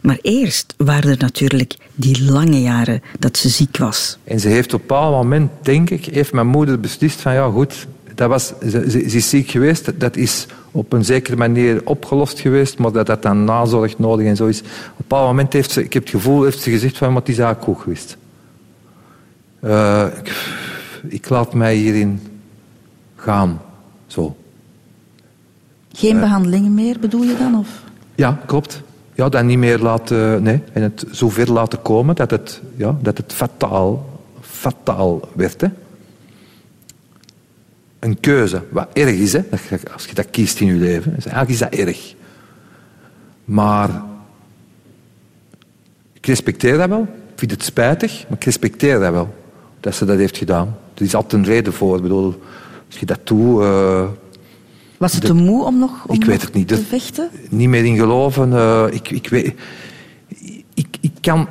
maar 0.01 0.19
eerst 0.23 0.75
waren 0.77 1.11
er 1.11 1.19
natuurlijk 1.19 1.77
die 1.95 2.25
lange 2.25 2.61
jaren 2.61 3.03
dat 3.19 3.37
ze 3.37 3.49
ziek 3.49 3.77
was. 3.77 4.19
En 4.25 4.41
ze 4.41 4.49
heeft 4.49 4.75
op 4.75 4.81
een 4.81 4.87
bepaald 4.87 5.15
moment, 5.15 5.51
denk 5.63 5.91
ik, 5.91 6.05
heeft 6.05 6.33
mijn 6.33 6.47
moeder 6.47 6.81
beslist 6.81 7.21
van 7.21 7.33
ja 7.33 7.51
goed, 7.51 7.87
dat 8.15 8.29
was, 8.29 8.53
ze, 8.61 8.91
ze, 8.91 9.03
is 9.03 9.29
ziek 9.29 9.51
geweest, 9.51 10.01
dat 10.01 10.17
is 10.17 10.47
op 10.71 10.93
een 10.93 11.05
zekere 11.05 11.37
manier 11.37 11.81
opgelost 11.85 12.41
geweest, 12.41 12.79
maar 12.79 12.93
dat 12.93 13.07
dat 13.07 13.23
dan 13.23 13.45
nazorg 13.45 13.99
nodig 13.99 14.27
en 14.27 14.37
zo 14.37 14.47
is. 14.47 14.61
Op 14.61 14.67
een 14.67 14.95
bepaald 14.97 15.27
moment 15.27 15.53
heeft 15.53 15.71
ze, 15.71 15.85
ik 15.85 15.93
heb 15.93 16.03
het 16.03 16.13
gevoel, 16.13 16.43
heeft 16.43 16.61
ze 16.61 16.71
gezegd 16.71 16.97
van 16.99 17.15
wat 17.15 17.27
die 17.27 17.35
zaak 17.35 17.63
goed 17.63 17.79
geweest. 17.79 18.17
Uh, 19.65 20.07
ik, 20.23 20.55
ik 21.09 21.29
laat 21.29 21.55
mij 21.55 21.75
hierin 21.75 22.21
gaan, 23.17 23.63
zo. 24.07 24.37
Geen 25.93 26.15
uh, 26.15 26.21
behandelingen 26.21 26.75
meer, 26.75 26.99
bedoel 27.01 27.23
je 27.23 27.37
dan? 27.39 27.59
Of? 27.59 27.69
Ja, 28.15 28.41
klopt 28.47 28.83
ja, 29.21 29.29
dat 29.29 29.45
niet 29.45 29.59
meer 29.59 29.79
laten, 29.79 30.43
nee, 30.43 30.63
en 30.73 30.83
het 30.83 31.05
zover 31.11 31.53
laten 31.53 31.83
komen 31.83 32.15
dat 32.15 32.31
het, 32.31 32.61
ja, 32.77 32.97
dat 33.01 33.17
het 33.17 33.33
fataal, 33.33 34.21
fataal 34.41 35.29
werd. 35.33 35.61
Hè. 35.61 35.67
Een 37.99 38.21
keuze, 38.21 38.63
wat 38.71 38.89
erg 38.93 39.11
is, 39.11 39.33
hè, 39.33 39.43
als 39.93 40.07
je 40.07 40.15
dat 40.15 40.31
kiest 40.31 40.61
in 40.61 40.67
je 40.67 40.73
leven. 40.73 41.13
Eigenlijk 41.13 41.49
is 41.49 41.59
dat 41.59 41.73
erg. 41.73 42.15
Maar 43.45 44.03
ik 46.13 46.27
respecteer 46.27 46.77
dat 46.77 46.89
wel. 46.89 47.03
Ik 47.03 47.39
vind 47.39 47.51
het 47.51 47.63
spijtig, 47.63 48.25
maar 48.29 48.39
ik 48.39 48.45
respecteer 48.45 48.99
dat 48.99 49.13
wel. 49.13 49.35
Dat 49.81 49.95
ze 49.95 50.05
dat 50.05 50.19
heeft 50.19 50.37
gedaan. 50.37 50.77
Er 50.95 51.03
is 51.03 51.15
altijd 51.15 51.33
een 51.33 51.49
reden 51.49 51.73
voor. 51.73 51.97
Ik 51.97 52.03
bedoel, 52.03 52.43
als 52.87 52.99
je 52.99 53.07
dat 53.07 53.21
doet... 53.25 53.63
Uh, 53.63 54.09
was 55.01 55.13
het 55.13 55.25
te 55.25 55.35
moe 55.35 55.65
om 55.65 55.79
nog, 55.79 56.05
om 56.07 56.15
ik 56.15 56.25
weet 56.25 56.43
het 56.43 56.55
niet. 56.55 56.69
te 56.69 56.77
vechten? 56.77 57.31
Niet 57.49 57.69
meer 57.69 57.85
in 57.85 57.97
geloven. 57.97 58.51
Uh, 58.51 58.87
ik, 58.91 59.11
ik, 59.11 59.29
weet, 59.29 59.55
ik, 60.75 60.97
ik, 61.01 61.13
kan... 61.21 61.49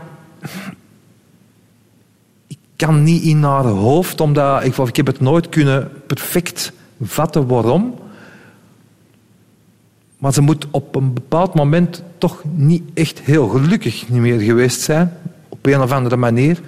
Ik 2.47 2.57
kan 2.75 3.03
niet 3.03 3.23
in 3.23 3.43
haar 3.43 3.65
hoofd, 3.65 4.21
omdat... 4.21 4.63
Ik, 4.63 4.77
ik 4.77 4.95
heb 4.95 5.05
het 5.05 5.19
nooit 5.19 5.49
kunnen 5.49 5.91
perfect 6.07 6.71
vatten 7.01 7.47
waarom. 7.47 7.95
Maar 10.17 10.33
ze 10.33 10.41
moet 10.41 10.67
op 10.71 10.95
een 10.95 11.13
bepaald 11.13 11.53
moment 11.53 12.03
toch 12.17 12.43
niet 12.55 12.83
echt 12.93 13.19
heel 13.19 13.47
gelukkig 13.47 14.09
niet 14.09 14.21
meer 14.21 14.39
geweest 14.39 14.81
zijn. 14.81 15.13
Op 15.49 15.65
een 15.65 15.81
of 15.81 15.91
andere 15.91 16.17
manier. 16.17 16.61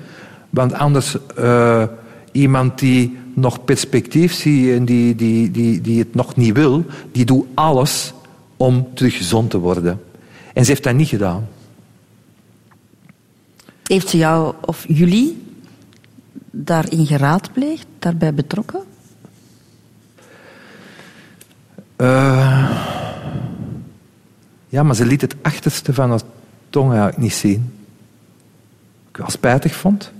Want 0.49 0.73
anders... 0.73 1.17
Uh, 1.39 1.83
iemand 2.31 2.79
die 2.79 3.17
nog 3.33 3.65
perspectief 3.65 4.33
zie 4.33 4.75
en 4.75 4.85
die, 4.85 5.15
die, 5.15 5.51
die, 5.51 5.81
die 5.81 5.99
het 5.99 6.15
nog 6.15 6.35
niet 6.35 6.53
wil, 6.53 6.85
die 7.11 7.25
doet 7.25 7.45
alles 7.53 8.13
om 8.57 8.87
terug 8.93 9.17
gezond 9.17 9.49
te 9.49 9.57
worden. 9.57 10.01
En 10.53 10.63
ze 10.63 10.71
heeft 10.71 10.83
dat 10.83 10.95
niet 10.95 11.07
gedaan. 11.07 11.47
Heeft 13.83 14.09
ze 14.09 14.17
jou 14.17 14.53
of 14.61 14.85
jullie 14.87 15.43
daarin 16.51 17.05
geraadpleegd, 17.05 17.85
daarbij 17.99 18.33
betrokken? 18.33 18.83
Uh, 21.97 22.81
ja, 24.69 24.83
maar 24.83 24.95
ze 24.95 25.05
liet 25.05 25.21
het 25.21 25.35
achterste 25.41 25.93
van 25.93 26.09
haar 26.09 26.21
tong 26.69 26.89
eigenlijk 26.89 27.21
niet 27.21 27.33
zien. 27.33 27.73
Ik 29.09 29.17
wel 29.17 29.29
spijtig 29.29 29.75
vond. 29.75 30.11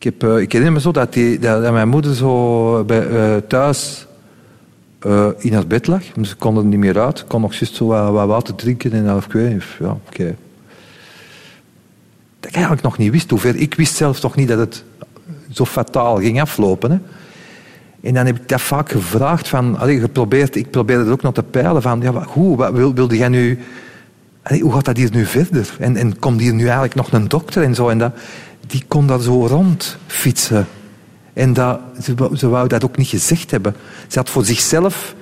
Ik, 0.00 0.06
heb, 0.06 0.24
uh, 0.24 0.38
ik 0.38 0.52
herinner 0.52 0.72
me 0.72 0.80
zo 0.80 0.92
dat, 0.92 1.12
die, 1.12 1.38
dat, 1.38 1.72
mijn 1.72 1.88
moeder 1.88 2.14
zo 2.14 2.84
bij, 2.84 3.06
uh, 3.06 3.36
thuis 3.36 4.06
uh, 5.06 5.26
in 5.38 5.52
het 5.52 5.68
bed 5.68 5.86
lag. 5.86 6.02
Ze 6.22 6.36
kon 6.36 6.56
er 6.56 6.64
niet 6.64 6.78
meer 6.78 7.00
uit. 7.00 7.24
Kon 7.26 7.40
nog 7.40 7.54
zo 7.54 7.86
wat, 7.86 8.10
wat 8.10 8.26
water 8.26 8.54
drinken 8.54 8.92
en 8.92 9.22
kwijt. 9.28 9.64
Ja, 9.80 9.96
okay. 10.06 10.36
Dat 12.40 12.50
ik 12.50 12.52
eigenlijk 12.52 12.82
nog 12.82 12.98
niet 12.98 13.12
wist. 13.12 13.30
Hoever. 13.30 13.56
Ik 13.56 13.74
wist 13.74 13.94
zelfs 13.94 14.20
nog 14.20 14.36
niet 14.36 14.48
dat 14.48 14.58
het 14.58 14.84
zo 15.52 15.64
fataal 15.64 16.16
ging 16.16 16.40
aflopen. 16.40 16.90
Hè. 16.90 16.98
En 18.08 18.14
dan 18.14 18.26
heb 18.26 18.36
ik 18.36 18.48
dat 18.48 18.60
vaak 18.60 18.90
gevraagd. 18.90 19.48
Van, 19.48 19.78
allee, 19.78 20.00
geprobeerd, 20.00 20.56
ik 20.56 20.70
probeerde 20.70 21.04
er 21.04 21.12
ook 21.12 21.22
nog 21.22 21.34
te 21.34 21.42
peilen 21.42 21.82
van... 21.82 22.00
Ja, 22.00 22.12
hoe, 22.12 22.56
wat, 22.56 22.72
wilde 22.72 23.16
jij 23.16 23.28
nu... 23.28 23.58
Allee, 24.42 24.62
hoe 24.62 24.72
gaat 24.72 24.84
dat 24.84 24.96
hier 24.96 25.10
nu 25.12 25.26
verder? 25.26 25.76
En, 25.78 25.96
en 25.96 26.18
komt 26.18 26.40
hier 26.40 26.54
nu 26.54 26.62
eigenlijk 26.62 26.94
nog 26.94 27.12
een 27.12 27.28
dokter 27.28 27.62
en 27.62 27.74
zo? 27.74 27.88
En 27.88 27.98
dat, 27.98 28.12
die 28.70 28.84
kon 28.88 29.06
daar 29.06 29.20
zo 29.20 29.46
rond 29.46 29.96
fietsen. 30.06 30.66
En 31.32 31.52
dat, 31.52 31.80
ze, 32.02 32.14
ze 32.34 32.48
wou 32.48 32.68
dat 32.68 32.84
ook 32.84 32.96
niet 32.96 33.08
gezegd 33.08 33.50
hebben. 33.50 33.74
Ze 34.08 34.18
had 34.18 34.30
voor 34.30 34.44
zichzelf 34.44 35.14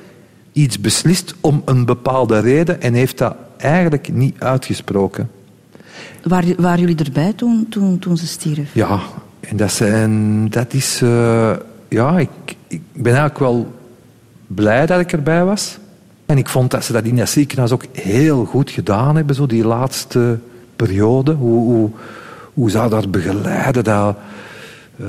iets 0.53 0.81
beslist 0.81 1.35
om 1.41 1.63
een 1.65 1.85
bepaalde 1.85 2.39
reden 2.39 2.81
en 2.83 2.95
heeft 2.95 3.19
dat 3.19 3.37
eigenlijk 3.57 4.13
niet 4.13 4.41
uitgesproken. 4.41 5.31
Waren, 6.23 6.61
waren 6.61 6.81
jullie 6.81 7.05
erbij 7.05 7.33
toen, 7.33 7.67
toen, 7.71 7.99
toen 7.99 8.17
ze 8.17 8.27
stierf? 8.27 8.75
Ja, 8.75 9.01
en 9.41 9.57
dat, 9.57 9.73
zijn, 9.73 10.49
dat 10.51 10.73
is... 10.73 11.01
Uh, 11.03 11.51
ja, 11.89 12.19
ik, 12.19 12.31
ik 12.67 12.83
ben 12.93 13.13
eigenlijk 13.13 13.39
wel 13.39 13.73
blij 14.47 14.87
dat 14.87 15.01
ik 15.01 15.13
erbij 15.13 15.45
was. 15.45 15.79
En 16.27 16.39
ik 16.39 16.49
vond 16.49 16.71
dat 16.71 16.85
ze 16.85 16.93
dat 16.93 17.05
in 17.05 17.17
dat 17.17 17.29
ziekenhuis 17.29 17.73
ook 17.73 17.85
heel 17.93 18.45
goed 18.45 18.71
gedaan 18.71 19.17
hebben, 19.17 19.35
zo 19.35 19.47
die 19.47 19.67
laatste 19.67 20.39
periode. 20.77 21.33
Hoe, 21.33 21.65
hoe, 21.65 21.91
hoe 22.59 22.71
zou 22.71 22.90
dat 22.90 23.11
begeleiden? 23.11 23.85
Dat, 23.85 24.16
uh, 25.01 25.09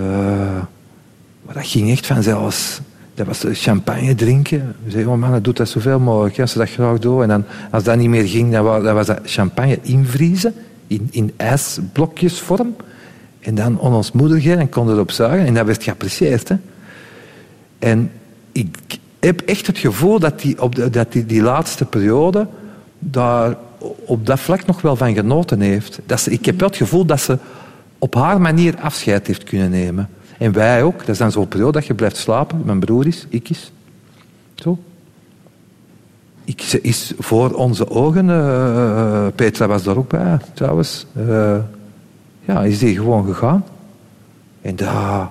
maar 1.45 1.53
dat 1.53 1.65
ging 1.65 1.91
echt 1.91 2.05
vanzelfs. 2.05 2.81
Dat 3.13 3.27
was 3.27 3.45
champagne 3.51 4.15
drinken. 4.15 4.75
We 4.83 4.91
zeiden, 4.91 5.11
oh 5.11 5.19
man, 5.19 5.41
doet 5.41 5.57
dat 5.57 5.69
zoveel 5.69 5.99
mogelijk, 5.99 6.39
als 6.39 6.51
ze 6.51 6.57
dat 6.57 6.69
graag 6.69 6.99
doen. 6.99 7.21
En 7.21 7.27
dan, 7.27 7.43
als 7.71 7.83
dat 7.83 7.97
niet 7.97 8.09
meer 8.09 8.27
ging, 8.27 8.51
dan 8.51 8.93
was, 8.93 9.07
dat 9.07 9.19
champagne 9.23 9.79
invriezen, 9.81 10.53
in, 10.87 11.07
in 11.11 11.33
ijsblokjesvorm. 11.37 12.75
En 13.39 13.55
dan 13.55 13.79
on 13.79 13.93
ons 13.93 14.11
moeder 14.11 14.41
geven 14.41 14.59
en 14.59 14.69
kon 14.69 14.89
erop 14.89 15.11
zuigen. 15.11 15.47
En 15.47 15.53
dat 15.53 15.65
werd 15.65 15.83
geapprecieerd. 15.83 16.51
En 17.79 18.11
ik 18.51 18.77
heb 19.19 19.41
echt 19.41 19.67
het 19.67 19.77
gevoel 19.77 20.19
dat 20.19 20.41
die, 20.41 20.61
op 20.61 20.75
de, 20.75 20.89
dat 20.89 21.11
die, 21.11 21.25
die 21.25 21.41
laatste 21.41 21.85
periode 21.85 22.47
daar 22.99 23.55
op 24.05 24.25
dat 24.25 24.39
vlak 24.39 24.65
nog 24.65 24.81
wel 24.81 24.95
van 24.95 25.13
genoten 25.13 25.61
heeft. 25.61 25.99
Dat 26.05 26.19
ze, 26.19 26.31
ik 26.31 26.45
heb 26.45 26.59
wel 26.59 26.69
het 26.69 26.77
gevoel 26.77 27.05
dat 27.05 27.21
ze 27.21 27.37
op 27.97 28.15
haar 28.15 28.41
manier 28.41 28.75
afscheid 28.81 29.27
heeft 29.27 29.43
kunnen 29.43 29.69
nemen. 29.69 30.09
En 30.37 30.51
wij 30.51 30.83
ook. 30.83 30.99
Dat 30.99 31.09
is 31.09 31.17
dan 31.17 31.31
zo'n 31.31 31.47
periode 31.47 31.71
dat 31.71 31.85
je 31.85 31.93
blijft 31.93 32.17
slapen. 32.17 32.61
Mijn 32.65 32.79
broer 32.79 33.07
is, 33.07 33.25
ik 33.29 33.49
is. 33.49 33.71
Zo. 34.55 34.77
Ik, 36.43 36.61
ze 36.61 36.81
is 36.81 37.13
voor 37.17 37.51
onze 37.51 37.89
ogen, 37.89 38.27
uh, 38.27 39.27
Petra 39.35 39.67
was 39.67 39.83
daar 39.83 39.97
ook 39.97 40.09
bij 40.09 40.37
trouwens, 40.53 41.05
uh, 41.17 41.57
ja, 42.45 42.63
is 42.63 42.79
die 42.79 42.95
gewoon 42.95 43.25
gegaan. 43.25 43.63
En 44.61 44.75
daar... 44.75 45.29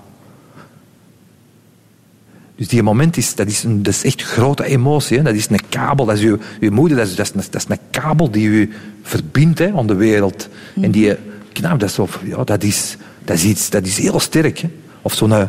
Dus 2.59 2.69
die 2.69 2.83
moment 2.83 3.17
is, 3.17 3.35
dat 3.35 3.47
is, 3.47 3.63
een, 3.63 3.83
dat 3.83 3.95
is 3.95 4.05
echt 4.05 4.23
grote 4.23 4.65
emotie. 4.65 5.17
Hè. 5.17 5.23
Dat 5.23 5.35
is 5.35 5.49
een 5.51 5.69
kabel, 5.69 6.05
dat 6.05 6.17
is 6.17 6.23
uw, 6.23 6.39
uw 6.61 6.71
moeder, 6.71 6.97
dat 6.97 7.07
is, 7.07 7.15
dat, 7.15 7.27
is 7.27 7.33
een, 7.35 7.51
dat 7.51 7.63
is 7.63 7.69
een 7.69 7.79
kabel 7.91 8.31
die 8.31 8.49
u 8.49 8.73
verbindt 9.03 9.59
hè, 9.59 9.73
aan 9.73 9.87
de 9.87 9.95
wereld. 9.95 10.49
En 10.81 10.91
die, 10.91 11.17
knap, 11.53 11.81
dat 11.81 11.89
is, 11.89 11.99
of, 11.99 12.21
ja, 12.25 12.45
dat 12.45 12.63
is, 12.63 12.97
dat 13.25 13.37
is 13.37 13.45
iets, 13.45 13.71
dat 13.71 13.87
is 13.87 13.99
heel 13.99 14.21
sterk. 14.21 14.59
Hè. 14.59 14.69
Of 15.03 15.15
zo'n 15.15 15.33
eh, 15.33 15.49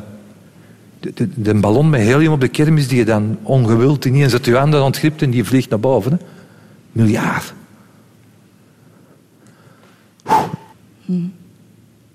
de, 1.00 1.13
de, 1.13 1.30
de 1.36 1.54
ballon 1.54 1.89
met 1.89 2.02
helium 2.02 2.32
op 2.32 2.41
de 2.41 2.48
kermis 2.48 2.88
die 2.88 2.98
je 2.98 3.06
dan 3.06 3.38
ongewild 3.43 4.06
ineens 4.06 4.34
uit 4.34 4.45
je 4.45 4.56
handen 4.56 4.84
ontglipt 4.84 5.22
en 5.22 5.30
die 5.30 5.43
vliegt 5.43 5.69
naar 5.69 5.80
boven. 5.80 6.12
Hè. 6.12 6.17
Miljard. 6.91 7.54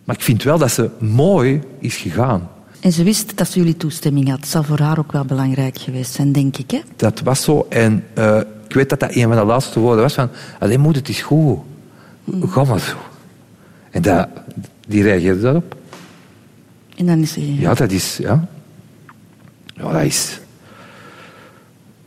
Maar 0.04 0.16
ik 0.16 0.22
vind 0.22 0.42
wel 0.42 0.58
dat 0.58 0.70
ze 0.70 0.90
mooi 0.98 1.60
is 1.78 1.96
gegaan. 1.96 2.48
En 2.84 2.92
ze 2.92 3.02
wist 3.02 3.36
dat 3.36 3.50
ze 3.50 3.58
jullie 3.58 3.76
toestemming 3.76 4.28
had. 4.28 4.40
Dat 4.40 4.48
zal 4.48 4.62
voor 4.62 4.78
haar 4.78 4.98
ook 4.98 5.12
wel 5.12 5.24
belangrijk 5.24 5.78
geweest 5.78 6.12
zijn, 6.12 6.32
denk 6.32 6.56
ik. 6.56 6.70
Hè? 6.70 6.80
Dat 6.96 7.20
was 7.20 7.42
zo. 7.42 7.66
En 7.68 8.04
uh, 8.18 8.40
ik 8.68 8.74
weet 8.74 8.88
dat 8.88 9.00
dat 9.00 9.14
een 9.14 9.22
van 9.22 9.36
de 9.36 9.44
laatste 9.44 9.80
woorden 9.80 10.02
was 10.02 10.14
van... 10.14 10.28
Alleen 10.58 10.80
moet 10.80 10.96
het 10.96 11.08
is 11.08 11.22
goed. 11.22 11.58
Ga 12.40 12.64
maar 12.64 12.80
zo. 12.80 12.96
En 13.90 14.02
dat, 14.02 14.28
die 14.88 15.02
reageerde 15.02 15.40
daarop. 15.40 15.76
En 16.96 17.06
dan 17.06 17.18
is 17.18 17.32
ze... 17.32 17.54
Ja, 17.54 17.74
dat 17.74 17.90
is... 17.90 18.16
Ja, 18.16 18.48
ja 19.74 19.92
dat 19.92 20.02
is... 20.02 20.40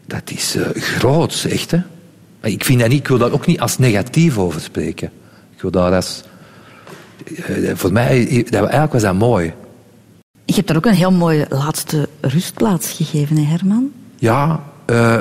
Dat 0.05 0.31
is 0.31 0.55
uh, 0.55 0.67
groots, 0.73 1.45
echt. 1.45 1.71
Hè? 1.71 1.81
Maar 2.41 2.51
ik, 2.51 2.63
vind 2.63 2.79
dat 2.79 2.89
niet, 2.89 2.99
ik 2.99 3.07
wil 3.07 3.17
daar 3.17 3.31
ook 3.31 3.45
niet 3.45 3.59
als 3.59 3.77
negatief 3.77 4.37
over 4.37 4.61
spreken. 4.61 5.11
Ik 5.55 5.61
wil 5.61 5.71
daar 5.71 5.93
als... 5.93 6.23
Uh, 7.49 7.71
voor 7.75 7.91
mij 7.91 8.25
dat, 8.49 8.61
eigenlijk 8.61 8.93
was 8.93 9.01
dat 9.01 9.13
mooi. 9.13 9.53
Je 10.47 10.53
hebt 10.53 10.67
daar 10.67 10.77
ook 10.77 10.85
een 10.85 10.93
heel 10.93 11.11
mooie 11.11 11.45
laatste 11.49 12.09
rustplaats 12.21 12.91
gegeven, 12.91 13.37
hè, 13.37 13.43
Herman? 13.43 13.91
Ja, 14.15 14.63
uh, 14.85 15.17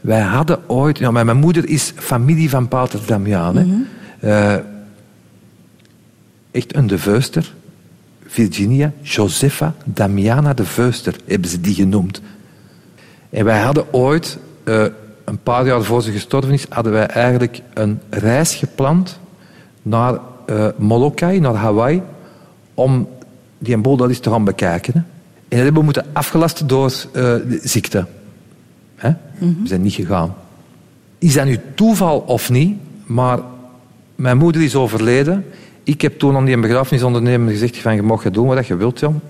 wij 0.00 0.20
hadden 0.20 0.68
ooit... 0.68 0.98
Ja, 0.98 1.10
mijn 1.10 1.36
moeder 1.36 1.68
is 1.68 1.92
familie 1.96 2.50
van 2.50 2.68
Pater 2.68 3.00
Damian. 3.06 3.54
Mm 3.54 3.70
-hmm. 3.70 3.86
uh, 4.20 4.54
echt 6.50 6.76
een 6.76 6.86
de 6.86 6.98
Veuster. 6.98 7.52
Virginia 8.26 8.92
Josepha 9.02 9.74
Damiana 9.84 10.54
de 10.54 10.64
Veuster 10.64 11.16
hebben 11.26 11.50
ze 11.50 11.60
die 11.60 11.74
genoemd. 11.74 12.20
En 13.30 13.44
wij 13.44 13.60
hadden 13.60 13.92
ooit, 13.92 14.38
uh, 14.64 14.84
een 15.24 15.38
paar 15.42 15.66
jaar 15.66 15.82
voor 15.82 16.02
ze 16.02 16.12
gestorven 16.12 16.52
is, 16.52 16.66
hadden 16.68 16.92
wij 16.92 17.06
eigenlijk 17.06 17.60
een 17.74 18.00
reis 18.10 18.54
gepland 18.54 19.18
naar 19.82 20.18
Molokai, 20.76 21.40
naar 21.40 21.54
Hawaii, 21.54 22.02
om 22.74 23.08
die 23.64 23.76
boel 23.76 23.96
dat 23.96 24.08
eens 24.08 24.18
te 24.18 24.30
gaan 24.30 24.44
bekijken. 24.44 24.92
Hè. 24.92 24.98
En 24.98 25.04
dat 25.48 25.58
hebben 25.58 25.74
we 25.74 25.84
moeten 25.84 26.06
afgelasten 26.12 26.66
door 26.66 26.84
uh, 26.84 27.12
de 27.12 27.60
ziekte. 27.62 28.06
Hè? 28.96 29.08
Mm 29.08 29.16
-hmm. 29.38 29.62
We 29.62 29.68
zijn 29.68 29.82
niet 29.82 29.94
gegaan. 29.94 30.34
Is 31.18 31.34
dat 31.34 31.44
nu 31.44 31.60
toeval 31.74 32.18
of 32.18 32.50
niet? 32.50 32.76
Maar 33.04 33.38
mijn 34.14 34.36
moeder 34.36 34.62
is 34.62 34.74
overleden. 34.74 35.44
Ik 35.82 36.00
heb 36.00 36.18
toen 36.18 36.36
aan 36.36 36.44
die 36.44 36.58
begrafenisondernemer 36.58 37.52
gezegd 37.52 37.78
van 37.78 37.94
je 37.94 38.02
mag 38.02 38.30
doen 38.30 38.46
wat 38.46 38.66
je 38.66 38.76
wilt, 38.76 39.00
Jan. 39.00 39.20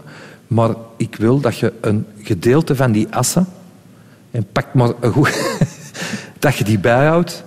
Maar 0.47 0.71
ik 0.97 1.17
wil 1.17 1.41
dat 1.41 1.59
je 1.59 1.73
een 1.81 2.07
gedeelte 2.23 2.77
van 2.77 2.93
die 2.93 3.07
assen 3.11 3.47
en 4.31 4.47
pak 4.53 4.75
maar 4.75 4.91
een 5.01 5.13
goed, 5.13 5.59
dat 6.39 6.57
je 6.57 6.65
die 6.65 6.79
bijhoudt. 6.79 7.45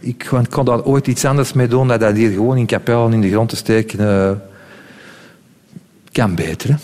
Ik 0.00 0.30
kan 0.48 0.64
daar 0.64 0.84
ooit 0.84 1.06
iets 1.06 1.24
anders 1.24 1.52
mee 1.52 1.68
doen 1.68 1.88
dan 1.88 1.98
dat 1.98 2.14
hier 2.14 2.30
gewoon 2.30 2.56
in 2.56 2.66
kapel 2.66 3.08
in 3.08 3.20
de 3.20 3.30
grond 3.30 3.48
te 3.48 3.56
steken. 3.56 4.00
Uh, 4.00 4.30
kan 6.18 6.34
beter. 6.34 6.78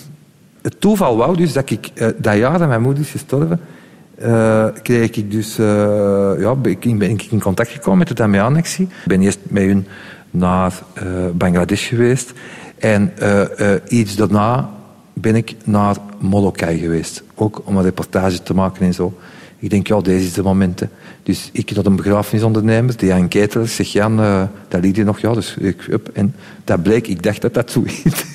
Het 0.62 0.80
toeval 0.80 1.16
wou 1.16 1.36
dus 1.36 1.52
dat 1.52 1.70
ik 1.70 1.90
uh, 1.94 2.08
dat 2.16 2.36
jaar 2.36 2.58
dat 2.58 2.68
mijn 2.68 2.82
moeder 2.82 3.02
is 3.02 3.10
gestorven, 3.10 3.60
uh, 4.22 4.66
kreeg 4.82 5.10
ik 5.10 5.30
dus, 5.30 5.58
uh, 5.58 5.66
ja, 6.38 6.54
ben 6.54 6.98
ben 6.98 7.10
ik 7.10 7.22
in 7.22 7.40
contact 7.40 7.70
gekomen 7.70 7.98
met 7.98 8.08
de 8.08 8.14
Damian-actie. 8.14 8.84
Ik 8.84 9.06
ben 9.06 9.20
eerst 9.20 9.38
met 9.42 9.62
hun 9.62 9.86
naar 10.30 10.72
Bangladesh 11.32 11.88
geweest 11.88 12.32
en 12.78 13.12
iets 13.88 14.16
daarna 14.16 14.70
ben 15.12 15.36
ik 15.36 15.54
naar 15.64 15.96
Molokai 16.18 16.78
geweest. 16.78 17.22
Ook 17.34 17.62
om 17.64 17.76
een 17.76 17.82
reportage 17.82 18.42
te 18.42 18.54
maken 18.54 18.86
en 18.86 18.94
zo. 18.94 19.18
Ik 19.58 19.70
denk, 19.70 19.86
ja, 19.86 20.00
deze 20.00 20.26
is 20.26 20.32
de 20.32 20.42
momenten. 20.42 20.90
Dus 21.22 21.50
ik 21.52 21.70
tot 21.70 21.86
een 21.86 21.96
begrafenisondernemer, 21.96 22.96
die 22.96 23.08
Jan 23.08 23.28
Keteler, 23.28 23.68
zeg 23.68 23.86
Jan, 23.92 24.16
dat 24.68 24.80
liet 24.80 24.96
je 24.96 25.04
nog, 25.04 25.18
ja, 25.20 25.32
dus 25.32 25.56
ik. 25.58 25.98
En 26.12 26.34
dat 26.64 26.82
bleek, 26.82 27.06
ik 27.06 27.22
dacht 27.22 27.40
dat 27.40 27.54
dat 27.54 27.70
zoiets 27.70 28.24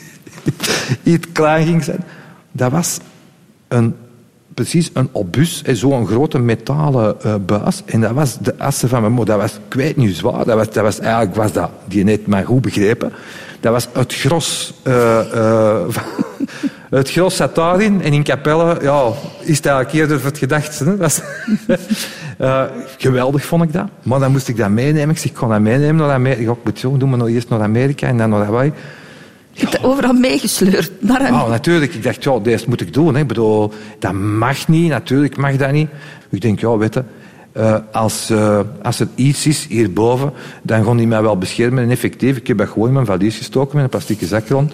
iets 1.03 1.27
klein 1.31 1.65
ging 1.65 1.83
zijn. 1.83 2.03
Dat 2.51 2.71
was 2.71 2.99
een, 3.67 3.95
precies 4.53 4.89
een 4.93 5.09
obus, 5.11 5.61
zo'n 5.63 6.07
grote 6.07 6.39
metalen 6.39 7.15
uh, 7.25 7.35
buis. 7.45 7.81
En 7.85 8.01
dat 8.01 8.11
was 8.11 8.37
de 8.37 8.57
assen 8.57 8.89
van 8.89 9.01
mijn 9.01 9.13
moeder. 9.13 9.37
Dat 9.37 9.43
was, 9.43 9.59
weet 9.69 9.97
niet 9.97 10.15
zwaar, 10.15 10.45
dat 10.45 10.57
was, 10.57 10.71
dat 10.71 10.83
was 10.83 10.99
eigenlijk 10.99 11.35
was 11.35 11.51
dat, 11.51 11.69
die 11.85 12.03
net 12.03 12.27
maar 12.27 12.45
goed 12.45 12.61
begrepen. 12.61 13.13
Dat 13.59 13.71
was 13.73 13.87
het 13.93 14.13
gros. 14.13 14.73
Uh, 14.87 15.87
het 16.89 17.11
gros 17.11 17.35
zat 17.35 17.55
daarin 17.55 18.01
en 18.01 18.13
in 18.13 18.23
Capelle 18.23 18.77
ja, 18.81 19.11
is 19.39 19.57
het 19.57 19.65
eigenlijk 19.65 19.95
eerder 19.95 20.19
voor 20.19 20.29
het 20.29 20.37
gedacht. 20.37 20.79
Hè? 20.79 20.97
Dat 20.97 21.23
geweldig 22.97 23.45
vond 23.45 23.63
ik 23.63 23.73
dat. 23.73 23.87
Maar 24.03 24.19
dan 24.19 24.31
moest 24.31 24.47
ik 24.47 24.57
dat 24.57 24.69
meenemen. 24.69 25.09
Ik 25.09 25.17
zeg, 25.17 25.31
kon 25.31 25.49
dat 25.49 25.59
meenemen 25.59 25.95
naar 25.95 26.11
Amerika. 26.11 26.51
Ik 26.51 26.57
moet 26.63 26.79
zo 26.79 26.97
doen, 26.97 27.09
nou 27.09 27.31
eerst 27.31 27.49
naar 27.49 27.61
Amerika 27.61 28.07
en 28.07 28.17
dan 28.17 28.29
naar 28.29 28.43
Hawaii. 28.43 28.73
Hebt 29.59 29.73
het 29.73 29.83
overal 29.83 30.13
meegesleurd. 30.13 30.91
Naar 30.99 31.21
oh, 31.21 31.49
natuurlijk. 31.49 31.93
Ik 31.93 32.03
dacht, 32.03 32.23
ja, 32.23 32.39
deze 32.39 32.65
moet 32.67 32.81
ik 32.81 32.93
doen. 32.93 33.13
Hè. 33.13 33.19
Ik 33.19 33.27
bedoel, 33.27 33.73
dat 33.99 34.13
mag 34.13 34.67
niet. 34.67 34.89
Natuurlijk 34.89 35.37
mag 35.37 35.55
dat 35.55 35.71
niet. 35.71 35.89
Ik 36.29 36.41
denk, 36.41 36.59
ja, 36.59 36.77
weet 36.77 36.93
je, 36.93 37.03
uh, 37.57 37.75
als, 37.91 38.29
uh, 38.31 38.59
als 38.83 38.99
er 38.99 39.07
iets 39.15 39.45
is 39.45 39.65
hierboven, 39.69 40.33
dan 40.61 40.83
gaan 40.83 40.97
die 40.97 41.07
mij 41.07 41.21
wel 41.21 41.37
beschermen. 41.37 41.83
En 41.83 41.89
effectief, 41.89 42.37
ik 42.37 42.47
heb 42.47 42.57
dat 42.57 42.67
gewoon 42.67 42.87
in 42.87 42.93
mijn 42.93 43.05
valies 43.05 43.37
gestoken 43.37 43.75
met 43.75 43.83
een 43.83 43.89
plastieke 43.89 44.25
zak 44.25 44.47
rond. 44.47 44.73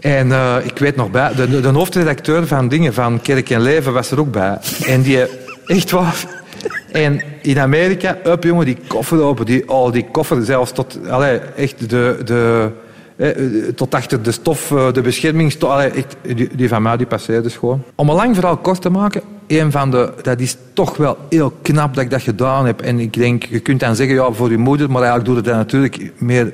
En 0.00 0.28
uh, 0.28 0.56
ik 0.62 0.78
weet 0.78 0.96
nog 0.96 1.10
bij, 1.10 1.34
de, 1.34 1.60
de 1.60 1.68
hoofdredacteur 1.68 2.46
van 2.46 2.68
dingen 2.68 2.94
van 2.94 3.20
Kerk 3.20 3.50
en 3.50 3.60
Leven 3.60 3.92
was 3.92 4.10
er 4.10 4.20
ook 4.20 4.30
bij. 4.30 4.58
En 4.86 5.02
die, 5.02 5.18
echt 5.66 5.90
waar, 5.90 6.43
en 6.92 7.22
in 7.42 7.58
Amerika, 7.58 8.18
up 8.26 8.44
jongen, 8.44 8.66
die 8.66 8.78
koffer 8.86 9.20
open. 9.20 9.46
Die, 9.46 9.68
oh, 9.68 9.92
die 9.92 10.06
koffer 10.10 10.44
zelfs 10.44 10.72
tot, 10.72 10.98
allee, 11.08 11.38
echt 11.38 11.90
de, 11.90 12.20
de, 12.24 12.70
eh, 13.16 13.30
tot 13.74 13.94
achter 13.94 14.22
de 14.22 14.32
stof, 14.32 14.72
de 14.92 15.00
beschermingsstof. 15.00 15.70
Allee, 15.70 15.90
echt, 15.90 16.16
die, 16.22 16.48
die, 16.56 16.68
van 16.68 16.82
mij 16.82 16.96
die 16.96 17.06
passeerde 17.06 17.50
gewoon. 17.50 17.82
Om 17.94 18.08
een 18.08 18.14
lang 18.14 18.34
verhaal 18.34 18.56
kort 18.56 18.80
te 18.80 18.90
maken, 18.90 19.22
een 19.46 19.70
van 19.70 19.90
de, 19.90 20.12
dat 20.22 20.40
is 20.40 20.56
toch 20.72 20.96
wel 20.96 21.16
heel 21.28 21.52
knap 21.62 21.94
dat 21.94 22.04
ik 22.04 22.10
dat 22.10 22.22
gedaan 22.22 22.66
heb. 22.66 22.80
En 22.80 22.98
ik 22.98 23.12
denk, 23.12 23.44
je 23.44 23.60
kunt 23.60 23.80
dan 23.80 23.96
zeggen, 23.96 24.14
ja, 24.14 24.32
voor 24.32 24.50
je 24.50 24.58
moeder, 24.58 24.90
maar 24.90 25.02
eigenlijk 25.02 25.26
doe 25.26 25.36
je 25.36 25.50
dat 25.50 25.54
natuurlijk 25.54 26.12
meer 26.16 26.52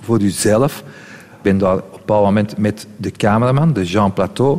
voor 0.00 0.18
jezelf. 0.18 0.82
Ik 1.36 1.42
ben 1.42 1.58
daar 1.58 1.76
op 1.76 1.92
een 1.92 1.98
bepaald 1.98 2.24
moment 2.24 2.58
met 2.58 2.86
de 2.96 3.10
cameraman, 3.10 3.72
de 3.72 3.84
Jean 3.84 4.12
Plateau, 4.12 4.58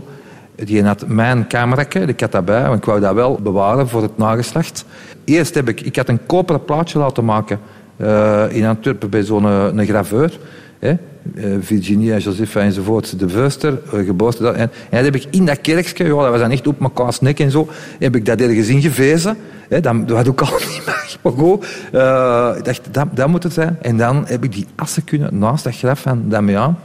die 0.66 0.84
had 0.84 1.08
mijn 1.08 1.48
camerakke, 1.48 2.00
ik 2.00 2.20
had 2.20 2.32
dat 2.32 2.46
bij, 2.46 2.64
want 2.64 2.78
ik 2.78 2.86
wou 2.86 3.00
dat 3.00 3.14
wel 3.14 3.40
bewaren 3.44 3.88
voor 3.88 4.02
het 4.02 4.18
nageslacht. 4.18 4.86
Eerst 5.24 5.56
heb 5.56 5.70
ik, 5.70 5.82
ik 5.82 5.96
had 5.96 6.10
een 6.10 6.26
koperen 6.26 6.64
plaatje 6.64 7.00
laten 7.00 7.26
maken 7.26 7.60
uh, 7.98 8.44
in 8.50 8.66
Antwerpen 8.66 9.10
bij 9.10 9.24
zo'n 9.24 9.44
een 9.44 9.86
graveur. 9.86 10.38
Hè? 10.80 10.94
Uh, 11.36 11.56
Virginia, 11.60 12.18
Josepha 12.18 12.60
enzovoort, 12.60 13.20
de 13.20 13.30
Veuster, 13.30 13.80
uh. 13.94 14.00
En, 14.00 14.56
en 14.56 14.72
dat 14.90 15.04
heb 15.04 15.16
ik 15.16 15.26
in 15.30 15.46
dat 15.46 15.62
kerkje, 15.62 16.04
ja, 16.04 16.22
dat 16.22 16.30
was 16.30 16.40
dan 16.40 16.52
echt 16.52 16.68
op 16.68 16.80
mekaars 16.80 17.20
nek 17.20 17.40
en 17.40 17.52
zo, 17.52 17.68
heb 18.00 18.16
ik 18.16 18.26
dat 18.26 18.42
ergens 18.42 18.68
ingevezen. 18.68 19.38
Hè? 19.70 19.80
Dat, 19.80 20.08
dat 20.08 20.18
had 20.18 20.28
ook 20.28 20.42
al 20.42 20.48
niet 20.70 20.82
meer. 20.86 21.18
Maar 21.22 21.32
goed, 21.32 21.66
ik 22.58 22.66
dacht, 22.66 22.82
dat, 22.92 23.08
dat 23.14 23.28
moet 23.28 23.44
het 23.44 23.54
zijn. 23.54 23.78
En 23.82 23.98
dan 23.98 24.24
heb 24.28 24.44
ik 24.44 24.54
die 24.54 24.68
assen 24.76 25.04
kunnen, 25.04 25.38
naast 25.38 25.64
dat 25.64 25.76
graf 25.76 26.00
van 26.00 26.24
Damian, 26.30 26.76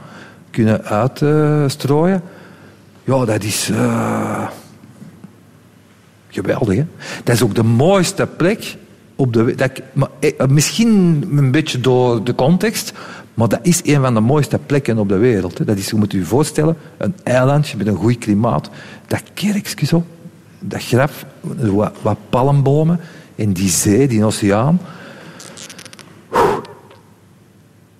kunnen 0.51 0.85
uitstrooien. 0.85 2.21
Ja, 3.09 3.25
dat 3.25 3.43
is 3.43 3.69
uh, 3.69 4.47
geweldig. 6.27 6.75
Hè? 6.75 6.85
Dat 7.23 7.35
is 7.35 7.41
ook 7.41 7.55
de 7.55 7.63
mooiste 7.63 8.27
plek 8.37 8.77
op 9.15 9.33
de 9.33 9.55
dat 9.55 9.81
maar, 9.93 10.09
eh, 10.19 10.47
Misschien 10.47 11.23
een 11.35 11.51
beetje 11.51 11.79
door 11.79 12.23
de 12.23 12.35
context, 12.35 12.93
maar 13.33 13.47
dat 13.47 13.59
is 13.61 13.81
een 13.83 14.01
van 14.01 14.13
de 14.13 14.19
mooiste 14.19 14.59
plekken 14.65 14.97
op 14.97 15.09
de 15.09 15.17
wereld. 15.17 15.57
Hè? 15.57 15.65
Dat 15.65 15.77
is, 15.77 15.89
je 15.89 15.95
moet 15.95 16.11
je 16.11 16.23
voorstellen, 16.23 16.77
een 16.97 17.15
eilandje 17.23 17.77
met 17.77 17.87
een 17.87 17.95
goed 17.95 18.17
klimaat. 18.17 18.69
Dat 19.07 19.23
kerkje 19.33 19.85
zo, 19.85 20.03
dat 20.59 20.83
graf, 20.83 21.25
wat, 21.41 21.93
wat 22.01 22.17
palmbomen 22.29 22.99
en 23.35 23.53
die 23.53 23.69
zee, 23.69 24.07
die 24.07 24.25
oceaan. 24.25 24.79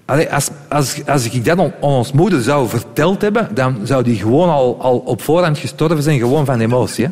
Allee, 0.10 0.34
als, 0.34 0.50
als, 0.70 1.06
als 1.06 1.30
ik 1.30 1.46
dat 1.46 1.60
aan 1.60 1.74
ons 1.80 2.12
moeder 2.12 2.42
zou 2.42 2.70
verteld 2.70 3.22
hebben, 3.22 3.56
dan 3.56 3.78
zou 3.84 4.04
die 4.04 4.16
gewoon 4.16 4.50
al, 4.50 4.82
al 4.82 4.98
op 4.98 5.22
voorhand 5.22 5.58
gestorven 5.58 6.04
zijn, 6.04 6.20
gewoon 6.20 6.46
van 6.46 6.60
emotie. 6.60 7.06
Hè? 7.06 7.12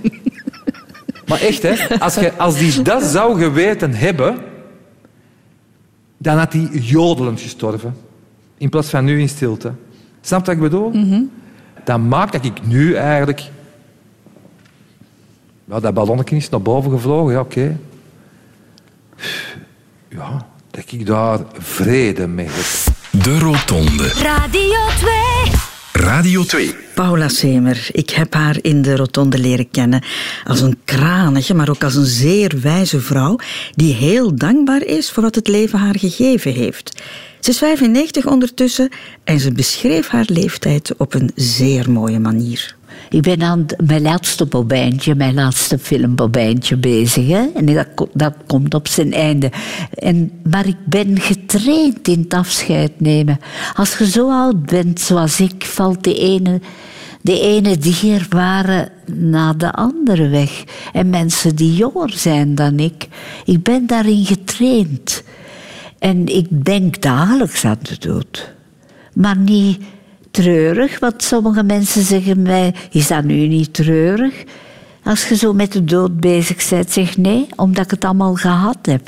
maar 1.27 1.41
echt, 1.41 1.61
hè, 1.61 1.99
als, 1.99 2.15
je, 2.15 2.33
als 2.37 2.57
die 2.57 2.81
dat 2.81 3.03
zou 3.03 3.39
geweten 3.39 3.93
hebben, 3.93 4.37
dan 6.17 6.37
had 6.37 6.51
die 6.51 6.81
jodelend 6.81 7.41
gestorven. 7.41 7.95
In 8.57 8.69
plaats 8.69 8.89
van 8.89 9.05
nu 9.05 9.19
in 9.19 9.29
stilte. 9.29 9.71
Snap 10.21 10.39
je 10.39 10.45
wat 10.45 10.55
ik 10.55 10.61
bedoel? 10.61 10.89
Mm 10.89 11.09
-hmm. 11.09 11.31
Dat 11.83 11.99
maakt 11.99 12.31
dat 12.31 12.45
ik 12.45 12.67
nu 12.67 12.93
eigenlijk 12.93 13.43
Ja, 15.65 15.79
dat 15.79 15.93
ballonnetje 15.93 16.35
is 16.35 16.49
naar 16.49 16.61
boven 16.61 16.91
gevlogen, 16.91 17.33
ja, 17.33 17.39
oké. 17.39 17.77
Ja, 20.09 20.45
dat 20.77 20.91
ik 20.91 21.05
daar 21.05 21.39
vrede 21.57 22.27
mee 22.27 22.47
heb. 22.49 22.95
De 23.23 23.39
Rotonde. 23.39 24.07
Radio 24.07 24.79
2. 24.99 25.13
Radio 25.91 26.43
2. 26.43 26.75
Paula 26.95 27.27
Semer, 27.27 27.89
ik 27.91 28.09
heb 28.09 28.33
haar 28.33 28.57
in 28.61 28.81
de 28.81 28.95
Rotonde 28.95 29.37
leren 29.37 29.69
kennen 29.69 30.03
als 30.43 30.61
een 30.61 30.79
kranige, 30.85 31.53
maar 31.53 31.69
ook 31.69 31.83
als 31.83 31.95
een 31.95 32.05
zeer 32.05 32.59
wijze 32.61 33.01
vrouw 33.01 33.39
die 33.75 33.93
heel 33.93 34.35
dankbaar 34.35 34.83
is 34.83 35.11
voor 35.11 35.23
wat 35.23 35.35
het 35.35 35.47
leven 35.47 35.79
haar 35.79 35.99
gegeven 35.99 36.53
heeft. 36.53 37.01
Ze 37.39 37.49
is 37.49 37.57
95 37.57 38.25
ondertussen 38.25 38.89
en 39.23 39.39
ze 39.39 39.51
beschreef 39.51 40.07
haar 40.07 40.25
leeftijd 40.27 40.93
op 40.97 41.13
een 41.13 41.31
zeer 41.35 41.91
mooie 41.91 42.19
manier. 42.19 42.76
Ik 43.09 43.21
ben 43.21 43.41
aan 43.41 43.65
mijn 43.83 44.01
laatste 44.01 44.45
bobijntje, 44.45 45.15
mijn 45.15 45.33
laatste 45.33 45.79
filmbobijntje 45.79 46.77
bezig. 46.77 47.27
Hè? 47.27 47.47
En 47.55 47.65
dat, 47.65 47.87
dat 48.13 48.33
komt 48.47 48.73
op 48.73 48.87
zijn 48.87 49.13
einde. 49.13 49.51
En, 49.93 50.31
maar 50.49 50.67
ik 50.67 50.77
ben 50.85 51.19
getraind 51.19 52.07
in 52.07 52.19
het 52.19 52.33
afscheid 52.33 52.99
nemen. 52.99 53.39
Als 53.75 53.97
je 53.97 54.09
zo 54.09 54.31
oud 54.31 54.65
bent 54.65 54.99
zoals 54.99 55.39
ik, 55.39 55.65
valt 55.65 56.03
de 56.03 56.15
ene, 56.15 56.61
de 57.21 57.39
ene 57.39 57.77
dierbare 57.77 58.89
na 59.11 59.53
de 59.53 59.71
andere 59.71 60.27
weg. 60.27 60.63
En 60.93 61.09
mensen 61.09 61.55
die 61.55 61.75
jonger 61.75 62.09
zijn 62.09 62.55
dan 62.55 62.79
ik, 62.79 63.07
ik 63.45 63.63
ben 63.63 63.87
daarin 63.87 64.25
getraind. 64.25 65.23
En 65.99 66.35
ik 66.35 66.65
denk 66.65 67.01
dagelijks 67.01 67.65
aan 67.65 67.79
de 67.81 67.97
dood. 67.99 68.53
Maar 69.13 69.37
niet 69.37 69.79
treurig, 70.41 70.99
want 70.99 71.23
sommige 71.23 71.63
mensen 71.63 72.01
zeggen 72.01 72.41
mij, 72.41 72.73
is 72.91 73.07
dat 73.07 73.23
nu 73.23 73.47
niet 73.47 73.73
treurig? 73.73 74.43
Als 75.03 75.27
je 75.27 75.35
zo 75.35 75.53
met 75.53 75.71
de 75.71 75.83
dood 75.83 76.19
bezig 76.19 76.69
bent, 76.69 76.91
zeg 76.91 77.17
nee, 77.17 77.47
omdat 77.55 77.85
ik 77.85 77.91
het 77.91 78.05
allemaal 78.05 78.33
gehad 78.33 78.77
heb. 78.81 79.01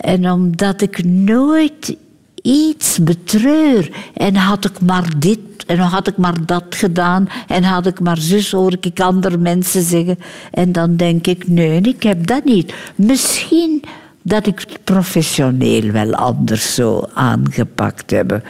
En 0.00 0.30
omdat 0.30 0.80
ik 0.80 1.04
nooit 1.04 1.96
iets 2.42 2.98
betreur. 2.98 3.90
En 4.14 4.34
had 4.34 4.64
ik 4.64 4.80
maar 4.80 5.12
dit 5.16 5.38
en 5.66 5.78
had 5.78 6.06
ik 6.06 6.16
maar 6.16 6.46
dat 6.46 6.64
gedaan 6.68 7.28
en 7.46 7.62
had 7.62 7.86
ik 7.86 8.00
maar 8.00 8.18
zus, 8.18 8.50
hoor 8.50 8.76
ik 8.80 9.00
andere 9.00 9.36
mensen 9.36 9.82
zeggen. 9.82 10.18
En 10.50 10.72
dan 10.72 10.96
denk 10.96 11.26
ik, 11.26 11.48
nee, 11.48 11.80
ik 11.80 12.02
heb 12.02 12.26
dat 12.26 12.44
niet. 12.44 12.74
Misschien 12.94 13.82
dat 14.22 14.46
ik 14.46 14.58
het 14.58 14.84
professioneel 14.84 15.90
wel 15.90 16.14
anders 16.14 16.74
zo 16.74 17.08
aangepakt 17.14 18.10
heb. 18.10 18.42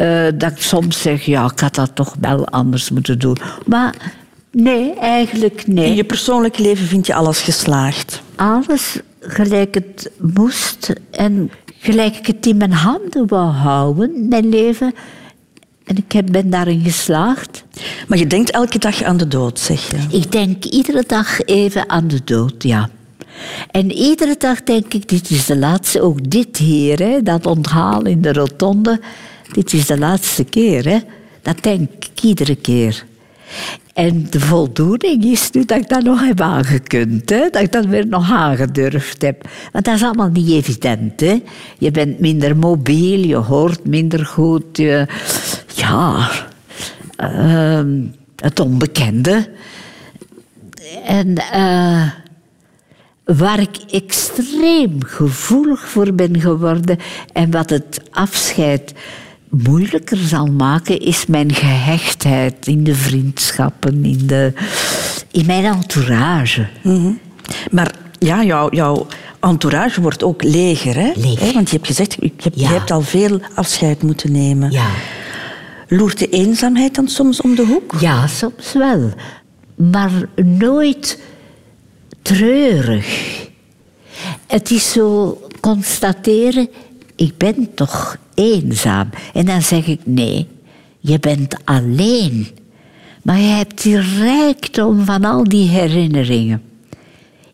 Uh, 0.00 0.26
dat 0.34 0.50
ik 0.50 0.60
soms 0.60 1.02
zeg, 1.02 1.24
ja, 1.24 1.50
ik 1.52 1.60
had 1.60 1.74
dat 1.74 1.94
toch 1.94 2.16
wel 2.20 2.48
anders 2.48 2.90
moeten 2.90 3.18
doen. 3.18 3.36
Maar 3.66 3.94
nee, 4.50 4.94
eigenlijk 4.94 5.66
nee. 5.66 5.86
In 5.86 5.94
je 5.94 6.04
persoonlijk 6.04 6.58
leven 6.58 6.86
vind 6.86 7.06
je 7.06 7.14
alles 7.14 7.40
geslaagd? 7.40 8.22
Alles 8.36 8.98
gelijk 9.20 9.74
het 9.74 10.10
moest 10.34 10.92
en 11.10 11.50
gelijk 11.78 12.16
ik 12.16 12.26
het 12.26 12.46
in 12.46 12.56
mijn 12.56 12.72
handen 12.72 13.26
wou 13.26 13.50
houden, 13.50 14.28
mijn 14.28 14.48
leven. 14.48 14.94
En 15.84 15.96
ik 15.96 16.32
ben 16.32 16.50
daarin 16.50 16.80
geslaagd. 16.80 17.64
Maar 18.08 18.18
je 18.18 18.26
denkt 18.26 18.50
elke 18.50 18.78
dag 18.78 19.02
aan 19.02 19.16
de 19.16 19.28
dood, 19.28 19.58
zeg 19.58 19.90
je? 19.90 20.16
Ik 20.16 20.32
denk 20.32 20.64
iedere 20.64 21.04
dag 21.06 21.40
even 21.40 21.88
aan 21.88 22.08
de 22.08 22.20
dood, 22.24 22.62
ja. 22.62 22.90
En 23.70 23.92
iedere 23.92 24.34
dag 24.38 24.62
denk 24.62 24.94
ik, 24.94 25.08
dit 25.08 25.30
is 25.30 25.46
de 25.46 25.56
laatste, 25.56 26.02
ook 26.02 26.30
dit 26.30 26.56
hier, 26.56 26.98
hè, 26.98 27.22
dat 27.22 27.46
onthaal 27.46 28.04
in 28.04 28.22
de 28.22 28.32
rotonde. 28.32 29.00
Dit 29.52 29.72
is 29.72 29.86
de 29.86 29.98
laatste 29.98 30.44
keer, 30.44 30.88
hè. 30.88 30.98
Dat 31.42 31.62
denk 31.62 31.90
ik 31.90 32.22
iedere 32.22 32.56
keer. 32.56 33.04
En 33.94 34.26
de 34.30 34.40
voldoening 34.40 35.24
is 35.24 35.50
nu 35.50 35.64
dat 35.64 35.78
ik 35.78 35.88
dat 35.88 36.02
nog 36.02 36.26
heb 36.26 36.40
aangekund. 36.40 37.30
Hè? 37.30 37.48
Dat 37.50 37.62
ik 37.62 37.72
dat 37.72 37.84
weer 37.84 38.06
nog 38.06 38.30
aangedurfd 38.30 39.22
heb. 39.22 39.48
Want 39.72 39.84
dat 39.84 39.94
is 39.94 40.02
allemaal 40.02 40.28
niet 40.28 40.50
evident. 40.50 41.20
Hè? 41.20 41.42
Je 41.78 41.90
bent 41.90 42.18
minder 42.18 42.56
mobiel, 42.56 43.18
je 43.18 43.36
hoort 43.36 43.86
minder 43.86 44.26
goed. 44.26 44.76
Je, 44.76 45.06
ja, 45.74 46.30
uh, 47.18 47.80
het 48.36 48.60
onbekende. 48.60 49.48
En 51.04 51.28
uh, 51.54 52.10
waar 53.24 53.60
ik 53.60 53.76
extreem 53.90 55.04
gevoelig 55.04 55.88
voor 55.88 56.14
ben 56.14 56.40
geworden 56.40 56.98
en 57.32 57.50
wat 57.50 57.70
het 57.70 58.00
afscheid 58.10 58.94
moeilijker 59.50 60.16
zal 60.16 60.46
maken, 60.46 61.00
is 61.00 61.26
mijn 61.26 61.54
gehechtheid 61.54 62.66
in 62.66 62.84
de 62.84 62.94
vriendschappen, 62.94 64.04
in, 64.04 64.26
de, 64.26 64.52
in 65.30 65.46
mijn 65.46 65.64
entourage. 65.64 66.66
Mhm. 66.82 67.12
Maar 67.70 67.94
ja, 68.18 68.44
jouw, 68.44 68.70
jouw 68.70 69.06
entourage 69.40 70.00
wordt 70.00 70.22
ook 70.22 70.42
leger, 70.42 70.94
hè? 70.94 71.12
Leeg. 71.14 71.52
Want 71.52 71.70
je 71.70 71.76
hebt 71.76 71.86
gezegd, 71.86 72.16
je 72.20 72.32
hebt, 72.42 72.60
je 72.60 72.66
hebt 72.66 72.90
al 72.90 73.00
veel 73.00 73.40
afscheid 73.54 74.02
moeten 74.02 74.32
nemen. 74.32 74.70
Ja. 74.70 74.90
Loert 75.88 76.18
de 76.18 76.28
eenzaamheid 76.28 76.94
dan 76.94 77.08
soms 77.08 77.40
om 77.40 77.54
de 77.54 77.66
hoek? 77.66 77.94
Ja, 78.00 78.26
soms 78.26 78.72
wel. 78.72 79.10
Maar 79.74 80.28
nooit 80.44 81.18
treurig. 82.22 83.38
Het 84.46 84.70
is 84.70 84.92
zo 84.92 85.38
constateren, 85.60 86.68
ik 87.20 87.36
ben 87.36 87.74
toch 87.74 88.16
eenzaam. 88.34 89.10
En 89.34 89.46
dan 89.46 89.62
zeg 89.62 89.86
ik, 89.86 90.00
nee, 90.04 90.46
je 91.00 91.18
bent 91.18 91.56
alleen. 91.64 92.46
Maar 93.22 93.38
je 93.38 93.48
hebt 93.48 93.82
die 93.82 94.00
rijkdom 94.00 95.04
van 95.04 95.24
al 95.24 95.44
die 95.44 95.68
herinneringen. 95.68 96.62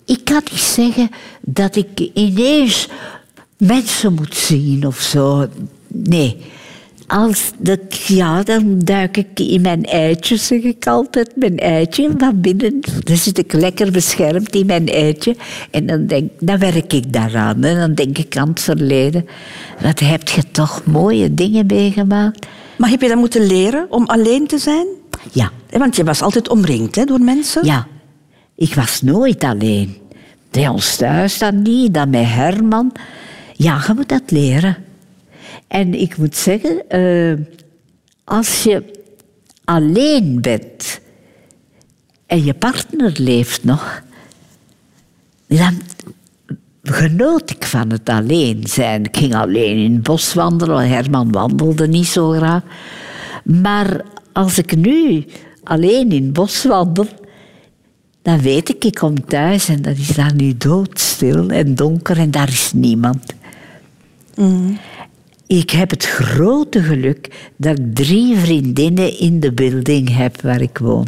Ik 0.04 0.24
kan 0.24 0.42
niet 0.50 0.60
zeggen 0.60 1.10
dat 1.40 1.76
ik 1.76 2.10
ineens 2.14 2.88
mensen 3.56 4.14
moet 4.14 4.34
zien 4.34 4.86
of 4.86 5.00
zo. 5.00 5.46
Nee, 5.88 6.36
als 7.07 7.50
dat, 7.59 7.96
ja, 8.07 8.42
dan 8.42 8.78
duik 8.78 9.16
ik 9.16 9.40
in 9.40 9.61
mijn 9.61 9.84
eitje, 9.84 10.36
zeg 10.36 10.62
ik 10.62 10.86
altijd. 10.86 11.36
Mijn 11.36 11.59
eitje 11.59 12.11
van 12.18 12.40
binnen. 12.40 12.80
Dan 13.04 13.16
zit 13.16 13.38
ik 13.38 13.52
lekker 13.52 13.92
beschermd 13.92 14.54
in 14.54 14.66
mijn 14.66 14.88
eitje. 14.88 15.36
En 15.70 15.86
dan, 15.86 16.07
denk, 16.07 16.30
dan 16.38 16.59
werk 16.59 16.92
ik 16.92 17.12
daaraan. 17.12 17.64
En 17.64 17.78
dan 17.78 17.94
denk 17.94 18.18
ik 18.18 18.36
aan 18.36 18.48
het 18.48 18.61
verleden. 18.61 19.26
Wat 19.82 19.98
heb 19.98 20.28
je 20.28 20.42
toch 20.50 20.82
mooie 20.84 21.34
dingen 21.34 21.66
meegemaakt. 21.66 22.46
Maar 22.76 22.90
heb 22.90 23.00
je 23.00 23.09
dat 23.09 23.18
moeten 23.18 23.46
leren 23.46 23.86
om 23.90 24.07
alleen 24.07 24.46
te 24.46 24.59
zijn? 24.59 24.86
Ja. 25.32 25.50
Want 25.70 25.96
je 25.96 26.04
was 26.04 26.22
altijd 26.22 26.48
omringd 26.48 26.94
hè, 26.94 27.04
door 27.04 27.20
mensen? 27.20 27.64
Ja. 27.64 27.86
Ik 28.54 28.74
was 28.74 29.02
nooit 29.02 29.44
alleen. 29.44 29.96
Bij 30.50 30.68
ons 30.68 30.96
thuis 30.96 31.38
dan 31.38 31.62
niet, 31.62 31.94
dan 31.94 32.11
met 32.11 32.24
Herman. 32.24 32.92
Ja, 33.52 33.82
je 33.86 33.92
moet 33.94 34.09
dat 34.09 34.30
leren. 34.30 34.76
En 35.68 35.94
ik 35.94 36.16
moet 36.16 36.36
zeggen, 36.36 36.82
uh, 36.90 37.38
als 38.24 38.62
je 38.62 38.82
alleen 39.64 40.40
bent 40.40 41.00
en 42.26 42.44
je 42.44 42.54
partner 42.54 43.12
leeft 43.16 43.64
nog, 43.64 44.02
dan 45.46 45.80
genoot 46.82 47.50
ik 47.50 47.64
van 47.64 47.90
het 47.90 48.08
alleen 48.08 48.66
zijn. 48.66 49.04
Ik 49.04 49.16
ging 49.16 49.34
alleen 49.34 49.76
in 49.76 49.92
het 49.92 50.02
bos 50.02 50.34
wandelen, 50.34 50.88
Herman 50.88 51.32
wandelde 51.32 51.88
niet 51.88 52.06
zo 52.06 52.30
graag. 52.30 52.62
Maar 53.44 54.04
als 54.32 54.58
ik 54.58 54.76
nu 54.76 55.24
alleen 55.64 56.12
in 56.12 56.22
het 56.22 56.32
bos 56.32 56.64
wandel, 56.64 57.06
dan 58.22 58.40
weet 58.40 58.68
ik, 58.68 58.84
ik 58.84 58.94
kom 58.94 59.26
thuis 59.26 59.68
en 59.68 59.82
dat 59.82 59.96
is 59.96 60.08
daar 60.08 60.34
nu 60.34 60.56
doodstil 60.56 61.48
en 61.50 61.74
donker 61.74 62.18
en 62.18 62.30
daar 62.30 62.48
is 62.48 62.72
niemand. 62.74 63.34
Mm. 64.34 64.78
Ik 65.47 65.70
heb 65.70 65.90
het 65.90 66.05
grote 66.05 66.82
geluk 66.82 67.51
dat 67.57 67.78
ik 67.78 67.94
drie 67.94 68.36
vriendinnen 68.36 69.18
in 69.18 69.40
de 69.40 69.53
building 69.53 70.16
heb 70.16 70.42
waar 70.42 70.61
ik 70.61 70.78
woon. 70.78 71.07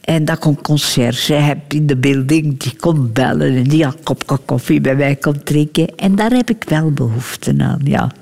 En 0.00 0.24
dat 0.24 0.36
ik 0.36 0.44
een 0.44 0.62
conciërge 0.62 1.32
heb 1.32 1.58
in 1.72 1.86
de 1.86 1.96
building 1.96 2.58
die 2.58 2.76
komt 2.76 3.12
bellen 3.12 3.56
en 3.56 3.62
die 3.62 3.84
een 3.84 4.02
kopje 4.02 4.38
koffie 4.44 4.80
bij 4.80 4.96
mij 4.96 5.16
komt 5.16 5.46
drinken. 5.46 5.96
En 5.96 6.16
daar 6.16 6.30
heb 6.30 6.50
ik 6.50 6.64
wel 6.68 6.90
behoefte 6.90 7.54
aan, 7.58 7.80
ja. 7.84 8.12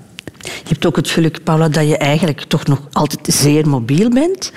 Je 0.43 0.69
hebt 0.69 0.87
ook 0.87 0.97
het 0.97 1.11
geluk, 1.11 1.43
Paula, 1.45 1.69
dat 1.69 1.89
je 1.89 1.97
eigenlijk 1.97 2.43
toch 2.43 2.67
nog 2.67 2.89
altijd 2.93 3.35
zeer 3.35 3.69
mobiel 3.69 4.09
bent. 4.09 4.53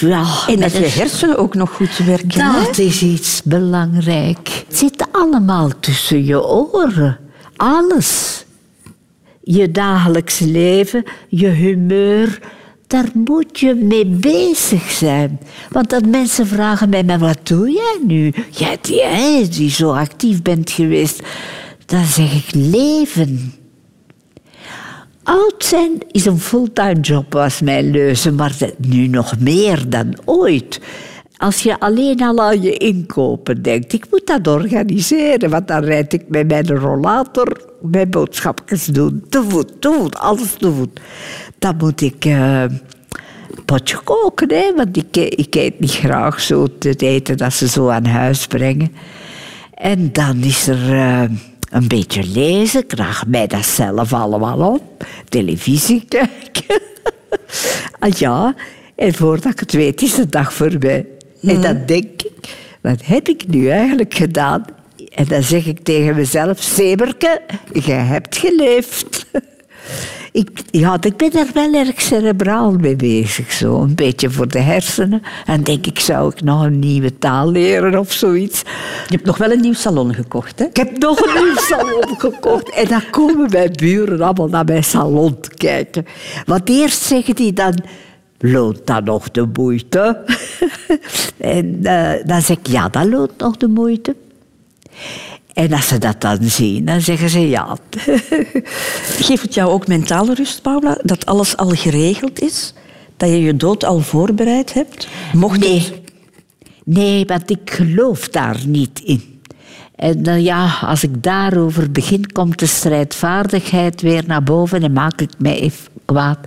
Ja, 0.00 0.26
en 0.46 0.60
dat 0.60 0.72
je 0.72 0.86
hersenen 0.86 1.38
ook 1.38 1.54
nog 1.54 1.70
goed 1.70 1.96
werken. 1.96 2.52
Dat 2.64 2.78
is 2.78 3.02
iets 3.02 3.42
belangrijk. 3.44 4.64
Het 4.68 4.78
zit 4.78 5.06
allemaal 5.12 5.70
tussen 5.80 6.24
je 6.24 6.44
oren. 6.44 7.18
Alles 7.56 8.44
je 9.54 9.70
dagelijks 9.70 10.38
leven, 10.38 11.04
je 11.28 11.48
humeur, 11.48 12.38
daar 12.86 13.08
moet 13.14 13.60
je 13.60 13.74
mee 13.74 14.06
bezig 14.06 14.90
zijn. 14.90 15.40
Want 15.70 15.90
dat 15.90 16.06
mensen 16.06 16.46
vragen 16.46 16.88
mij, 16.88 17.04
maar 17.04 17.18
wat 17.18 17.46
doe 17.46 17.70
jij 17.70 17.98
nu? 18.06 18.32
Jij 18.50 18.78
die, 18.80 19.48
die 19.48 19.70
zo 19.70 19.92
actief 19.92 20.42
bent 20.42 20.70
geweest. 20.70 21.22
Dan 21.86 22.04
zeg 22.04 22.32
ik 22.32 22.54
leven. 22.54 23.54
Oud 25.22 25.64
zijn 25.64 25.98
is 26.10 26.26
een 26.26 26.38
fulltime 26.38 27.00
job, 27.00 27.32
was 27.32 27.60
mijn 27.60 27.90
leuze, 27.90 28.32
maar 28.32 28.56
nu 28.76 29.06
nog 29.06 29.38
meer 29.38 29.88
dan 29.88 30.18
ooit. 30.24 30.80
Als 31.36 31.62
je 31.62 31.80
alleen 31.80 32.22
al 32.22 32.40
aan 32.40 32.62
je 32.62 32.76
inkopen 32.76 33.62
denkt, 33.62 33.92
ik 33.92 34.06
moet 34.10 34.26
dat 34.26 34.46
organiseren, 34.46 35.50
want 35.50 35.68
dan 35.68 35.84
rijd 35.84 36.12
ik 36.12 36.28
met 36.28 36.48
mijn 36.48 36.68
rollator 36.68 37.69
mijn 37.80 38.10
boodschapjes 38.10 38.84
doen. 38.84 39.24
Te 39.28 39.44
voet, 39.48 39.80
te 39.80 39.92
voet, 39.98 40.18
alles 40.18 40.52
te 40.58 40.72
voet. 40.72 41.00
Dan 41.58 41.76
moet 41.76 42.00
ik 42.00 42.24
uh, 42.24 42.64
potje 43.64 43.98
koken, 44.04 44.48
hè, 44.48 44.74
want 44.76 44.96
ik, 44.96 45.16
ik 45.16 45.54
eet 45.54 45.80
niet 45.80 45.90
graag 45.92 46.40
zo 46.40 46.66
te 46.78 46.94
eten 46.96 47.36
dat 47.36 47.52
ze 47.52 47.68
zo 47.68 47.88
aan 47.88 48.06
huis 48.06 48.46
brengen. 48.46 48.92
En 49.74 50.12
dan 50.12 50.36
is 50.42 50.66
er 50.66 50.88
uh, 50.92 51.22
een 51.70 51.88
beetje 51.88 52.24
lezen, 52.24 52.80
ik 52.80 52.88
draag 52.88 53.26
mij 53.26 53.46
dat 53.46 53.64
zelf 53.64 54.12
allemaal 54.12 54.72
op. 54.74 55.04
Televisie 55.28 56.04
kijken. 56.08 56.80
ah 57.98 58.10
ja, 58.12 58.54
en 58.96 59.14
voordat 59.14 59.52
ik 59.52 59.60
het 59.60 59.72
weet 59.72 60.02
is 60.02 60.14
de 60.14 60.26
dag 60.28 60.52
voorbij. 60.52 61.06
En 61.42 61.52
Mhm. 61.54 61.60
dan 61.62 61.82
denk 61.86 62.04
ik, 62.22 62.56
wat 62.80 63.04
heb 63.04 63.28
ik 63.28 63.46
nu 63.48 63.68
eigenlijk 63.68 64.14
gedaan? 64.14 64.64
En 65.10 65.24
dan 65.24 65.42
zeg 65.42 65.66
ik 65.66 65.78
tegen 65.82 66.14
mezelf, 66.14 66.62
Zeberke, 66.62 67.40
je 67.72 67.92
hebt 67.92 68.36
geleefd. 68.36 69.26
Ik, 70.32 70.50
ja, 70.70 70.96
ik 71.00 71.16
ben 71.16 71.32
er 71.32 71.46
wel 71.54 71.74
erg 71.74 72.00
cerebraal 72.00 72.72
mee 72.72 72.96
bezig, 72.96 73.52
zo. 73.52 73.80
Een 73.80 73.94
beetje 73.94 74.30
voor 74.30 74.48
de 74.48 74.58
hersenen. 74.58 75.22
En 75.46 75.62
denk 75.62 75.86
ik, 75.86 75.98
zou 75.98 76.32
ik 76.32 76.42
nog 76.42 76.62
een 76.62 76.78
nieuwe 76.78 77.18
taal 77.18 77.50
leren 77.50 77.98
of 77.98 78.12
zoiets? 78.12 78.60
Je 79.08 79.14
hebt 79.14 79.24
nog 79.24 79.38
wel 79.38 79.50
een 79.50 79.60
nieuw 79.60 79.72
salon 79.72 80.14
gekocht, 80.14 80.58
hè? 80.58 80.64
Ik 80.64 80.76
heb 80.76 80.98
nog 80.98 81.20
een 81.20 81.42
nieuw 81.42 81.56
salon 81.56 82.18
gekocht. 82.18 82.70
En 82.70 82.88
dan 82.88 83.02
komen 83.10 83.50
mijn 83.50 83.72
buren 83.72 84.20
allemaal 84.20 84.48
naar 84.48 84.64
mijn 84.64 84.84
salon 84.84 85.40
te 85.40 85.50
kijken. 85.56 86.06
Want 86.44 86.68
eerst 86.68 87.02
zeggen 87.02 87.34
die 87.34 87.52
dan... 87.52 87.74
Loont 88.38 88.86
dat 88.86 89.04
nog 89.04 89.30
de 89.30 89.48
moeite? 89.52 90.24
en 91.38 91.78
eh, 91.82 92.26
dan 92.26 92.42
zeg 92.42 92.56
ik, 92.56 92.66
ja, 92.66 92.88
dat 92.88 93.06
loont 93.06 93.38
nog 93.38 93.56
de 93.56 93.68
moeite. 93.68 94.16
En 95.52 95.72
als 95.72 95.88
ze 95.88 95.98
dat 95.98 96.20
dan 96.20 96.38
zien, 96.42 96.84
dan 96.84 97.00
zeggen 97.00 97.30
ze 97.30 97.48
ja. 97.48 97.76
Geeft 99.26 99.42
het 99.42 99.54
jou 99.54 99.70
ook 99.70 99.86
mentale 99.86 100.34
rust, 100.34 100.62
Paula, 100.62 100.98
dat 101.02 101.26
alles 101.26 101.56
al 101.56 101.68
geregeld 101.68 102.40
is? 102.40 102.74
Dat 103.16 103.28
je 103.28 103.40
je 103.40 103.56
dood 103.56 103.84
al 103.84 104.00
voorbereid 104.00 104.72
hebt? 104.72 105.08
Mocht 105.32 105.60
nee. 105.60 105.78
het... 105.78 105.92
Nee, 106.84 107.24
want 107.26 107.50
ik 107.50 107.70
geloof 107.70 108.28
daar 108.28 108.56
niet 108.66 109.00
in. 109.04 109.40
En 109.96 110.24
eh, 110.24 110.44
ja, 110.44 110.78
als 110.80 111.02
ik 111.02 111.22
daarover 111.22 111.90
begin, 111.90 112.32
komt 112.32 112.58
de 112.58 112.66
strijdvaardigheid 112.66 114.00
weer 114.00 114.22
naar 114.26 114.42
boven 114.42 114.82
en 114.82 114.92
maak 114.92 115.20
ik 115.20 115.30
mij 115.38 115.60
even 115.60 115.88
kwaad. 116.04 116.38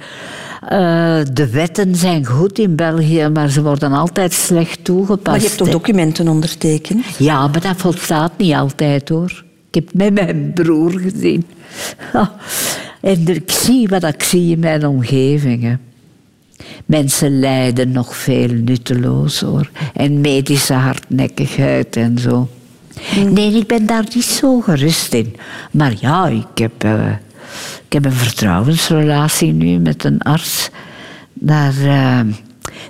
Eh, 0.70 1.20
de 1.34 1.50
wetten 1.52 1.96
zijn 1.96 2.26
goed 2.26 2.60
in 2.60 2.76
België, 2.76 3.28
maar 3.34 3.50
ze 3.50 3.62
worden 3.64 3.92
altijd 3.92 4.34
slecht 4.34 4.84
toegepast. 4.84 5.26
Maar 5.26 5.40
je 5.40 5.46
hebt 5.46 5.58
toch 5.58 5.70
documenten 5.70 6.28
ondertekend? 6.28 7.06
Ja, 7.18 7.48
maar 7.48 7.62
dat 7.62 7.76
volstaat 7.78 8.32
niet 8.38 8.54
altijd 8.54 9.10
hoor. 9.10 9.44
Ik 9.68 9.76
heb 9.76 9.86
het 9.86 9.94
met 9.96 10.14
mijn 10.14 10.52
broer 10.54 10.92
gezien. 11.00 11.46
En 13.02 13.28
ik 13.28 13.52
zie 13.52 13.88
wat 13.88 14.04
ik 14.04 14.24
zie 14.24 14.52
in 14.52 14.60
mijn 14.60 14.88
omgeving. 14.88 15.64
hè. 15.64 15.74
Mensen 16.86 17.40
lijden 17.40 17.92
nog 17.92 18.16
veel 18.16 18.50
nutteloos 18.50 19.40
hoor. 19.40 19.70
En 19.94 20.22
medische 20.22 20.74
hardnekkigheid 20.74 21.96
en 21.96 22.18
zo. 22.20 22.50
Nee, 23.32 23.54
ik 23.54 23.68
ben 23.68 23.86
daar 23.86 24.06
niet 24.14 24.24
zo 24.24 24.60
gerust 24.62 25.14
in. 25.14 25.36
Maar 25.72 25.94
ja, 26.00 26.28
ik 26.28 26.46
heb, 26.56 26.84
eh, 26.84 27.06
ik 27.94 28.04
heb 28.04 28.12
een 28.12 28.18
vertrouwensrelatie 28.18 29.52
nu 29.54 29.80
met 29.80 30.04
een 30.04 30.20
arts. 30.22 30.70
Daar, 31.34 31.74
eh, 31.86 32.20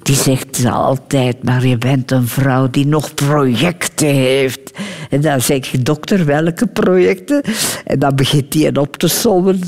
die 0.03 0.15
zegt 0.15 0.65
altijd, 0.65 1.43
maar 1.43 1.65
je 1.67 1.77
bent 1.77 2.11
een 2.11 2.27
vrouw 2.27 2.69
die 2.69 2.85
nog 2.87 3.13
projecten 3.13 4.07
heeft. 4.07 4.71
En 5.09 5.21
dan 5.21 5.41
zeg 5.41 5.73
ik, 5.73 5.85
dokter, 5.85 6.25
welke 6.25 6.67
projecten? 6.67 7.41
En 7.85 7.99
dan 7.99 8.15
begint 8.15 8.53
hij 8.53 8.75
op 8.77 8.97
te 8.97 9.07
sommen. 9.07 9.59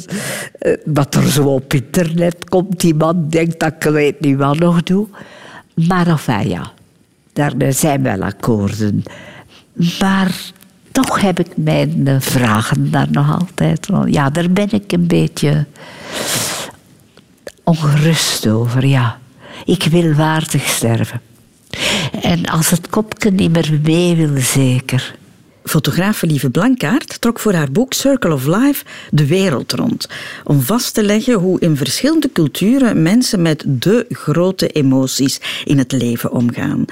eh, 0.60 0.74
Wat 0.86 1.16
er 1.16 1.32
zo 1.32 1.44
op 1.44 1.74
internet 1.74 2.50
komt. 2.50 2.80
Die 2.80 2.96
man 2.96 3.30
denkt 3.30 3.60
dat 3.60 3.74
ik 3.80 3.84
weet 3.84 4.20
niet 4.20 4.38
wat 4.38 4.60
nog 4.60 4.84
doe. 4.84 5.08
Maar 5.88 6.08
enfin, 6.08 6.48
ja, 6.50 6.72
daar 7.34 7.74
zijn 7.74 8.04
wel 8.04 8.22
akkoorden. 8.22 9.04
Maar 10.00 10.32
toch 11.04 11.22
heb 11.22 11.40
ik 11.40 11.58
mijn 11.58 12.08
eh, 12.08 12.16
vragen 12.20 12.92
daar 12.92 13.08
nog 13.12 13.40
altijd. 13.40 13.88
Ja, 14.06 14.30
daar 14.30 14.50
ben 14.50 14.72
ik 14.72 14.92
een 14.92 15.08
beetje 15.08 15.66
ongerust 17.64 18.48
over, 18.48 18.86
ja. 18.86 19.20
Ik 19.66 19.84
wil 19.84 20.14
waardig 20.14 20.68
sterven. 20.68 21.22
En 22.22 22.46
als 22.46 22.70
het 22.70 22.90
kopje 22.90 23.32
niet 23.32 23.52
meer 23.52 23.80
mee 23.84 24.16
wil, 24.16 24.38
zeker. 24.38 25.16
Fotografe 25.64 26.26
Lieve 26.26 26.50
Blankaert 26.50 27.22
trok 27.22 27.40
voor 27.40 27.54
haar 27.54 27.72
boek 27.72 27.94
Circle 27.94 28.34
of 28.34 28.46
Life 28.46 28.84
de 29.12 29.26
wereld 29.26 29.72
rond. 29.72 30.10
Om 30.44 30.62
vast 30.62 30.94
te 30.94 31.04
leggen 31.04 31.34
hoe 31.34 31.60
in 31.60 31.78
verschillende 31.78 32.32
culturen 32.34 33.02
mensen 33.02 33.42
met 33.42 33.64
de 33.68 34.06
grote 34.10 34.68
emoties 34.68 35.42
in 35.64 35.78
het 35.78 35.92
leven 35.92 36.32
omgaan. 36.32 36.86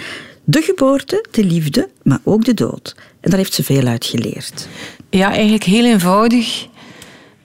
De 0.44 0.62
geboorte, 0.62 1.26
de 1.32 1.44
liefde, 1.44 1.90
maar 2.02 2.20
ook 2.24 2.46
de 2.46 2.54
dood. 2.54 2.96
En 3.24 3.30
daar 3.30 3.40
heeft 3.40 3.54
ze 3.54 3.64
veel 3.64 3.86
uit 3.86 4.06
geleerd. 4.06 4.68
Ja, 5.10 5.32
eigenlijk 5.32 5.64
heel 5.64 5.86
eenvoudig 5.86 6.68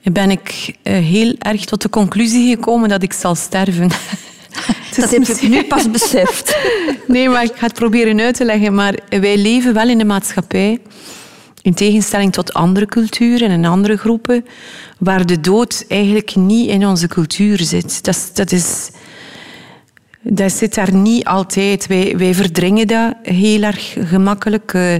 ben 0.03 0.29
ik 0.31 0.75
eh, 0.83 0.93
heel 0.93 1.35
erg 1.39 1.65
tot 1.65 1.81
de 1.81 1.89
conclusie 1.89 2.49
gekomen 2.55 2.89
dat 2.89 3.03
ik 3.03 3.13
zal 3.13 3.35
sterven. 3.35 3.89
Dat 4.95 5.09
heb 5.11 5.23
je 5.39 5.47
nu 5.47 5.63
pas 5.63 5.91
beseft. 5.99 6.57
Nee, 7.07 7.29
maar 7.29 7.43
ik 7.43 7.51
ga 7.55 7.65
het 7.65 7.73
proberen 7.73 8.19
uit 8.19 8.35
te 8.35 8.45
leggen. 8.45 8.73
Maar 8.75 8.99
wij 9.09 9.37
leven 9.37 9.73
wel 9.73 9.89
in 9.89 9.97
de 9.97 10.05
maatschappij, 10.05 10.79
in 11.61 11.73
tegenstelling 11.73 12.33
tot 12.33 12.53
andere 12.53 12.85
culturen 12.85 13.49
en 13.49 13.65
andere 13.65 13.97
groepen, 13.97 14.45
waar 14.97 15.25
de 15.25 15.39
dood 15.39 15.85
eigenlijk 15.87 16.35
niet 16.35 16.69
in 16.69 16.87
onze 16.87 17.07
cultuur 17.07 17.59
zit. 17.59 18.03
Dat, 18.03 18.15
is- 18.15 18.33
dat 18.33 18.51
is... 18.51 18.89
Dat 20.21 20.51
zit 20.51 20.75
daar 20.75 20.93
niet 20.93 21.25
altijd. 21.25 21.87
Wij, 21.87 22.17
wij 22.17 22.33
verdringen 22.33 22.87
dat 22.87 23.13
heel 23.23 23.61
erg 23.61 23.95
gemakkelijk. 23.99 24.73
Eh, 24.73 24.95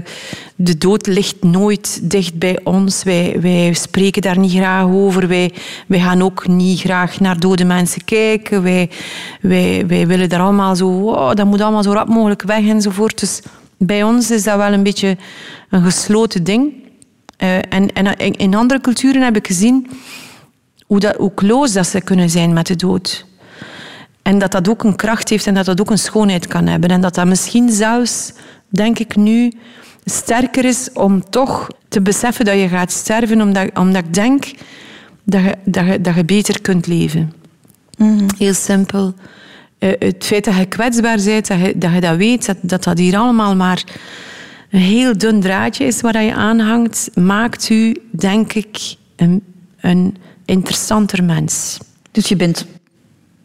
De 0.56 0.78
dood 0.78 1.06
ligt 1.06 1.42
nooit 1.44 2.10
dicht 2.10 2.38
bij 2.38 2.58
ons. 2.64 3.02
Wij, 3.02 3.36
wij 3.40 3.72
spreken 3.72 4.22
daar 4.22 4.38
niet 4.38 4.52
graag 4.52 4.84
over. 4.84 5.28
Wij, 5.28 5.52
wij 5.86 6.00
gaan 6.00 6.22
ook 6.22 6.46
niet 6.48 6.80
graag 6.80 7.20
naar 7.20 7.40
dode 7.40 7.64
mensen 7.64 8.04
kijken. 8.04 8.62
Wij, 8.62 8.90
wij, 9.40 9.84
wij 9.86 10.06
willen 10.06 10.28
daar 10.28 10.40
allemaal 10.40 10.76
zo... 10.76 10.88
Wow, 10.90 11.36
dat 11.36 11.46
moet 11.46 11.60
allemaal 11.60 11.82
zo 11.82 11.92
rap 11.92 12.08
mogelijk 12.08 12.42
weg 12.42 12.66
enzovoort. 12.66 13.20
Dus 13.20 13.40
bij 13.78 14.02
ons 14.02 14.30
is 14.30 14.42
dat 14.42 14.56
wel 14.56 14.72
een 14.72 14.82
beetje 14.82 15.16
een 15.70 15.82
gesloten 15.82 16.44
ding. 16.44 16.72
Eh, 17.36 17.56
en, 17.56 17.92
en 17.92 18.16
in- 18.16 18.36
andere 18.54 18.80
culturen 18.80 19.22
heb 19.22 19.36
ik 19.36 19.46
gezien 19.46 19.90
hoe, 20.86 21.00
dat, 21.00 21.16
dat 21.72 21.86
ze 21.86 22.00
kunnen 22.00 22.30
zijn 22.30 22.52
met 22.52 22.66
de 22.66 22.76
dood. 22.76 23.28
En 24.30 24.38
dat 24.38 24.52
dat 24.52 24.68
ook 24.68 24.84
een 24.84 24.96
kracht 24.96 25.28
heeft 25.28 25.46
en 25.46 25.54
dat 25.54 25.64
dat 25.64 25.80
ook 25.80 25.90
een 25.90 25.98
schoonheid 25.98 26.46
kan 26.46 26.66
hebben. 26.66 26.90
En 26.90 27.00
dat 27.00 27.14
dat 27.14 27.26
misschien 27.26 27.70
zelfs, 27.70 28.32
denk 28.68 28.98
ik 28.98 29.16
nu, 29.16 29.52
sterker 30.04 30.64
is 30.64 30.92
om 30.92 31.30
toch 31.30 31.68
te 31.88 32.00
beseffen 32.00 32.44
dat 32.44 32.54
je 32.54 32.68
gaat 32.68 32.92
sterven, 32.92 33.40
omdat, 33.40 33.78
omdat 33.78 34.04
ik 34.04 34.14
denk 34.14 34.50
dat 35.24 35.42
je, 35.42 35.54
dat, 35.64 35.86
je, 35.86 36.00
dat 36.00 36.14
je 36.14 36.24
beter 36.24 36.60
kunt 36.60 36.86
leven. 36.86 37.32
Heel 38.38 38.54
simpel. 38.54 39.14
Eh, 39.78 39.90
het 39.98 40.24
feit 40.24 40.44
dat 40.44 40.56
je 40.56 40.66
kwetsbaar 40.66 41.18
bent, 41.24 41.46
dat 41.46 41.60
je 41.60 41.78
dat, 41.78 41.92
je 41.92 42.00
dat 42.00 42.16
weet, 42.16 42.46
dat, 42.46 42.56
dat 42.60 42.84
dat 42.84 42.98
hier 42.98 43.16
allemaal 43.16 43.56
maar 43.56 43.84
een 44.70 44.80
heel 44.80 45.18
dun 45.18 45.40
draadje 45.40 45.84
is 45.84 46.00
waar 46.00 46.22
je 46.22 46.34
aanhangt, 46.34 47.10
maakt 47.14 47.70
u, 47.70 47.96
denk 48.10 48.52
ik, 48.52 48.94
een, 49.16 49.42
een 49.80 50.16
interessanter 50.44 51.24
mens. 51.24 51.78
Dus 52.10 52.28
je 52.28 52.36
bent 52.36 52.66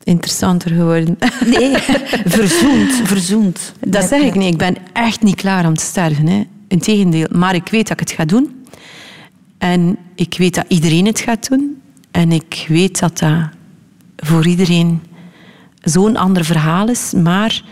interessanter 0.05 0.71
geworden. 0.71 1.17
Nee, 1.55 1.77
verzoend, 2.25 2.93
verzoend. 3.03 3.73
Dat 3.79 4.03
zeg 4.03 4.21
ik 4.21 4.35
niet. 4.35 4.51
Ik 4.51 4.57
ben 4.57 4.75
echt 4.93 5.23
niet 5.23 5.35
klaar 5.35 5.65
om 5.65 5.75
te 5.75 5.83
sterven. 5.83 6.27
Hè. 6.27 6.43
Integendeel. 6.67 7.27
Maar 7.31 7.55
ik 7.55 7.67
weet 7.67 7.87
dat 7.87 7.99
ik 8.01 8.07
het 8.07 8.17
ga 8.17 8.25
doen. 8.25 8.65
En 9.57 9.97
ik 10.15 10.35
weet 10.37 10.55
dat 10.55 10.65
iedereen 10.67 11.05
het 11.05 11.19
gaat 11.19 11.49
doen. 11.49 11.81
En 12.11 12.31
ik 12.31 12.65
weet 12.67 12.99
dat 12.99 13.19
dat 13.19 13.49
voor 14.17 14.47
iedereen 14.47 15.01
zo'n 15.81 16.15
ander 16.15 16.45
verhaal 16.45 16.89
is. 16.89 17.13
Maar 17.13 17.63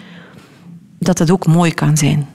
dat 0.99 1.19
het 1.19 1.31
ook 1.31 1.47
mooi 1.47 1.73
kan 1.73 1.97
zijn. 1.97 2.27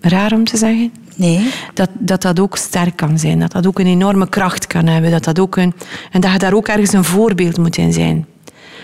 Raar 0.00 0.32
om 0.32 0.44
te 0.44 0.56
zeggen? 0.56 0.92
Nee. 1.16 1.50
Dat, 1.74 1.90
dat 1.98 2.22
dat 2.22 2.40
ook 2.40 2.56
sterk 2.56 2.96
kan 2.96 3.18
zijn. 3.18 3.38
Dat 3.38 3.52
dat 3.52 3.66
ook 3.66 3.78
een 3.78 3.86
enorme 3.86 4.28
kracht 4.28 4.66
kan 4.66 4.86
hebben. 4.86 5.10
Dat 5.10 5.24
dat 5.24 5.38
ook 5.38 5.56
een, 5.56 5.74
en 6.10 6.20
dat 6.20 6.32
je 6.32 6.38
daar 6.38 6.54
ook 6.54 6.68
ergens 6.68 6.92
een 6.92 7.04
voorbeeld 7.04 7.58
moet 7.58 7.76
in 7.76 7.92
zijn. 7.92 8.26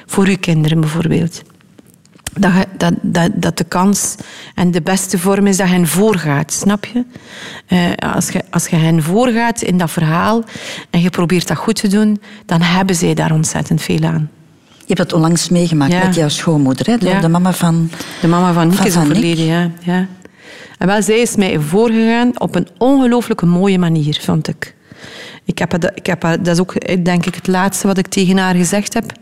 Voor 0.07 0.27
uw 0.27 0.37
kinderen 0.41 0.81
bijvoorbeeld. 0.81 1.43
Dat, 2.39 2.53
je, 2.53 2.67
dat, 2.77 2.95
dat, 3.03 3.31
dat 3.35 3.59
de 3.59 3.65
kans 3.65 4.15
en 4.55 4.71
de 4.71 4.83
beste 4.83 5.19
vorm 5.19 5.47
is 5.47 5.57
dat 5.57 5.67
je 5.69 5.73
hen 5.75 5.87
voorgaat, 5.87 6.53
snap 6.53 6.85
je? 6.85 7.05
Eh, 7.67 8.13
als 8.15 8.29
je? 8.29 8.43
Als 8.51 8.67
je 8.67 8.77
hen 8.77 9.03
voorgaat 9.03 9.63
in 9.63 9.79
dat 9.79 9.91
verhaal 9.91 10.43
en 10.91 11.01
je 11.01 11.11
probeert 11.11 11.49
dat 11.49 11.57
goed 11.57 11.75
te 11.81 11.89
doen, 11.89 12.21
dan 12.47 12.61
hebben 12.63 12.95
zij 12.97 13.15
daar 13.15 13.33
ontzettend 13.33 13.83
veel 13.83 14.03
aan. 14.05 14.31
Je 14.79 14.95
hebt 14.95 14.99
het 14.99 15.13
onlangs 15.13 15.49
meegemaakt 15.49 15.93
Ja. 15.93 16.05
met 16.05 16.15
jouw 16.15 16.29
schoonmoeder, 16.29 16.87
hè? 16.87 16.97
De, 16.99 17.07
Ja. 17.09 17.21
de 17.21 17.29
mama 17.29 17.53
van... 17.53 17.91
De 18.21 18.29
mama 18.29 18.53
van 18.53 18.67
Nick 18.69 18.77
Van 18.77 18.87
is 18.87 18.97
overleden, 18.97 19.45
ja. 19.45 19.71
ja. 19.81 20.07
En 20.79 20.87
wel, 20.87 21.03
zij 21.03 21.19
is 21.19 21.37
mij 21.37 21.59
voorgegaan 21.59 22.41
op 22.41 22.55
een 22.55 22.69
ongelooflijke 22.79 23.47
mooie 23.47 23.79
manier, 23.79 24.19
vond 24.23 24.49
ik. 24.49 24.75
Ik 25.45 25.59
heb, 25.59 25.73
het- 25.73 25.91
ik 25.95 26.07
heb, 26.07 26.21
dat 26.21 26.47
is 26.47 26.61
ook, 26.61 27.05
denk 27.05 27.27
ik, 27.27 27.35
het 27.35 27.47
laatste 27.47 27.87
wat 27.87 27.99
ik 27.99 28.07
tegen 28.07 28.37
haar 28.39 28.55
gezegd 28.55 28.95
heb. 28.95 29.13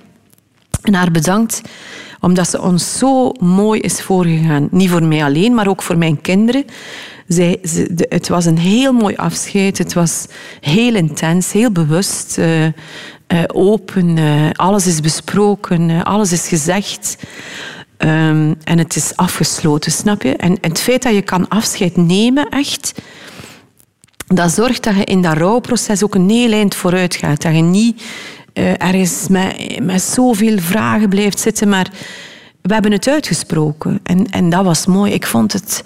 En 0.85 0.95
haar 0.95 1.11
bedankt, 1.11 1.61
omdat 2.20 2.49
ze 2.49 2.62
ons 2.62 2.99
zo 2.99 3.32
mooi 3.32 3.80
is 3.80 4.03
voorgegaan. 4.03 4.68
Niet 4.70 4.91
voor 4.91 5.05
mij 5.05 5.24
alleen, 5.24 5.55
maar 5.55 5.68
ook 5.68 5.82
voor 5.82 5.99
mijn 5.99 6.20
kinderen. 6.20 6.64
Zij, 7.26 7.59
het 8.09 8.28
was 8.28 8.45
een 8.45 8.59
heel 8.59 8.93
mooi 8.93 9.16
afscheid. 9.16 9.78
Het 9.78 9.93
was 9.93 10.26
heel 10.61 10.95
intens, 10.95 11.53
heel 11.53 11.70
bewust, 11.70 12.39
eh, 12.39 12.64
eh, 12.64 12.72
open. 13.47 14.18
eh, 14.18 14.51
alles 14.53 14.87
is 14.87 15.01
besproken, 15.01 16.05
alles 16.05 16.32
is 16.32 16.49
gezegd. 16.49 17.16
Ehm, 17.97 18.55
en 18.64 18.78
het 18.78 18.97
is 18.97 19.16
afgesloten, 19.16 19.93
snap 19.93 20.22
je? 20.22 20.37
En, 20.37 20.61
en 20.61 20.68
het 20.70 20.80
feit 20.80 21.03
dat 21.03 21.14
je 21.14 21.22
kan 21.22 21.49
afscheid 21.49 21.97
nemen, 21.97 22.49
echt, 22.49 22.93
dat 24.26 24.53
zorgt 24.53 24.82
dat 24.82 24.97
je 24.97 25.05
in 25.05 25.22
dat 25.22 25.37
rouwproces 25.37 26.03
ook 26.05 26.14
een 26.14 26.30
heel 26.30 26.53
eind 26.53 26.74
vooruit 26.74 27.14
gaat. 27.14 27.43
Dat 27.43 27.55
je 27.55 27.62
niet 27.62 28.03
eh, 28.55 28.82
ergens 28.82 29.28
met, 29.28 29.78
met 29.82 30.02
zoveel 30.02 30.59
vragen 30.59 31.09
blijft 31.09 31.40
zitten, 31.40 31.68
maar 31.68 31.90
we 32.62 32.72
hebben 32.72 32.92
het 32.92 33.09
uitgesproken. 33.09 34.00
En, 34.02 34.30
en 34.30 34.50
dat 34.50 34.64
was 34.64 34.86
mooi. 34.86 35.12
Ik 35.12 35.26
vond 35.26 35.52
het, 35.52 35.84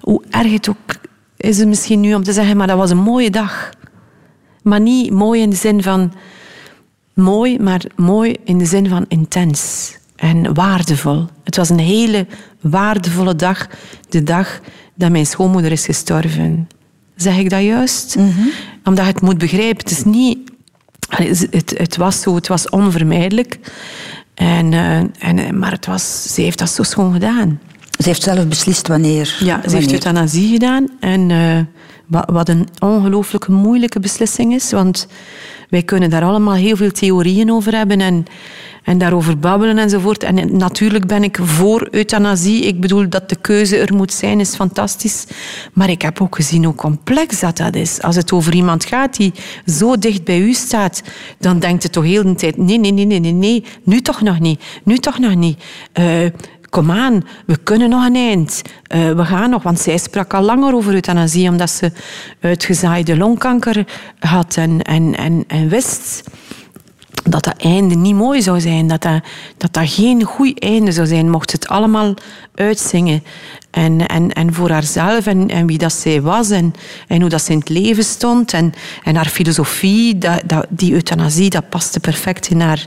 hoe 0.00 0.22
erg 0.30 0.52
het 0.52 0.68
ook 0.68 1.00
is 1.36 1.58
het 1.58 1.68
misschien 1.68 2.00
nu 2.00 2.14
om 2.14 2.22
te 2.22 2.32
zeggen, 2.32 2.56
maar 2.56 2.66
dat 2.66 2.76
was 2.76 2.90
een 2.90 2.96
mooie 3.02 3.30
dag. 3.30 3.70
Maar 4.62 4.80
niet 4.80 5.10
mooi 5.10 5.40
in 5.40 5.50
de 5.50 5.56
zin 5.56 5.82
van 5.82 6.12
mooi, 7.14 7.58
maar 7.58 7.82
mooi 7.96 8.36
in 8.44 8.58
de 8.58 8.64
zin 8.64 8.88
van 8.88 9.04
intens 9.08 9.92
en 10.16 10.54
waardevol. 10.54 11.26
Het 11.44 11.56
was 11.56 11.68
een 11.68 11.78
hele 11.78 12.26
waardevolle 12.60 13.36
dag, 13.36 13.68
de 14.08 14.22
dag 14.22 14.60
dat 14.94 15.10
mijn 15.10 15.26
schoonmoeder 15.26 15.72
is 15.72 15.84
gestorven. 15.84 16.68
Zeg 17.16 17.38
ik 17.38 17.50
dat 17.50 17.62
juist? 17.62 18.16
Omdat 18.84 19.04
je 19.04 19.12
het 19.12 19.20
moet 19.20 19.38
begrijpen. 19.38 19.78
Het 19.78 19.90
is 19.90 20.04
niet... 20.04 20.51
Het, 21.16 21.74
het 21.76 21.96
was 21.96 22.20
zo, 22.20 22.34
het 22.34 22.48
was 22.48 22.68
onvermijdelijk. 22.68 23.58
En, 24.34 24.72
eh, 24.72 24.96
en, 24.96 25.38
eh, 25.38 25.50
maar 25.50 25.70
het 25.70 25.86
was, 25.86 26.34
ze 26.34 26.40
heeft 26.40 26.58
dat 26.58 26.70
zo 26.70 26.82
schoon 26.82 27.12
gedaan. 27.12 27.60
Ze 27.98 28.08
heeft 28.08 28.22
zelf 28.22 28.48
beslist 28.48 28.88
wanneer. 28.88 29.36
Ja, 29.40 29.60
ze 29.68 29.76
heeft 29.76 29.92
euthanasie 29.92 30.52
gedaan. 30.52 30.88
En 31.00 31.30
eh, 31.30 31.58
wat, 32.06 32.30
wat 32.30 32.48
een 32.48 32.68
ongelooflijke 32.78 33.52
moeilijke 33.52 34.00
beslissing 34.00 34.54
is. 34.54 34.70
Want 34.70 35.06
wij 35.68 35.82
kunnen 35.82 36.10
daar 36.10 36.22
allemaal 36.22 36.54
heel 36.54 36.76
veel 36.76 36.90
theorieën 36.90 37.52
over 37.52 37.76
hebben 37.76 38.00
en, 38.00 38.24
en 38.82 38.98
daarover 38.98 39.38
babbelen 39.38 39.78
enzovoort. 39.78 40.22
En 40.22 40.56
natuurlijk 40.56 41.06
ben 41.06 41.22
ik 41.22 41.38
voor 41.42 41.88
euthanasie. 41.90 42.62
Ik 42.62 42.80
bedoel, 42.80 43.08
dat 43.08 43.28
de 43.28 43.36
keuze 43.36 43.76
er 43.76 43.94
moet 43.94 44.12
zijn, 44.12 44.40
is 44.40 44.54
fantastisch. 44.54 45.26
Maar 45.72 45.90
ik 45.90 46.02
heb 46.02 46.20
ook 46.20 46.34
gezien 46.34 46.64
hoe 46.64 46.74
complex 46.74 47.40
dat, 47.40 47.56
dat 47.56 47.74
is. 47.74 48.02
Als 48.02 48.16
het 48.16 48.32
over 48.32 48.54
iemand 48.54 48.84
gaat 48.84 49.16
die 49.16 49.32
zo 49.66 49.98
dicht 49.98 50.24
bij 50.24 50.40
u 50.40 50.52
staat, 50.52 51.02
dan 51.38 51.58
denkt 51.58 51.82
het 51.82 51.92
toch 51.92 52.04
heel 52.04 52.22
de 52.22 52.34
tijd... 52.34 52.56
Nee, 52.56 52.78
nee, 52.78 52.92
nee, 52.92 53.04
nee, 53.06 53.20
nee, 53.20 53.32
nee. 53.32 53.64
Nu 53.82 54.00
toch 54.00 54.20
nog 54.20 54.40
niet. 54.40 54.62
Nu 54.84 54.98
toch 54.98 55.18
nog 55.18 55.34
niet. 55.34 55.62
Eh, 55.92 56.26
kom 56.72 56.90
aan, 56.90 57.24
we 57.46 57.56
kunnen 57.56 57.90
nog 57.90 58.06
een 58.06 58.16
eind. 58.16 58.62
Eh, 58.82 59.12
we 59.12 59.24
gaan 59.24 59.50
nog, 59.50 59.62
want 59.62 59.80
zij 59.80 59.98
sprak 59.98 60.34
al 60.34 60.42
langer 60.42 60.74
over 60.74 60.94
euthanasie, 60.94 61.48
omdat 61.48 61.70
ze 61.70 61.92
uitgezaaide 62.40 63.16
longkanker 63.16 63.86
had 64.18 64.56
en, 64.56 64.82
en, 64.82 65.16
en, 65.16 65.44
en 65.46 65.68
wist 65.68 66.22
dat 67.22 67.44
dat 67.44 67.56
einde 67.56 67.94
niet 67.94 68.14
mooi 68.14 68.42
zou 68.42 68.60
zijn, 68.60 68.86
dat 68.86 69.02
dat, 69.02 69.22
dat, 69.56 69.88
geen 69.88 70.22
goed 70.22 70.60
einde 70.60 70.92
zou 70.92 71.06
zijn, 71.06 71.30
mocht 71.30 71.50
ze 71.50 71.56
het 71.56 71.68
allemaal 71.68 72.14
uitzingen. 72.54 73.24
En, 73.70 74.06
en, 74.06 74.32
en 74.32 74.54
voor 74.54 74.70
haarzelf 74.70 75.26
en, 75.26 75.48
en 75.48 75.66
wie 75.66 75.78
dat 75.78 75.92
zij 75.92 76.22
was 76.22 76.50
en, 76.50 76.74
en 77.08 77.20
hoe 77.20 77.30
dat 77.30 77.42
ze 77.42 77.52
in 77.52 77.58
het 77.58 77.68
leven 77.68 78.04
stond 78.04 78.52
en, 78.52 78.72
en 79.04 79.16
haar 79.16 79.28
filosofie, 79.28 80.18
dat, 80.18 80.42
dat, 80.46 80.66
die 80.68 80.92
euthanasie, 80.92 81.50
dat 81.50 81.68
paste 81.68 82.00
perfect 82.00 82.48
in 82.48 82.60
haar, 82.60 82.86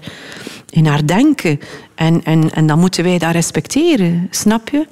in 0.69 0.85
haar 0.85 1.05
denken. 1.05 1.59
En, 1.95 2.23
en, 2.23 2.51
en 2.51 2.67
dan 2.67 2.79
moeten 2.79 3.03
wij 3.03 3.17
dat 3.17 3.31
respecteren, 3.31 4.27
snap 4.29 4.69
je? 4.69 4.87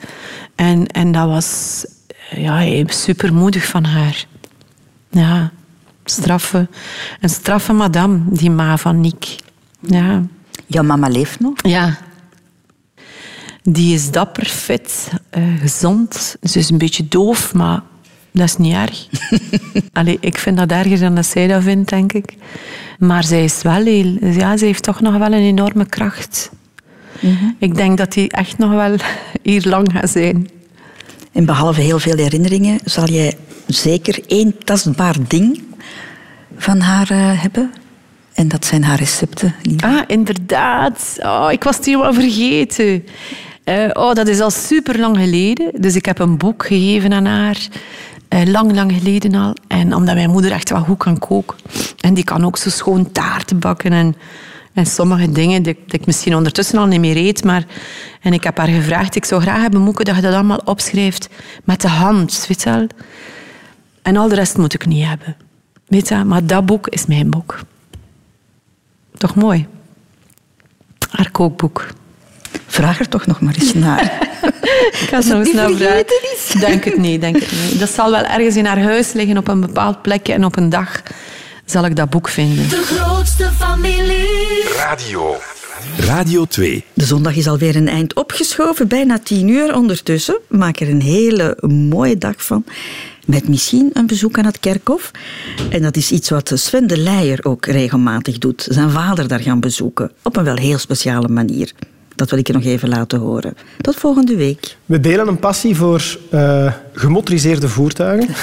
En, 0.55 0.87
en 0.87 1.11
dat 1.11 1.27
was 1.27 1.85
ja, 2.35 2.83
supermoedig 2.85 3.65
van 3.65 3.83
haar. 3.83 4.25
Ja, 5.09 5.51
straffe, 6.05 6.67
een 7.21 7.29
straffe 7.29 7.73
madame, 7.73 8.19
die 8.25 8.51
ma 8.51 8.77
van 8.77 9.01
Nick. 9.01 9.35
Ja. 9.79 10.21
Jouw 10.67 10.83
mama 10.83 11.07
leeft 11.07 11.39
nog? 11.39 11.53
Ja. 11.61 11.97
Die 13.63 13.93
is 13.93 14.11
dapper, 14.11 14.45
fit, 14.45 15.09
eh, 15.29 15.43
gezond. 15.59 16.35
Ze 16.41 16.59
is 16.59 16.69
een 16.69 16.77
beetje 16.77 17.07
doof, 17.07 17.53
maar 17.53 17.81
dat 18.31 18.45
is 18.45 18.57
niet 18.57 18.73
erg. 18.73 19.07
Allee, 19.93 20.17
ik 20.19 20.37
vind 20.37 20.57
dat 20.57 20.71
erger 20.71 20.99
dan 20.99 21.15
dat 21.15 21.25
zij 21.25 21.47
dat 21.47 21.63
vindt, 21.63 21.89
denk 21.89 22.13
ik. 22.13 22.35
Maar 22.99 23.23
zij 23.23 23.43
is 23.43 23.61
wel 23.61 23.83
heel... 23.83 24.17
Ja, 24.21 24.57
ze 24.57 24.65
heeft 24.65 24.83
toch 24.83 25.01
nog 25.01 25.17
wel 25.17 25.33
een 25.33 25.33
enorme 25.33 25.85
kracht. 25.85 26.51
Ik 27.57 27.75
denk 27.75 27.97
dat 27.97 28.13
die 28.13 28.31
echt 28.31 28.57
nog 28.57 28.71
wel 28.71 28.95
hier 29.41 29.67
lang 29.67 29.91
gaat 29.91 30.09
zijn. 30.09 30.49
En 31.31 31.45
behalve 31.45 31.81
heel 31.81 31.99
veel 31.99 32.17
herinneringen, 32.17 32.79
zal 32.83 33.07
jij 33.07 33.37
zeker 33.67 34.19
één 34.27 34.57
tastbaar 34.63 35.15
ding 35.27 35.63
van 36.57 36.79
haar 36.79 37.09
eh, 37.11 37.41
hebben. 37.41 37.71
En 38.33 38.47
dat 38.47 38.65
zijn 38.65 38.83
haar 38.83 38.97
recepten. 38.97 39.55
Ah, 39.79 40.01
inderdaad. 40.07 41.17
Oh, 41.19 41.47
ik 41.51 41.63
was 41.63 41.75
het 41.75 41.85
helemaal 41.85 42.13
vergeten. 42.13 43.05
Eh, 43.63 43.89
oh, 43.93 44.13
dat 44.13 44.27
is 44.27 44.39
al 44.39 44.51
super 44.51 44.99
lang 44.99 45.17
geleden. 45.17 45.71
Dus 45.81 45.95
ik 45.95 46.05
heb 46.05 46.19
een 46.19 46.37
boek 46.37 46.65
gegeven 46.65 47.13
aan 47.13 47.25
haar. 47.25 47.67
eh, 48.29 48.43
lang, 48.45 48.73
lang 48.75 48.91
geleden 48.91 49.35
al. 49.35 49.55
En 49.67 49.95
omdat 49.95 50.15
mijn 50.15 50.29
moeder 50.29 50.51
echt 50.51 50.69
wel 50.69 50.83
goed 50.83 50.97
kan 50.97 51.19
koken. 51.19 51.57
En 51.99 52.13
die 52.13 52.23
kan 52.23 52.45
ook 52.45 52.57
zo 52.57 52.69
schoon 52.69 53.11
taarten 53.11 53.59
bakken. 53.59 53.91
En, 53.91 54.15
en 54.73 54.85
sommige 54.85 55.31
dingen 55.31 55.63
die, 55.63 55.73
die 55.87 55.99
ik 55.99 56.05
misschien 56.05 56.35
ondertussen 56.35 56.77
al 56.79 56.85
niet 56.85 56.99
meer 56.99 57.17
eet. 57.17 57.43
Maar, 57.43 57.63
en 58.21 58.33
ik 58.33 58.43
heb 58.43 58.57
haar 58.57 58.67
gevraagd, 58.67 59.15
ik 59.15 59.25
zou 59.25 59.41
graag 59.41 59.61
hebben, 59.61 59.81
Moeke, 59.81 60.03
dat 60.03 60.15
je 60.15 60.21
dat 60.21 60.33
allemaal 60.33 60.61
opschrijft 60.65 61.29
met 61.63 61.81
de 61.81 61.87
hand. 61.87 62.45
Weet 62.47 62.63
je 62.63 62.69
wel? 62.69 62.87
En 64.01 64.17
al 64.17 64.27
de 64.27 64.35
rest 64.35 64.57
moet 64.57 64.73
ik 64.73 64.85
niet 64.85 65.05
hebben. 65.05 65.35
Weet 65.93 66.07
je, 66.07 66.23
maar 66.23 66.45
dat 66.45 66.65
boek 66.65 66.87
is 66.87 67.05
mijn 67.05 67.29
boek. 67.29 67.59
Toch 69.17 69.35
mooi? 69.35 69.67
Haar 71.09 71.31
kookboek. 71.31 71.87
Vraag 72.67 72.99
er 72.99 73.09
toch 73.09 73.25
nog 73.25 73.41
maar 73.41 73.55
eens 73.59 73.73
naar. 73.73 74.03
Ik 75.01 75.07
ga 75.09 75.21
zo 75.21 75.39
eens 75.39 75.53
naar 75.53 75.71
vragen. 75.71 76.05
Denk 76.59 76.83
het 76.83 76.97
niet, 76.97 77.21
denk 77.21 77.39
het 77.39 77.51
niet. 77.51 77.79
Dat 77.79 77.89
zal 77.89 78.11
wel 78.11 78.23
ergens 78.23 78.55
in 78.55 78.65
haar 78.65 78.81
huis 78.81 79.13
liggen 79.13 79.37
op 79.37 79.47
een 79.47 79.61
bepaald 79.61 80.01
plekje 80.01 80.33
en 80.33 80.45
op 80.45 80.57
een 80.57 80.69
dag 80.69 81.01
zal 81.65 81.85
ik 81.85 81.95
dat 81.95 82.09
boek 82.09 82.27
vinden. 82.27 82.69
De 82.69 82.81
grootste 82.81 83.49
familie. 83.57 84.63
Radio. 84.75 85.35
Radio 85.97 86.45
2. 86.45 86.85
De 86.93 87.05
zondag 87.05 87.35
is 87.35 87.47
alweer 87.47 87.75
een 87.75 87.87
eind 87.87 88.15
opgeschoven, 88.15 88.87
bijna 88.87 89.19
tien 89.19 89.47
uur 89.47 89.75
ondertussen. 89.75 90.39
Maak 90.47 90.79
er 90.79 90.89
een 90.89 91.01
hele 91.01 91.57
mooie 91.67 92.17
dag 92.17 92.45
van. 92.45 92.65
Met 93.25 93.47
misschien 93.47 93.89
een 93.93 94.07
bezoek 94.07 94.37
aan 94.37 94.45
het 94.45 94.59
kerkhof. 94.59 95.11
En 95.69 95.81
dat 95.81 95.95
is 95.95 96.11
iets 96.11 96.29
wat 96.29 96.51
Sven 96.53 96.87
de 96.87 96.97
Leijer 96.97 97.39
ook 97.45 97.65
regelmatig 97.65 98.37
doet. 98.37 98.67
Zijn 98.69 98.89
vader 98.89 99.27
daar 99.27 99.39
gaan 99.39 99.59
bezoeken. 99.59 100.11
Op 100.21 100.37
een 100.37 100.43
wel 100.43 100.55
heel 100.55 100.77
speciale 100.77 101.27
manier. 101.27 101.71
Dat 102.15 102.29
wil 102.29 102.39
ik 102.39 102.47
je 102.47 102.53
nog 102.53 102.63
even 102.63 102.89
laten 102.89 103.19
horen. 103.19 103.53
Tot 103.81 103.95
volgende 103.95 104.35
week. 104.35 104.77
We 104.85 104.99
delen 104.99 105.27
een 105.27 105.39
passie 105.39 105.75
voor 105.75 106.17
eh, 106.29 106.73
gemotoriseerde 106.93 107.69
voertuigen. 107.69 108.35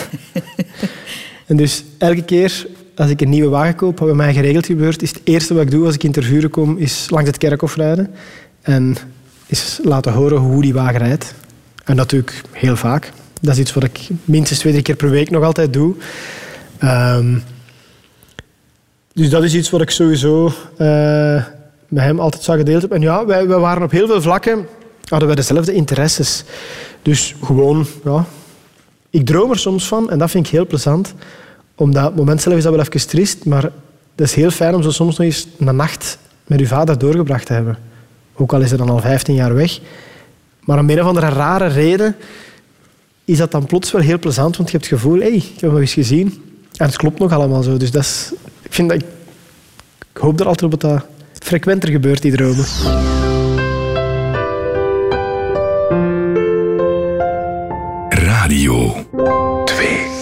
en 1.47 1.57
dus 1.57 1.85
elke 1.99 2.23
keer 2.23 2.67
als 2.95 3.11
ik 3.11 3.21
een 3.21 3.29
nieuwe 3.29 3.49
wagen 3.49 3.75
koop, 3.75 3.99
wat 3.99 4.09
bij 4.09 4.17
mij 4.17 4.35
geregeld 4.35 4.67
gebeurt, 4.67 5.03
is 5.03 5.11
het 5.11 5.21
eerste 5.25 5.55
wat 5.55 5.63
ik 5.63 5.71
doe 5.71 5.87
als 5.87 5.95
ik 5.95 6.05
in 6.05 6.13
Tervuren 6.13 6.51
kom, 6.51 6.77
is 6.77 7.07
langs 7.11 7.29
het 7.29 7.39
kerkhof 7.39 7.77
rijden. 7.77 8.11
En 8.61 8.97
is 9.47 9.81
laten 9.83 10.13
horen 10.13 10.39
hoe 10.39 10.63
die 10.63 10.73
wagen 10.73 10.99
rijdt. 10.99 11.35
En 11.85 11.97
dat 11.97 12.11
doe 12.11 12.21
ik 12.21 12.43
heel 12.53 12.77
vaak. 12.77 13.13
Dat 13.41 13.55
is 13.55 13.61
iets 13.61 13.75
wat 13.75 13.85
ik 13.85 14.09
minstens 14.25 14.59
twee, 14.59 14.73
drie 14.73 14.85
keer 14.85 14.97
per 14.97 15.11
week 15.11 15.31
nog 15.31 15.45
altijd 15.45 15.73
doe. 15.73 15.95
Ehm, 16.79 17.39
dus 19.13 19.31
dat 19.31 19.43
is 19.43 19.55
iets 19.55 19.71
wat 19.71 19.81
ik 19.81 19.91
sowieso 19.91 20.53
eh, 20.77 21.45
met 21.89 22.05
hem 22.05 22.21
altijd 22.21 22.43
zou 22.43 22.59
gedeeld 22.59 22.81
hebben. 22.81 22.99
En 22.99 23.05
ja, 23.05 23.27
wij, 23.27 23.49
wij 23.49 23.59
waren 23.59 23.83
op 23.83 23.91
heel 23.91 24.07
veel 24.07 24.23
vlakken, 24.23 24.67
hadden 25.05 25.29
wij 25.29 25.37
dezelfde 25.37 25.73
interesses. 25.73 26.45
Dus 27.03 27.35
gewoon, 27.43 27.87
ja, 28.05 28.25
ik 29.11 29.27
droom 29.27 29.51
er 29.51 29.59
soms 29.59 29.87
van 29.87 30.11
en 30.11 30.19
dat 30.19 30.31
vind 30.31 30.47
ik 30.47 30.53
heel 30.53 30.67
plezant. 30.67 31.15
Omdat 31.75 32.05
het 32.05 32.17
moment 32.17 32.43
zelf 32.43 32.57
is 32.57 32.63
dat 32.63 32.75
wel 32.75 32.85
even 32.85 33.09
triest, 33.09 33.45
maar 33.45 33.63
het 33.63 34.29
is 34.29 34.35
heel 34.35 34.51
fijn 34.51 34.75
om 34.75 34.83
zo 34.83 34.91
soms 34.91 35.19
nog 35.19 35.27
eens 35.27 35.47
een 35.59 35.77
nacht 35.77 36.19
met 36.47 36.61
uw 36.61 36.67
vader 36.67 36.99
doorgebracht 36.99 37.47
te 37.47 37.53
hebben. 37.53 37.79
Ook 38.35 38.53
al 38.53 38.61
is 38.61 38.69
hij 38.69 38.79
dan 38.79 38.91
al 38.91 38.99
15 38.99 39.35
jaar 39.35 39.55
weg. 39.55 39.79
Maar 40.61 40.79
om 40.79 40.91
een 40.91 41.01
of 41.01 41.07
andere 41.07 41.29
rare 41.29 41.67
reden 41.67 42.17
is 43.31 43.39
dat 43.39 43.51
dan 43.51 43.67
plots 43.67 43.93
wel 43.93 44.03
heel 44.03 44.19
plezant, 44.19 44.57
want 44.57 44.71
je 44.71 44.77
hebt 44.77 44.91
het 44.91 45.01
gevoel, 45.01 45.19
hé, 45.19 45.27
hey, 45.27 45.37
ik 45.37 45.61
heb 45.61 45.71
nog 45.71 45.81
eens 45.81 45.93
gezien. 45.93 46.43
En 46.77 46.87
het 46.87 46.97
klopt 46.97 47.19
nog 47.19 47.33
allemaal 47.33 47.63
zo. 47.63 47.77
Dus 47.77 47.91
dat 47.91 48.03
is, 48.03 48.33
ik, 48.63 48.73
vind 48.73 48.89
dat, 48.89 49.03
ik, 49.03 49.07
ik 50.13 50.17
hoop 50.17 50.41
er 50.41 50.47
altijd 50.47 50.73
op 50.73 50.81
dat 50.81 50.91
dat 50.91 51.45
frequenter 51.45 51.91
gebeurt, 51.91 52.23
die 52.23 52.33
dromen. 52.33 52.65
Radio 58.09 59.07
2 59.65 60.20